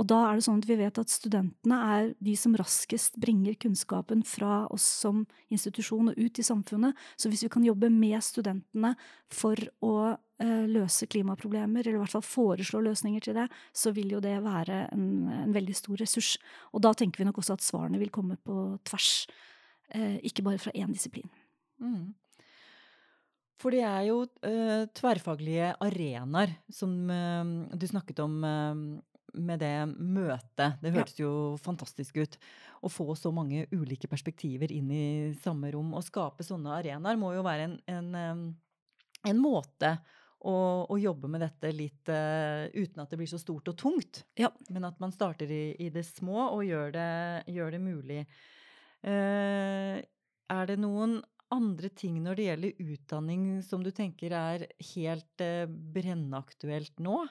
Og 0.00 0.06
da 0.08 0.22
er 0.24 0.38
det 0.38 0.46
sånn 0.46 0.62
at 0.62 0.68
vi 0.70 0.78
vet 0.80 1.00
at 1.00 1.12
studentene 1.12 1.80
er 1.98 2.08
de 2.24 2.36
som 2.38 2.54
raskest 2.56 3.18
bringer 3.20 3.58
kunnskapen 3.60 4.22
fra 4.24 4.62
oss 4.72 4.86
som 5.02 5.26
institusjon 5.52 6.08
og 6.08 6.16
ut 6.16 6.40
i 6.40 6.46
samfunnet. 6.46 6.96
Så 7.20 7.28
hvis 7.28 7.44
vi 7.44 7.52
kan 7.52 7.66
jobbe 7.66 7.92
med 7.92 8.24
studentene 8.24 8.94
for 9.28 9.60
å 9.84 10.16
løse 10.38 11.08
klimaproblemer, 11.10 11.82
eller 11.82 11.98
i 11.98 12.02
hvert 12.04 12.14
fall 12.14 12.22
foreslå 12.22 12.82
løsninger 12.86 13.24
til 13.24 13.34
det, 13.40 13.48
så 13.74 13.90
vil 13.96 14.12
jo 14.14 14.20
det 14.22 14.36
være 14.44 14.84
en, 14.94 15.08
en 15.34 15.54
veldig 15.54 15.74
stor 15.74 15.98
ressurs. 15.98 16.36
Og 16.70 16.84
da 16.84 16.92
tenker 16.94 17.18
vi 17.18 17.26
nok 17.26 17.40
også 17.42 17.56
at 17.56 17.66
svarene 17.66 17.98
vil 17.98 18.12
komme 18.14 18.38
på 18.46 18.78
tvers, 18.86 19.26
uh, 19.96 20.16
ikke 20.22 20.46
bare 20.46 20.62
fra 20.62 20.74
én 20.78 20.94
disiplin. 20.94 21.26
Mm. 21.82 22.14
For 23.58 23.74
det 23.74 23.82
er 23.82 24.04
jo 24.06 24.20
uh, 24.22 24.86
tverrfaglige 24.94 25.72
arenaer 25.82 26.54
som 26.70 26.94
du 27.74 27.86
snakket 27.90 28.22
om 28.22 28.38
med 29.34 29.60
det 29.60 29.74
møtet. 29.98 30.78
Det 30.82 30.92
hørtes 30.94 31.18
jo 31.20 31.32
fantastisk 31.62 32.16
ut. 32.22 32.38
Å 32.82 32.90
få 32.92 33.14
så 33.18 33.32
mange 33.34 33.66
ulike 33.74 34.10
perspektiver 34.10 34.72
inn 34.74 34.90
i 34.94 35.08
samme 35.42 35.72
rom. 35.74 35.92
Å 35.94 36.04
skape 36.04 36.46
sånne 36.46 36.78
arenaer 36.78 37.18
må 37.20 37.32
jo 37.34 37.44
være 37.46 37.68
en, 37.68 37.76
en, 37.90 38.48
en 39.28 39.42
måte 39.42 39.96
å, 40.48 40.58
å, 40.88 40.98
jobbe 40.98 41.28
med 41.30 41.42
dette 41.44 41.70
litt 41.74 42.08
uten 42.08 43.02
at 43.02 43.10
det 43.10 43.18
blir 43.20 43.30
så 43.30 43.40
stort 43.40 43.68
og 43.68 43.76
tungt. 43.78 44.22
Ja. 44.38 44.50
Men 44.72 44.88
at 44.88 45.00
man 45.02 45.12
starter 45.14 45.50
i, 45.52 45.76
i 45.78 45.90
det 45.94 46.06
små 46.08 46.48
og 46.54 46.64
gjør 46.66 46.94
det, 46.96 47.10
gjør 47.52 47.74
det 47.76 47.80
mulig. 47.82 48.22
er 49.02 50.70
det 50.70 50.78
noen 50.80 51.18
andre 51.54 51.88
ting 51.96 52.18
når 52.24 52.36
det 52.36 52.46
gjelder 52.48 52.82
utdanning 52.92 53.44
som 53.64 53.84
du 53.84 53.92
tenker 53.94 54.34
er 54.36 54.66
helt 54.94 55.44
uh, 55.44 55.64
brennaktuelt 55.68 56.98
nå? 57.04 57.22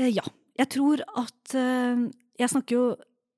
Ja. 0.00 0.26
Jeg 0.60 0.68
tror 0.74 1.00
at 1.16 1.54
Jeg 1.54 2.50
snakker 2.52 2.74
jo 2.74 2.84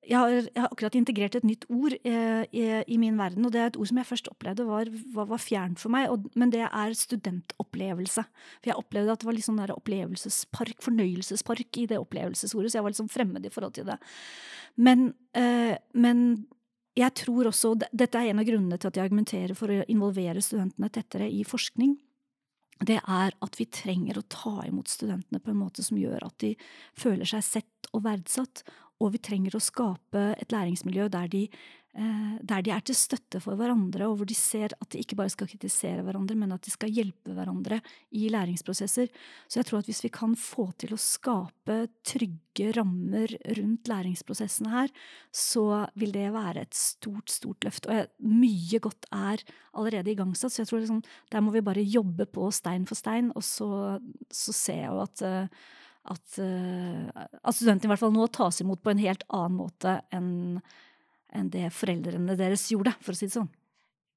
jeg 0.03 0.19
har, 0.19 0.33
jeg 0.35 0.59
har, 0.59 0.71
akkurat 0.73 0.97
integrert 0.99 1.37
et 1.39 1.45
nytt 1.47 1.65
ord 1.71 1.95
eh, 1.95 2.43
i, 2.51 2.63
i, 2.91 2.97
min 2.99 3.19
verden, 3.21 3.47
og 3.47 3.53
det 3.55 3.61
er 3.63 3.69
et 3.71 3.79
ord 3.79 3.91
som 3.91 4.01
jeg 4.01 4.09
først 4.09 4.31
opplevde 4.33 4.67
var, 4.67 4.91
var, 5.15 5.29
var 5.31 5.43
fjernt 5.43 5.79
for 5.79 5.95
meg, 5.95 6.09
og, 6.11 6.27
men 6.39 6.51
det 6.51 6.65
er 6.67 6.97
studentopplevelse. 6.99 8.25
For 8.59 8.73
jeg 8.73 8.81
opplevde 8.81 9.15
at 9.15 9.23
det 9.23 9.29
var 9.29 9.37
litt 9.37 9.47
sånn 9.47 9.61
der 9.63 9.75
opplevelsespark, 9.77 10.83
fornøyelsespark 10.83 11.79
i 11.79 11.87
det 11.93 12.01
opplevelsesordet, 12.03 12.73
så 12.73 12.81
jeg 12.81 12.87
var 12.87 12.95
litt 12.95 13.03
sånn 13.03 13.15
fremmed 13.15 13.47
i 13.47 13.53
forhold 13.55 13.79
til 13.79 13.87
det. 13.93 13.99
Men, 14.83 15.13
eh, 15.39 15.77
men 15.95 16.27
jeg 16.99 17.15
tror 17.23 17.53
også, 17.53 17.77
Dette 17.89 18.19
er 18.19 18.33
en 18.33 18.43
av 18.43 18.49
grunnene 18.49 18.79
til 18.81 18.91
at 18.91 18.99
jeg 18.99 19.07
argumenterer 19.07 19.57
for 19.57 19.71
å 19.71 19.85
involvere 19.87 20.43
studentene 20.45 20.91
tettere 20.93 21.31
i 21.31 21.45
forskning. 21.47 21.95
Det 22.83 22.99
er 22.99 23.35
at 23.39 23.59
vi 23.61 23.69
trenger 23.71 24.19
å 24.19 24.27
ta 24.27 24.65
imot 24.67 24.91
studentene 24.91 25.41
på 25.41 25.53
en 25.53 25.61
måte 25.61 25.85
som 25.87 26.01
gjør 26.01 26.27
at 26.27 26.37
de 26.43 26.57
føler 26.99 27.29
seg 27.29 27.45
sett 27.47 27.93
og 27.93 28.03
verdsatt, 28.07 28.65
og 29.01 29.14
vi 29.14 29.22
trenger 29.22 29.57
å 29.57 29.62
skape 29.62 30.32
et 30.40 30.53
læringsmiljø 30.55 31.09
der 31.12 31.30
de 31.32 31.47
Eh, 31.93 32.36
der 32.40 32.62
de 32.64 32.70
er 32.72 32.80
til 32.80 32.97
støtte 32.97 33.36
for 33.45 33.59
hverandre, 33.61 34.07
og 34.09 34.16
hvor 34.16 34.28
de 34.28 34.36
ser 34.36 34.72
at 34.72 34.95
de 34.95 35.01
ikke 35.03 35.18
bare 35.18 35.32
skal 35.32 35.49
kritisere 35.51 36.01
hverandre, 36.01 36.38
men 36.40 36.55
at 36.55 36.64
de 36.64 36.72
skal 36.72 36.88
hjelpe 36.88 37.34
hverandre 37.36 37.82
i 38.16 38.30
læringsprosesser. 38.32 39.11
Så 39.45 39.61
jeg 39.61 39.68
tror 39.68 39.82
at 39.82 39.90
hvis 39.90 40.01
vi 40.07 40.11
kan 40.14 40.32
få 40.40 40.70
til 40.80 40.95
å 40.97 41.01
skape 41.01 41.76
trygge 42.09 42.70
rammer 42.78 43.34
rundt 43.59 43.93
læringsprosessene 43.93 44.72
her, 44.72 44.95
så 45.36 45.66
vil 46.01 46.16
det 46.16 46.30
være 46.32 46.64
et 46.64 46.80
stort, 46.80 47.28
stort 47.28 47.68
løft. 47.68 47.90
Og 47.93 48.09
mye 48.24 48.80
godt 48.80 49.11
er 49.12 49.45
allerede 49.76 50.14
igangsatt, 50.14 50.57
så 50.57 50.64
jeg 50.64 50.72
tror 50.72 50.84
liksom, 50.86 51.05
der 51.28 51.45
må 51.45 51.53
vi 51.53 51.64
bare 51.68 51.84
jobbe 51.84 52.24
på 52.24 52.49
stein 52.57 52.88
for 52.88 52.97
stein, 52.97 53.28
og 53.36 53.45
så, 53.45 53.68
så 54.32 54.57
ser 54.57 54.80
jeg 54.86 54.95
jo 54.95 55.05
at 55.05 55.26
uh, 55.28 55.62
at, 56.11 56.39
uh, 56.43 57.27
at 57.43 57.57
studentene 57.57 57.91
i 57.91 57.93
hvert 57.93 58.03
fall 58.03 58.15
nå 58.15 58.27
tas 58.35 58.63
imot 58.65 58.83
på 58.83 58.93
en 58.93 59.03
helt 59.03 59.27
annen 59.31 59.61
måte 59.61 60.01
enn 60.15 60.33
enn 61.33 61.51
det 61.53 61.71
foreldrene 61.73 62.37
deres 62.37 62.67
gjorde, 62.73 62.95
for 63.01 63.15
å 63.15 63.19
si 63.19 63.29
det 63.29 63.37
sånn. 63.37 63.51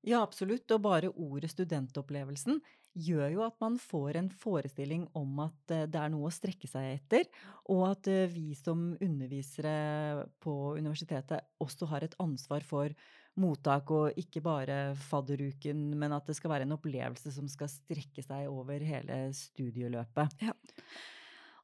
Ja, 0.06 0.22
absolutt. 0.22 0.70
Og 0.76 0.84
bare 0.84 1.14
ordet 1.16 1.50
studentopplevelsen 1.54 2.60
gjør 2.96 3.32
jo 3.34 3.44
at 3.44 3.58
man 3.64 3.76
får 3.82 4.20
en 4.20 4.30
forestilling 4.32 5.08
om 5.18 5.42
at 5.44 5.74
eh, 5.74 5.88
det 5.92 6.00
er 6.00 6.12
noe 6.14 6.30
å 6.30 6.34
strekke 6.34 6.70
seg 6.70 6.92
etter, 6.94 7.26
og 7.74 7.82
at 7.90 8.10
eh, 8.12 8.30
vi 8.32 8.54
som 8.56 8.94
undervisere 8.94 10.28
på 10.44 10.76
universitetet 10.78 11.50
også 11.64 11.90
har 11.92 12.06
et 12.06 12.16
ansvar 12.24 12.64
for 12.68 12.94
mottak, 13.42 13.92
og 13.92 14.22
ikke 14.22 14.44
bare 14.46 14.78
fadderuken, 15.10 15.90
men 16.00 16.16
at 16.16 16.30
det 16.30 16.38
skal 16.38 16.54
være 16.54 16.70
en 16.70 16.78
opplevelse 16.78 17.34
som 17.36 17.50
skal 17.52 17.68
strekke 17.72 18.24
seg 18.24 18.48
over 18.48 18.86
hele 18.86 19.26
studieløpet. 19.36 20.40
Ja. 20.46 20.56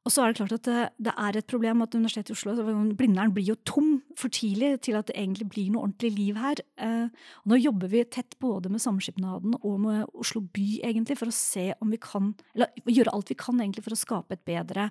Og 0.01 0.09
så 0.09 0.23
er 0.23 0.31
det 0.31 0.39
klart 0.39 0.53
at 0.55 0.65
det, 0.65 0.83
det, 1.05 1.11
er 1.13 1.37
et 1.37 1.49
problem 1.49 1.83
at 1.85 1.93
Universitetet 1.93 2.31
i 2.31 2.33
Oslo 2.33 2.55
Blindern 2.97 3.33
blir 3.35 3.51
jo 3.51 3.55
tom 3.69 3.91
for 4.17 4.33
tidlig 4.33 4.79
til 4.87 4.97
at 4.97 5.11
det 5.11 5.17
egentlig 5.19 5.45
blir 5.51 5.67
noe 5.69 5.85
ordentlig 5.85 6.09
liv 6.15 6.39
her. 6.41 6.61
Eh, 6.81 7.27
og 7.43 7.51
nå 7.51 7.59
jobber 7.61 7.91
vi 7.91 8.01
tett 8.09 8.33
både 8.41 8.71
med 8.73 8.81
Samskipnaden 8.81 9.59
og 9.61 9.75
med 9.83 10.09
Oslo 10.17 10.41
by 10.41 10.81
egentlig 10.89 11.19
for 11.19 11.29
å 11.29 11.35
se 11.35 11.67
om 11.77 11.93
vi 11.93 12.01
kan, 12.01 12.31
eller 12.55 12.73
gjøre 12.89 13.13
alt 13.13 13.29
vi 13.29 13.37
kan 13.37 13.61
egentlig 13.61 13.85
for 13.85 13.93
å 13.93 14.01
skape 14.01 14.39
et 14.39 14.47
bedre 14.49 14.89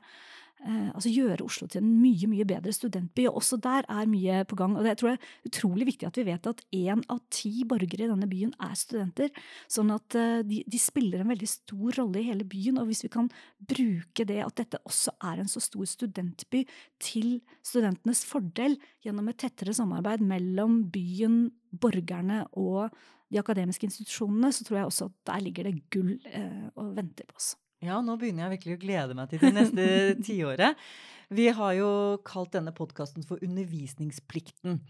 altså 0.60 1.10
gjøre 1.12 1.44
Oslo 1.44 1.66
til 1.70 1.80
en 1.80 1.92
mye 2.02 2.28
mye 2.28 2.44
bedre 2.48 2.72
studentby. 2.74 3.26
og 3.28 3.40
Også 3.40 3.56
der 3.60 3.86
er 3.88 4.08
mye 4.10 4.44
på 4.44 4.56
gang. 4.56 4.76
og 4.76 4.84
det 4.84 4.98
tror 4.98 5.10
jeg 5.10 5.18
er 5.18 5.48
utrolig 5.48 5.86
viktig 5.86 6.06
at 6.06 6.18
vi 6.18 6.26
vet 6.26 6.46
at 6.46 6.62
én 6.74 7.02
av 7.08 7.20
ti 7.30 7.64
borgere 7.64 8.04
i 8.04 8.10
denne 8.10 8.28
byen 8.28 8.52
er 8.60 8.74
studenter. 8.74 9.30
Sånn 9.68 9.90
at 9.94 10.14
eh, 10.14 10.42
de, 10.46 10.62
de, 10.66 10.80
spiller 10.80 11.22
en 11.22 11.32
veldig 11.32 11.48
stor 11.48 12.00
rolle 12.00 12.20
i 12.20 12.28
hele 12.28 12.44
byen. 12.44 12.78
og 12.78 12.90
Hvis 12.90 13.04
vi 13.06 13.12
kan 13.12 13.30
bruke 13.58 14.26
det 14.28 14.40
at 14.44 14.56
dette 14.60 14.82
også 14.84 15.14
er 15.30 15.40
en 15.40 15.50
så 15.50 15.62
stor 15.64 15.86
studentby 15.88 16.64
til 17.00 17.40
studentenes 17.62 18.24
fordel 18.28 18.76
gjennom 19.04 19.30
et 19.30 19.40
tettere 19.40 19.74
samarbeid 19.76 20.24
mellom 20.24 20.84
byen, 20.92 21.48
borgerne 21.70 22.44
og 22.58 22.90
de 23.30 23.38
akademiske 23.38 23.86
institusjonene, 23.86 24.50
så 24.52 24.66
tror 24.66 24.80
jeg 24.80 24.90
også 24.90 25.10
at 25.10 25.18
der 25.30 25.44
ligger 25.44 25.68
det 25.68 25.84
gull 25.94 26.16
eh, 26.26 26.68
og 26.74 26.96
venter 26.96 27.28
på 27.30 27.38
oss. 27.38 27.54
Ja, 27.80 28.00
nå 28.04 28.16
begynner 28.20 28.44
jeg 28.46 28.58
virkelig 28.58 28.76
å 28.76 28.82
glede 28.82 29.16
meg 29.16 29.30
til 29.30 29.40
det 29.40 29.54
neste 29.56 29.84
tiåret. 30.26 30.80
Vi 31.30 31.46
har 31.54 31.72
jo 31.78 31.90
kalt 32.26 32.52
denne 32.56 32.74
podkasten 32.74 33.24
for 33.24 33.40
Undervisningsplikten. 33.46 34.80